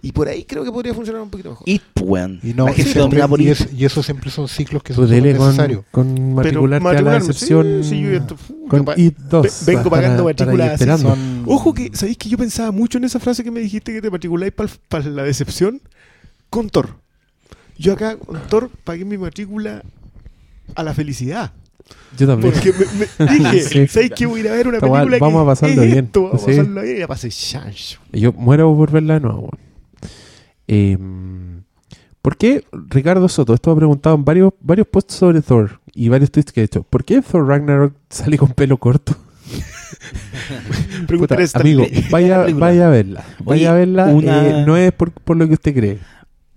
[0.03, 1.67] Y por ahí creo que podría funcionar un poquito mejor.
[1.67, 2.39] It, pues, weón.
[2.43, 5.85] Y, no, siempre- por y, es- y eso siempre son ciclos que son con, necesarios.
[5.91, 8.37] con matricularte a la excepción sí, sí, yo esto-
[8.69, 9.43] con pa- IT 2.
[9.43, 10.77] ve- vengo para- pagando matrícula.
[10.99, 14.03] Son- Ojo que, ¿sabéis que yo pensaba mucho en esa frase que me dijiste que
[14.03, 15.81] te matriculáis para la decepción?
[16.51, 16.97] Con Thor.
[17.79, 19.83] Yo acá con Thor pagué mi matrícula
[20.75, 21.53] a la felicidad.
[22.17, 22.53] Yo también.
[22.53, 22.73] Porque
[23.19, 23.89] me, me dije, Sí.
[23.89, 26.05] ¿sabéis que voy a ir a ver una película vamos que a pasarlo es bien.
[26.07, 26.23] esto?
[26.25, 26.53] Vamos Sí.
[26.53, 28.01] a pasarlo bien y ya pasé chancho.
[28.13, 29.41] Yo muero por verla de nuevo.
[29.41, 29.59] weón.
[30.69, 30.99] Eh,
[32.23, 33.53] ¿Por qué Ricardo Soto?
[33.53, 36.83] Esto ha preguntado en varios, varios posts sobre Thor y varios tweets que he hecho.
[36.85, 39.15] ¿Por qué Thor Ragnarok sale con pelo corto?
[41.07, 43.25] Puta, amigo, vaya, la vaya a verla.
[43.41, 44.07] Vaya a verla.
[44.07, 45.99] una- eh, no es por, por lo que usted cree.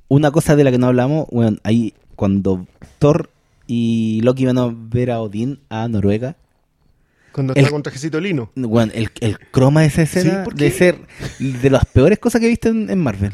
[0.08, 2.66] Una cosa de la que no hablamos, weón, ahí cuando
[3.00, 3.30] Thor
[3.68, 6.36] y Loki van a ver a Odín a Noruega,
[7.34, 8.50] Cuando está El- con trajecito lino.
[8.56, 10.98] weón, el, el croma de esa escena ¿por de ser
[11.40, 13.34] de las peores cosas que he visto en, en Marvel.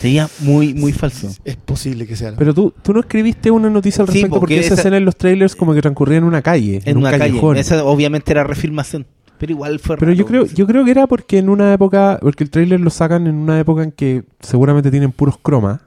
[0.00, 1.30] Sería muy, muy falso.
[1.44, 2.34] Es posible que sea.
[2.36, 4.96] Pero tú, tú no escribiste una noticia al Sí, respecto porque porque esa esa- escena
[4.98, 7.30] en los trailers como que transcurría en una calle, en, En un una calle.
[7.30, 7.56] callejón.
[7.56, 9.06] Esa obviamente era refilmación.
[9.38, 12.44] Pero igual fue Pero yo creo, yo creo que era porque en una época, porque
[12.44, 15.80] el trailer lo sacan en una época en que seguramente tienen puros cromas,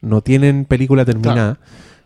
[0.00, 1.58] no tienen película terminada,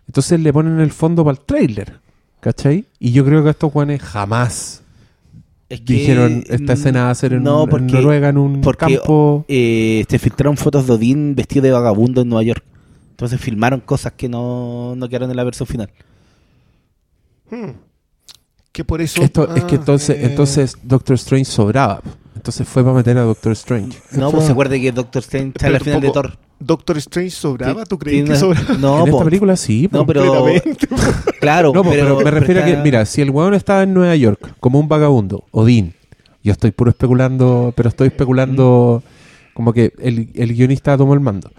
[0.07, 2.01] entonces le ponen el fondo para el trailer,
[2.41, 2.87] ¿cachai?
[2.99, 4.83] Y yo creo que estos guanes jamás
[5.69, 8.61] Es que, dijeron esta escena va a ser en, no, en porque, Noruega, en un
[8.61, 9.45] porque, campo.
[9.49, 12.65] eh, se filtraron fotos de Odín vestido de vagabundo en Nueva York.
[13.11, 15.91] Entonces filmaron cosas que no, no quedaron en la versión final.
[17.51, 17.71] Hmm.
[18.73, 19.23] Que por eso.
[19.23, 20.27] Esto, es que Ah, entonces, eh.
[20.27, 22.03] entonces Doctor Strange sobraba.
[22.37, 23.99] Entonces fue para meter a Doctor Strange.
[24.13, 26.11] No, pues se acuerde que Doctor Strange sale al final de.
[26.11, 26.39] Thor.
[26.59, 27.85] ¿Doctor Strange sobraba?
[27.85, 28.75] ¿Tú crees que sobraba?
[28.79, 29.17] No, en po.
[29.17, 29.89] esta película sí.
[29.91, 30.45] No, pero.
[31.41, 34.17] Claro, No, po, pero, me refiero a que, mira, si el weón estaba en Nueva
[34.17, 35.95] York como un vagabundo, Odín,
[36.43, 39.03] yo estoy puro especulando, pero estoy especulando
[39.55, 41.51] como que el, el guionista tomó el mando.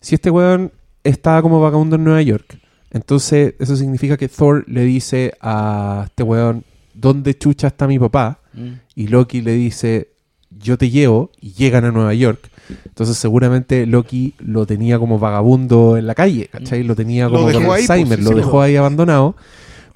[0.00, 0.72] Si este weón
[1.04, 2.58] estaba como vagabundo en Nueva York,
[2.90, 6.64] entonces eso significa que Thor le dice a este weón,
[6.94, 8.40] ¿dónde chucha está mi papá?
[8.52, 8.72] Mm.
[8.94, 10.11] Y Loki le dice,
[10.60, 12.50] yo te llevo, y llegan a Nueva York.
[12.86, 16.82] Entonces seguramente Loki lo tenía como vagabundo en la calle, ¿cachai?
[16.84, 18.66] Lo tenía Lo como dejó con ahí, pues, Alzheimer, sí, lo dejó pues.
[18.66, 19.36] ahí abandonado.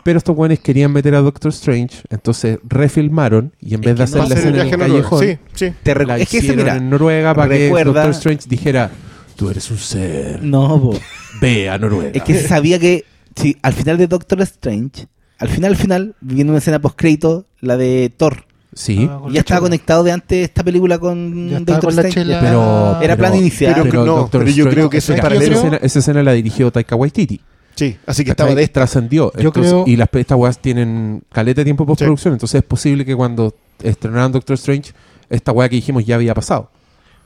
[0.02, 4.04] Pero estos güeyes querían meter a Doctor Strange, entonces refilmaron y en vez de no
[4.04, 5.72] hacer la escena en el callejón, Sí, sí.
[5.82, 8.90] Te la es que ese, hicieron mira, en Noruega para que Doctor Strange dijera,
[9.34, 10.98] tú eres un ser, No, po.
[11.40, 12.10] ve a Noruega.
[12.14, 13.04] es que se sabía que
[13.34, 15.08] si al final de Doctor Strange,
[15.38, 18.45] al final, al final, viene una escena post crédito, la de Thor.
[18.78, 19.60] Sí, Ah, ya estaba chela.
[19.60, 22.40] conectado de antes esta película con Ya Doctor con la chela.
[22.40, 22.90] pero...
[22.90, 23.74] Era pero- plan inicial.
[23.82, 25.52] Pero no, pero yo Strange- creo que eso es paralelo.
[25.52, 27.40] Esa escena, esa escena la dirigió Taika Waititi.
[27.74, 29.32] Sí, así que estaba de trascendió.
[29.34, 32.64] Yo Entonces- creo- Y las estas weas tienen caleta de tiempo de postproducción, entonces es
[32.64, 34.92] posible que cuando estrenaron Doctor Strange,
[35.30, 36.70] esta weá que dijimos ya había pasado.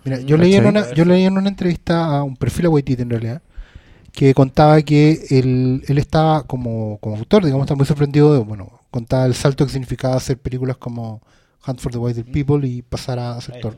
[0.04, 3.02] Mira, yo leí, en una, yo leí en una entrevista a un perfil a Waititi
[3.02, 3.42] en realidad,
[4.12, 8.70] que contaba que él, él estaba como, como autor, digamos, estaba muy sorprendido de, bueno,
[8.90, 11.20] contaba el salto que significaba hacer películas como
[11.66, 13.76] Hunt for the Wilder People y pasar a hacer Thor.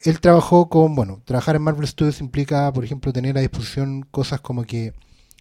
[0.00, 4.40] Él trabajó con, bueno, trabajar en Marvel Studios implica, por ejemplo, tener a disposición cosas
[4.40, 4.92] como que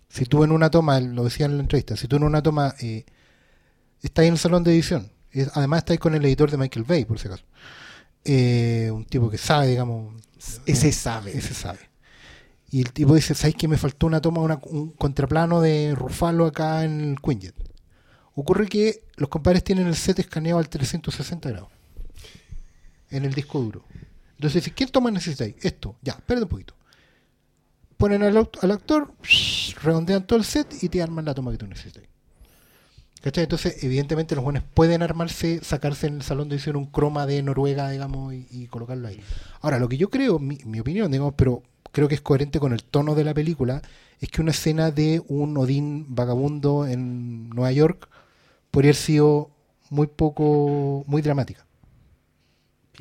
[0.09, 2.41] si tú en una toma, él lo decía en la entrevista, si tú en una
[2.41, 3.05] toma eh,
[4.01, 7.05] estás en el salón de edición, es- además estáis con el editor de Michael Bay,
[7.05, 7.43] por si acaso,
[8.23, 10.13] eh, un tipo que sabe, digamos,
[10.65, 11.37] Ese sabe.
[11.37, 11.79] ese sabe.
[12.69, 16.45] Y el tipo dice, ¿sabes que me faltó una toma, una- un contraplano de Rufalo
[16.47, 17.55] acá en el Quinjet?
[18.39, 21.69] Ocurre que los compadres tienen el set escaneado al 360 grados
[23.09, 23.83] en el disco duro.
[24.35, 25.55] Entonces, ¿qué toma necesitáis?
[25.63, 26.75] Esto, ya, espérate un poquito.
[27.97, 29.11] Ponen al, al actor,
[29.81, 32.03] redondean todo el set y te arman la toma que tú necesitas.
[33.23, 33.45] ¿Cachai?
[33.45, 37.41] Entonces, evidentemente, los buenos pueden armarse, sacarse en el salón de edición un croma de
[37.41, 39.19] Noruega, digamos, y, y colocarlo ahí.
[39.61, 42.71] Ahora, lo que yo creo, mi, mi opinión, digamos, pero creo que es coherente con
[42.71, 43.81] el tono de la película,
[44.19, 48.07] es que una escena de un Odín vagabundo en Nueva York
[48.71, 49.49] podría haber sido
[49.89, 51.65] muy poco, muy dramática.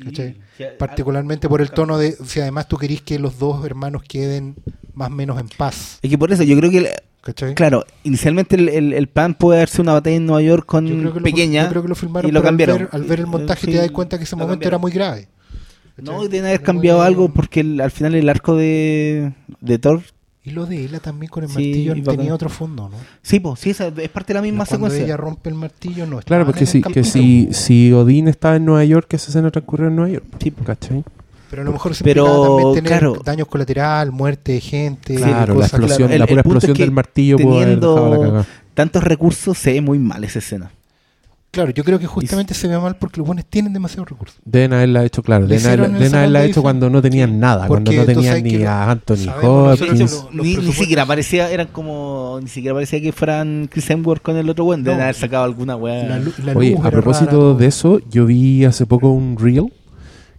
[0.03, 0.35] ¿Cachai?
[0.77, 4.55] Particularmente por el tono de, si además tú querís que los dos hermanos queden
[4.93, 5.97] más o menos en paz.
[6.03, 6.87] Es que por eso yo creo que, el-
[7.21, 7.55] ¿Cachai?
[7.55, 10.97] claro, inicialmente el, el, el plan puede haberse una batalla en Nueva York con Yo
[10.99, 12.77] creo que lo- pequeña yo creo que lo filmaron y lo al cambiaron.
[12.77, 15.27] ver- Al ver, el montaje Sí, te das cuenta que ese momento era muy grave.
[15.97, 20.03] No, y deben haber cambiado algo porque el- al final el arco de, de Thor.
[20.47, 22.95] Y lo de ella también con el Sí, martillo tenía otro fondo, ¿no?
[23.21, 25.03] Sí, pues, sí, esa es parte de la misma Cuando secuencia.
[25.05, 28.55] ella rompe el martillo, no Claro, porque en si, el que si, si Odín estaba
[28.55, 30.25] en Nueva York, esa escena transcurrió en Nueva York.
[30.41, 30.63] Sí, po.
[30.63, 31.03] ¿Cachai?
[31.49, 33.21] Pero a lo mejor se Pero, también tener claro.
[33.25, 36.13] daños colateral, muerte de gente, claro, la cosas que- explosión, claro.
[36.13, 38.45] El- la pura el punto es explosión que del martillo pudo haber dejado la teniendo-.
[38.73, 40.71] Tantos recursos se ve muy mal esa escena.
[41.49, 44.37] Claro, yo creo que justamente se ve mal porque los buenos tienen demasiados recursos.
[44.45, 45.47] Deben haberla hecho, claro.
[45.47, 49.27] Deben haberla, deben haberla hecho cuando no tenían nada, cuando no tenían ni a Anthony
[49.41, 50.25] Hopkins.
[50.33, 54.47] Ni, ni siquiera parecía, eran como, ni siquiera parecía que fueran Chris Hemsworth con el
[54.49, 55.03] otro buen, deben No.
[55.05, 56.21] haber sacado alguna weá.
[56.53, 59.71] Oye, a propósito rara, de eso, yo vi hace poco un reel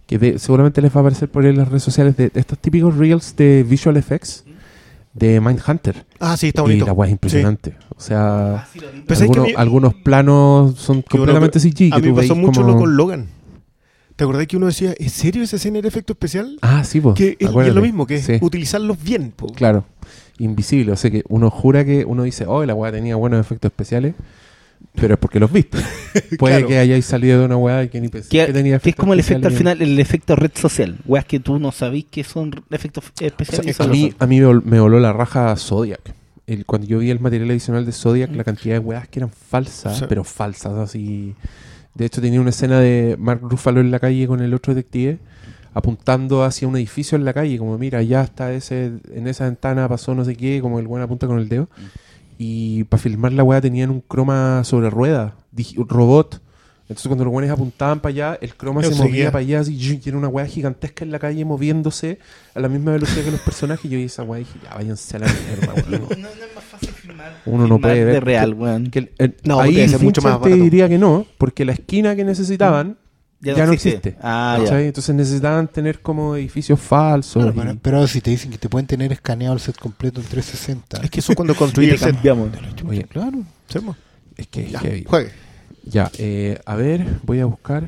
[0.05, 2.39] que de- seguramente les va a aparecer por ahí en las redes sociales de, de
[2.39, 4.43] estos típicos reels de visual effects
[5.13, 6.05] de Mindhunter.
[6.19, 6.85] Ah, sí, está Y bonito.
[6.85, 7.75] la weá es impresionante.
[7.95, 8.67] O sea,
[9.07, 9.23] ¿sabes qué?
[9.23, 11.91] algunos, A mí- algunos planos son completamente CG.
[11.93, 13.27] A que mí tú me pasó mucho como- lo con Logan.
[14.15, 16.57] ¿Te acordás que uno decía, ¿en serio esa escena era efecto especial?
[16.61, 17.15] Ah, sí, pues.
[17.15, 18.37] que es, y es lo mismo, que es Sí.
[18.41, 19.31] utilizarlos bien.
[19.33, 19.47] po.
[19.47, 19.85] Claro,
[20.39, 20.91] invisible.
[20.91, 24.15] O sea que uno jura que uno dice, oh, la weá tenía buenos efectos especiales,
[24.95, 25.77] pero es porque los viste.
[26.39, 26.67] Puede Claro.
[26.67, 28.95] que hayáis salido de una weá y que ni pensé Que, que tenía que es
[28.95, 30.97] como el efecto al final, el efecto red social.
[31.05, 33.79] Weas que tú no sabís que son efectos O sea, especiales.
[33.79, 36.13] a mí, a mí me, vol- me voló la raja Zodiac.
[36.47, 39.29] El, cuando yo vi el material adicional de Zodiac, la cantidad de weas que eran
[39.29, 40.05] falsas, Sí.
[40.09, 41.35] pero falsas, así.
[41.93, 45.19] De hecho, tenía una escena de Mark Ruffalo en la calle con el otro detective,
[45.73, 49.87] apuntando hacia un edificio en la calle, como mira, ya está ese, en esa ventana
[49.87, 51.69] pasó no sé qué, como el buen apunta con el dedo.
[52.41, 56.41] Y para filmar la wea tenían un croma sobre ruedas, digi- robot.
[56.83, 59.09] Entonces cuando los buenos apuntaban para allá, el croma Yo se seguía.
[59.11, 62.17] movía para allá así, y era una weá gigantesca en la calle moviéndose
[62.55, 63.85] a la misma velocidad que los personajes.
[63.85, 66.01] Y yo vi esa weá y dije, ya váyanse a la mierda, weón.
[66.01, 67.41] No, no es más fácil filmar.
[67.45, 68.89] Uno no filmar puede ver de real, que- weón.
[68.89, 72.23] Que el- el- No, ahí mucho más te diría que no, porque la esquina que
[72.23, 72.97] necesitaban
[73.41, 74.17] ya, no existe.
[74.21, 74.81] Ah, ¿cachai?
[74.83, 74.87] ya.
[74.87, 77.43] Entonces necesitaban tener como edificios falsos.
[77.43, 80.19] Claro, y- pero, pero si te dicen que te pueden tener escaneado el set completo
[80.21, 81.01] en 360.
[81.03, 82.13] Es que eso cuando construí el set.
[82.13, 82.49] cambiamos.
[82.87, 83.43] Oye, claro.
[84.35, 85.03] Es que es Ya, heavy.
[85.05, 85.31] juegue.
[85.85, 87.85] Ya, eh, a ver, voy a buscar.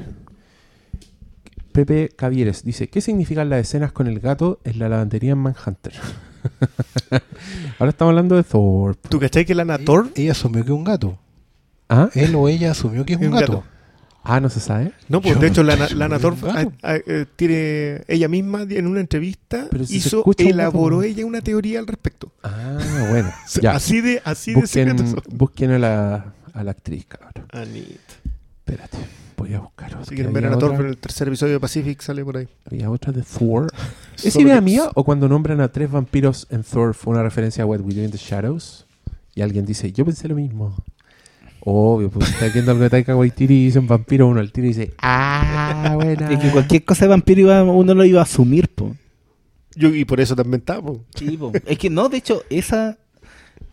[1.72, 5.94] Pepe Cavieres dice: ¿Qué significan las escenas con el gato en la lavandería en Manhunter?
[7.80, 8.96] Ahora estamos hablando de Thor.
[8.96, 11.18] ¿Tú cachai que la Nator Ella, ella asumió que es un gato.
[11.90, 12.10] ¿Ah?
[12.14, 13.64] Él o ella asumió que es un, gato.
[14.24, 14.92] Ah, no se sabe.
[15.10, 16.72] No, pues Yo de hecho la, no la Nator un gato.
[16.84, 21.04] ah, ah, eh, tiene ella misma en una entrevista si hizo un elaboró ¿no?
[21.04, 22.32] ella una teoría al respecto.
[22.44, 22.78] Ah,
[23.10, 23.32] bueno.
[23.62, 23.72] ya.
[23.72, 25.24] Así de así de Busquen, secretos.
[25.34, 27.46] busquen a la, a la actriz, cabrón.
[27.52, 28.00] Anit.
[28.60, 28.98] Espérate,
[29.38, 30.06] voy a buscar otra.
[30.06, 32.48] Si quieren ver a Nator otra- en el tercer episodio de Pacific sale por ahí.
[32.70, 33.68] Había otra de Thor.
[34.24, 37.66] ¿Es idea mía o cuando nombran a tres vampiros en Thor fue una referencia a
[37.66, 38.86] What We Do in the Shadows?
[39.34, 40.76] Y alguien dice, yo pensé lo mismo.
[41.64, 44.70] Obvio, pues está viendo algo de Taika Waititi y dicen vampiro, uno al tiro y
[44.70, 46.32] dice, ah, buena.
[46.32, 48.96] Es que cualquier cosa de vampiro iba- uno lo iba a asumir, po.
[49.76, 51.04] Yo, y por eso también está, po.
[51.16, 51.52] Sí, po.
[51.66, 52.98] Es que no, de hecho, esa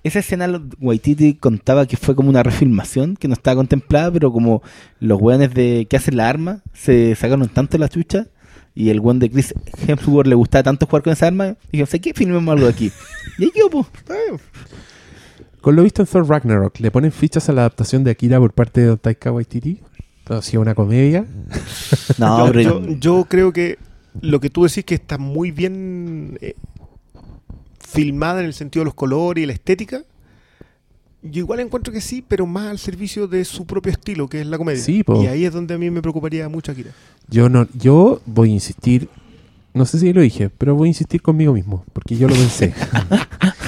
[0.05, 0.49] esa escena
[0.81, 4.63] Waititi contaba que fue como una refilmación que no estaba contemplada, pero como
[5.01, 8.27] los weones de que hacen la arma se sacaron tanto la chucha
[8.75, 9.53] y el weón de Chris
[9.87, 12.93] Hemsworth le gustaba tanto jugar con esa arma, dijeron, sé que filmemos algo aquí.
[13.39, 13.87] Y ahí quedó, po.
[15.61, 18.53] Con lo visto en Thor Ragnarok, ¿le ponen fichas a la adaptación de Akira por
[18.53, 19.81] parte de Taika Waititi?
[20.25, 21.27] Pero si es una comedia,
[22.19, 23.79] No, yo, yo- yo creo que
[24.21, 26.55] lo que tú decís que está muy bien eh,
[27.81, 30.03] filmada en el sentido de los colores y la estética.
[31.23, 34.47] Yo igual encuentro que sí, pero más al servicio de su propio estilo, que es
[34.47, 34.83] la comedia.
[34.83, 35.23] Sí, po.
[35.23, 36.91] y ahí es donde a mí me preocuparía mucho Akira.
[37.29, 39.09] yo no, yo voy a insistir,
[39.75, 42.73] no sé si lo dije, pero voy a insistir conmigo mismo, porque yo lo pensé.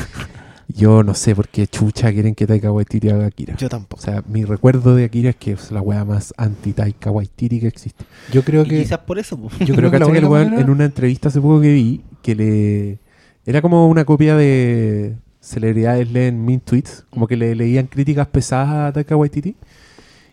[0.77, 3.57] yo no sé por qué chucha quieren que Taika Waititi haga Akira.
[3.57, 4.03] Yo O tampoco.
[4.03, 8.05] sea, mi recuerdo de Akira es que es la wea más anti-Taika Waititi que existe.
[8.33, 8.83] Yo creo y que.
[8.83, 9.39] quizás por eso.
[9.61, 12.99] Yo creo que que el weón en una entrevista hace poco que vi, que le...
[13.47, 18.91] Era como una copia de celebridades leen min tweets, como que le leían críticas pesadas
[18.91, 19.57] a Taika Waititi.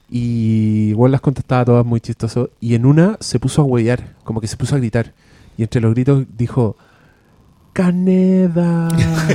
[0.10, 2.50] Y igual las contestaba todas muy chistoso.
[2.60, 5.14] Y en una se puso a huellar, como que se puso a gritar.
[5.58, 6.76] Y entre los gritos dijo...
[7.78, 8.88] ¡Caneda!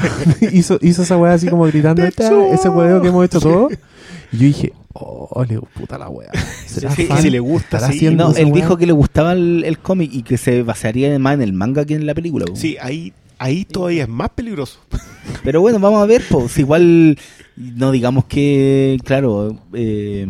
[0.53, 3.73] hizo, hizo esa weá así como gritando "Esta- ese huevo que hemos hecho todos.
[4.33, 6.31] Y yo dije, oh, le puta la weá.
[6.67, 7.21] ¿Será Sí, fan?
[7.21, 7.99] si le gusta, ¿Estará sí.
[7.99, 8.55] haciendo No, él weá?
[8.55, 11.85] dijo que le gustaba el, el cómic y que se basaría más en el manga
[11.85, 12.47] que en la película.
[12.55, 14.81] Sí, ahí, ahí todavía es más peligroso.
[15.45, 17.19] Pero bueno, vamos a ver, pues igual
[17.57, 20.27] no digamos que, claro, eh,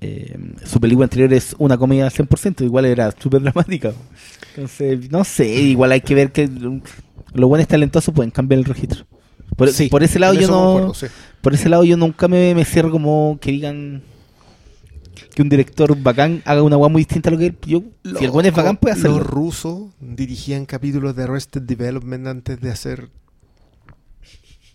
[0.00, 3.92] eh, su película anterior es una comedia al 100%, igual era súper dramática.
[4.50, 9.06] Entonces, no sé, igual hay que ver que los buenos talentosos pueden cambiar el registro.
[9.56, 11.06] Por, Sí, por ese lado yo no sí.
[11.40, 14.02] por ese lado yo nunca me, me cierro como que digan
[15.34, 17.56] que un director bacán haga una guay muy distinta a lo que él.
[17.66, 17.82] Yo,
[18.18, 19.18] si el buen es bacán puede hacerlo.
[19.18, 23.10] Los rusos dirigían capítulos de Arrested Development antes de hacer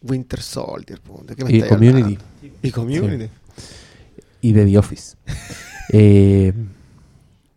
[0.01, 0.99] Winter Soldier.
[1.01, 1.23] po.
[1.27, 2.17] ¿De qué me Y Community.
[2.61, 3.29] Y Community.
[4.41, 5.17] y de The Office.
[5.93, 6.53] Eh,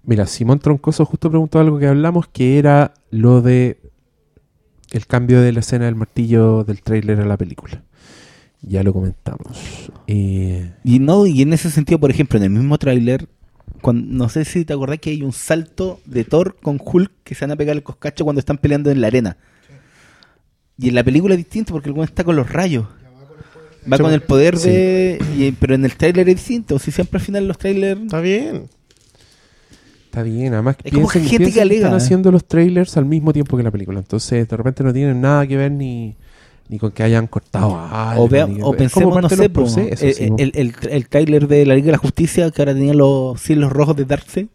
[0.06, 3.78] mira, Simón Troncoso justo preguntó algo que hablamos, que era lo de
[4.92, 7.82] el cambio de la escena del martillo del tráiler a la película.
[8.62, 9.90] Ya lo comentamos.
[10.06, 13.28] Eh, Y no, y en ese sentido, por ejemplo, en el mismo tráiler,
[13.92, 17.44] no sé si te acordás que hay un salto de Thor con Hulk que se
[17.44, 19.36] van a pegar el coscacho cuando están peleando en la arena.
[20.78, 22.86] Y en la película es distinto porque el está con los rayos.
[23.92, 25.18] Va con el poder de...
[25.36, 26.78] y- pero en el tráiler es distinto.
[26.78, 28.00] Si siempre al final los trailers...
[28.00, 28.68] Está bien.
[30.14, 31.86] Está bien, además Es como piensen, gente que alega.
[31.86, 33.98] están haciendo los trailers al mismo tiempo que la película.
[33.98, 36.14] Entonces, de repente no tienen nada que ver ni,
[36.68, 38.24] ni con que hayan cortado algo.
[38.24, 41.08] O, vea- ni- o como pensemos, no sé, los po, procesos, el, el, el, el
[41.08, 44.46] tráiler de la Liga de la Justicia que ahora tenía los cielos rojos de Darkseid.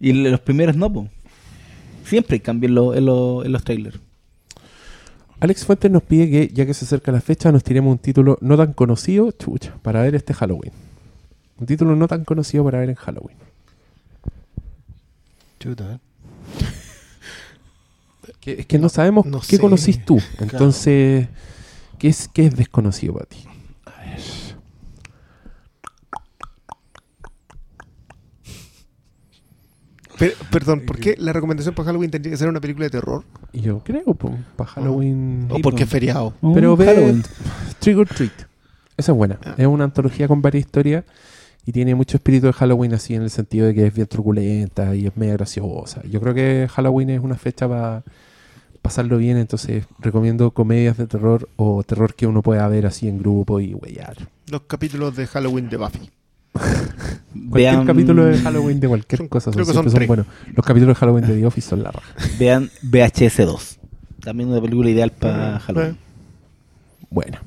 [0.00, 1.08] Y los primeros no, po.
[2.04, 3.98] Siempre cambian lo- en, lo- en los trailers.
[5.40, 8.38] Alex Fuentes nos pide que, ya que se acerca la fecha, nos tiremos un título
[8.40, 10.72] no tan conocido, chucha, para ver este Halloween.
[11.58, 13.36] Un título no tan conocido para ver en Halloween.
[15.64, 15.98] Chuta.
[18.40, 19.58] Que- es que no, sabemos no qué sé.
[19.58, 20.20] conocís tú.
[20.38, 21.28] Entonces,
[21.98, 23.38] ¿qué, es, ¿qué es desconocido para ti?
[23.86, 24.20] A ver.
[30.18, 33.24] Pero- perdón, ¿por qué la recomendación para Halloween tendría que ser una película de terror?
[33.52, 35.48] Yo creo, para Halloween.
[35.50, 36.34] ¿O porque es feriado?
[36.54, 37.22] Pero Un ve Halloween.
[37.80, 38.32] Trick or Treat.
[38.96, 39.38] Esa es buena.
[39.44, 39.54] Ah.
[39.58, 41.04] Es una antología con varias historias
[41.66, 44.94] y tiene mucho espíritu de Halloween así en el sentido de que es bien truculenta
[44.94, 46.02] y es media graciosa.
[46.10, 48.02] Yo creo que Halloween es una fecha para
[48.82, 53.18] pasarlo bien, entonces recomiendo comedias de terror o terror que uno pueda ver así en
[53.18, 54.16] grupo y huellar.
[54.50, 56.10] Los capítulos de Halloween de Buffy.
[56.54, 60.26] Cualquier Vean, capítulo de Halloween de cualquier Son- cosa son, creo que siempre son son.
[60.54, 62.14] Los capítulos de Halloween de The Office son la raja.
[62.38, 63.78] Vean VHS 2.
[64.20, 65.96] También una película ideal para Halloween.
[67.10, 67.38] Bueno.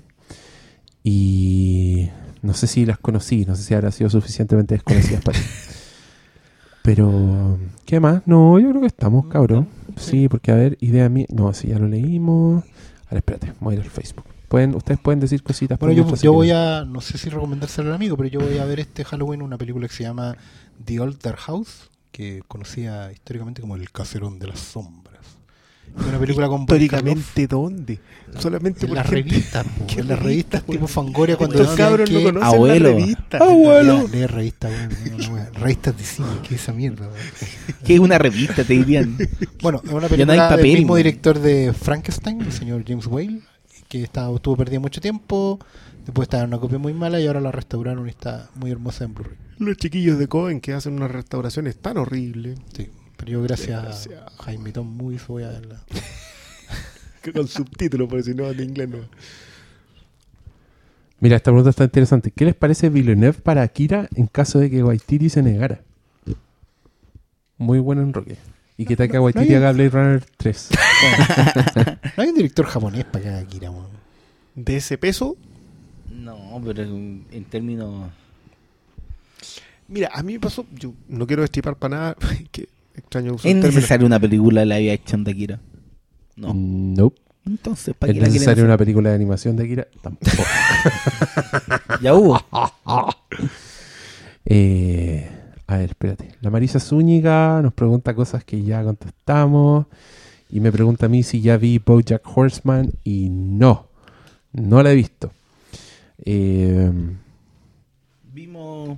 [1.04, 2.10] Y
[2.42, 5.46] no sé si las conocí, no sé si habrá sido suficientemente desconocidas para ti.
[6.84, 8.22] Pero, ¿qué más?
[8.26, 9.68] No, yo creo que estamos, cabrón.
[9.98, 11.26] Sí, porque a ver, idea mía.
[11.30, 12.64] No, sí, ya lo leímos.
[13.08, 14.24] A ver, espérate, voy a ir al Facebook.
[14.48, 15.78] Pueden, ustedes pueden decir cositas.
[15.80, 18.80] Bueno, yo, voy a, no sé si recomendárselo al amigo, pero yo voy a ver
[18.80, 20.38] este Halloween una película que se llama
[20.86, 25.07] The Altar House, que conocía históricamente como El Caserón de las Sombras.
[26.00, 26.62] Es una película con.
[26.62, 28.00] ¿Históricamente dónde?
[28.40, 30.88] Solamente En por las gente- revistas, po, ¿Qué en las revistas revista, tipo weón?
[30.88, 32.90] Fangoria cuando Estos decían cabros no que conocen Abuelo.
[32.90, 33.40] la revista.
[33.40, 35.54] Lea revistas, weón, no, no, weón.
[35.56, 37.08] revistas de cine, que esa mierda.
[37.08, 37.20] weón.
[37.86, 39.18] Que es una revista, te dirían.
[39.62, 41.04] Bueno, es una Ya no hay película papel, del mismo weón.
[41.04, 43.40] director de Frankenstein, el señor James Whale,
[43.88, 45.58] que estaba, estuvo perdido mucho tiempo,
[46.06, 49.06] después estaba en una copia muy mala y ahora la restauraron y está muy hermosa
[49.06, 49.38] en Blu-ray.
[49.60, 52.60] Los chiquillos de Cohen que hacen unas restauraciones tan horribles.
[52.76, 54.22] Sí, pero yo gracias Gracias.
[54.22, 55.82] a Jaime Tom Movies voy a verla.
[57.34, 59.00] Con subtítulos, porque si no, en inglés no.
[61.20, 62.32] Mira, esta pregunta está interesante.
[62.32, 65.82] ¿Qué les parece Villeneuve para Akira en caso de que Waititi se negara?
[67.58, 68.38] Muy buen enroque.
[68.78, 70.70] Y que Taika Waititi hay- haga Blade Runner 3.
[72.18, 73.88] No hay un director japonés para que haga Akira, weón.
[74.56, 75.36] De ese peso,
[76.12, 78.10] No, pero en, en términos.
[79.88, 82.16] Mira, a mí me pasó, yo no quiero destripar para nada,
[82.52, 85.60] que extraño usar ¿Es necesaria una película live action de Akira?
[86.36, 86.54] No.
[86.54, 87.22] Nope.
[87.46, 89.88] Entonces, ¿para ¿Es necesaria una película de animación de Akira?
[90.02, 90.44] Tampoco.
[92.02, 92.40] Ya hubo.
[94.50, 95.30] Eh,
[95.68, 96.30] a ver, espérate.
[96.40, 99.88] La Marisa Zúñiga nos pregunta cosas que ya contestamos.
[100.50, 102.94] Y me pregunta a mí si ya vi Bojack Horseman.
[103.04, 103.90] Y no,
[104.54, 105.34] no la he visto.
[106.24, 106.90] Eh,
[108.32, 108.98] Vimos.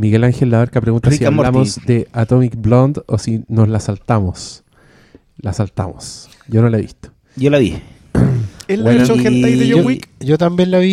[0.00, 1.46] Miguel Ángel Labarca pregunta Rick si Morty.
[1.46, 4.64] hablamos de Atomic Blonde o si nos la saltamos.
[5.36, 6.28] La saltamos.
[6.48, 7.10] Yo no la he visto.
[7.36, 7.78] Yo la vi.
[8.66, 10.08] ¿Es la Bueno, versión y- hentai de yo- John Wick?
[10.20, 10.86] Yo también la vi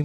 [0.00, 0.04] y.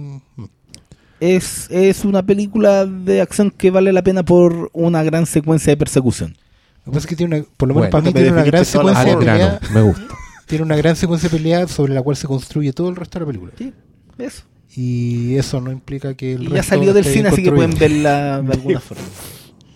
[1.18, 5.76] Es, es una película de acción que vale la pena por una gran secuencia de
[5.78, 6.36] persecución.
[6.84, 8.32] Lo que pasa es que tiene una, por lo menos Bueno, para mí me tiene
[8.32, 9.60] una gran secuencia de grano, pelea.
[9.72, 10.02] me gusta.
[10.46, 13.24] Tiene una gran secuencia de pelea sobre la cual se construye todo el resto de
[13.24, 13.52] la película.
[13.58, 13.72] Sí,
[14.18, 14.44] eso.
[14.76, 17.76] Y eso no implica que el Y ya resto salió del cine, así que pueden
[17.78, 19.04] verla de alguna forma.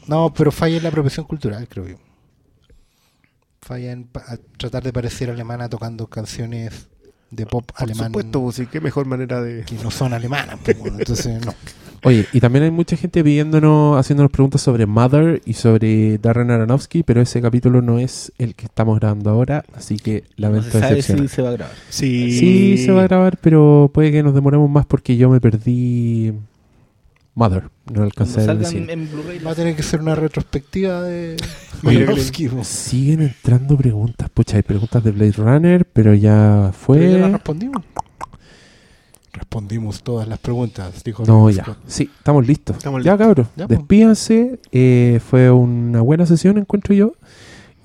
[0.07, 1.97] No, pero falla en la apropiación cultural, creo yo.
[3.63, 4.09] Falla en
[4.59, 6.89] tratar de parecer alemana tocando canciones
[7.31, 9.65] de pop Por alemán supuesto, pues sí, qué mejor manera de...
[9.65, 10.59] que no son alemanas.
[10.63, 11.55] pues, bueno, entonces, no.
[12.03, 17.03] Oye, y también hay mucha gente pidiéndonos, haciéndonos preguntas sobre Mother y sobre Darren Aronofsky,
[17.03, 20.81] pero ese capítulo no es el que estamos grabando ahora, así que No lamento se
[20.81, 21.29] sabe decepcionar.
[21.29, 21.75] si se va a grabar.
[21.91, 25.41] Sí, Sí, se va a grabar, pero puede que nos demoremos más porque yo me
[25.41, 26.33] perdí
[27.35, 28.93] Mother, no alcancé a cine.
[28.93, 29.39] en Blu-ray.
[29.39, 31.37] Va a tener que ser una retrospectiva de
[31.87, 32.49] Aronofsky.
[32.63, 37.29] Siguen entrando preguntas, pucha, hay preguntas de Blade Runner, pero ya Pero ya las fue...
[37.33, 37.83] respondimos.
[39.41, 41.65] Respondimos todas las preguntas, dijo No, ya.
[41.65, 41.79] Scott.
[41.87, 42.77] Sí, estamos listos.
[42.77, 43.27] Estamos ya, listos.
[43.27, 43.47] cabros.
[43.57, 43.79] Ya, pues.
[43.79, 44.61] Despídanse.
[44.71, 47.15] Eh, fue una buena sesión, encuentro yo.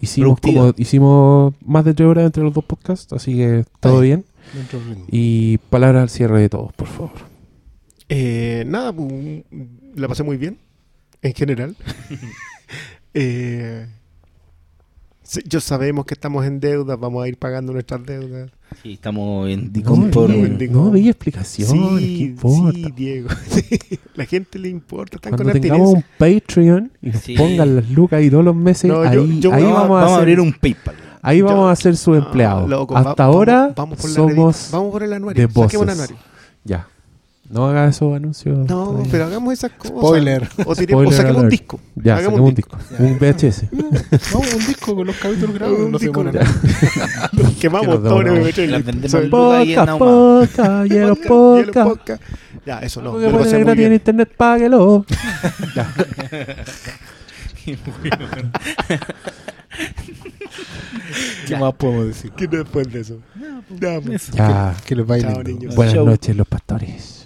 [0.02, 4.26] Hicimos como hicimos más de tres horas entre los dos podcasts, así que todo Bien.
[5.08, 7.12] Y palabras al cierre de todos, por favor.
[8.10, 9.46] Eh, nada, pues,
[9.96, 10.60] la pasé muy bien,
[11.22, 11.78] en general.
[13.14, 13.88] eh,
[15.46, 18.52] yo sabemos que estamos en deuda, vamos a ir pagando nuestras deudas.
[18.84, 20.30] Sí, estamos en No, Dicom por...
[20.30, 22.72] no, no veía explicaciones, ¿qué importa?
[22.74, 23.30] sí, Diego.
[23.50, 23.80] sí,
[24.16, 26.04] la gente le importa, están Cuando con tengamos un.
[26.18, 27.36] Patreon y nos Sí.
[27.36, 30.06] pongan las lucas ahí todos los meses, No, yo- ahí, yo- ahí vamos, vamos, a,
[30.06, 30.96] hacer- abrir un PayPal.
[31.22, 32.70] ahí yo- vamos a ser sus Ah, empleados.
[32.70, 35.42] loco, Hasta va- ahora vamos, vamos por la somos vamos por el anuario.
[35.48, 35.82] de voces.
[35.82, 36.16] anuario.
[36.64, 36.88] ya.
[37.50, 38.58] No haga esos anuncios.
[38.58, 39.08] No, todavía.
[39.12, 39.96] pero hagamos esas cosas.
[39.98, 40.50] Spoiler.
[40.66, 41.52] O, o Spoiler saquemos un alert.
[41.52, 41.80] disco.
[41.96, 42.78] Ya, Hagamos saquemos un disco.
[43.00, 43.64] Un VHS.
[44.34, 45.80] No, un disco con los capítulos grabados.
[45.82, 46.44] Un no se disco nada.
[46.44, 47.32] nada.
[47.62, 48.50] Quemamos Que todo en demoramos.
[48.50, 48.68] MP3.
[48.68, 48.86] Las listo.
[48.92, 50.06] vendemos Soy- en Lucas y en Podcast, Nauma.
[50.06, 51.16] podcast, hielo
[51.90, 52.24] podcast.
[52.66, 53.20] Ya, eso no.
[53.20, 55.06] Que pasé muy gratis en internet, páguelo.
[55.76, 55.94] ya.
[61.48, 62.32] ¿Qué más podemos decir?
[62.32, 63.20] ¿Qué después de eso?
[63.80, 64.32] Ya, pues.
[64.32, 64.76] Ya.
[64.86, 65.44] Que les vaya Chao.
[65.76, 67.25] Buenas noches, los pastores.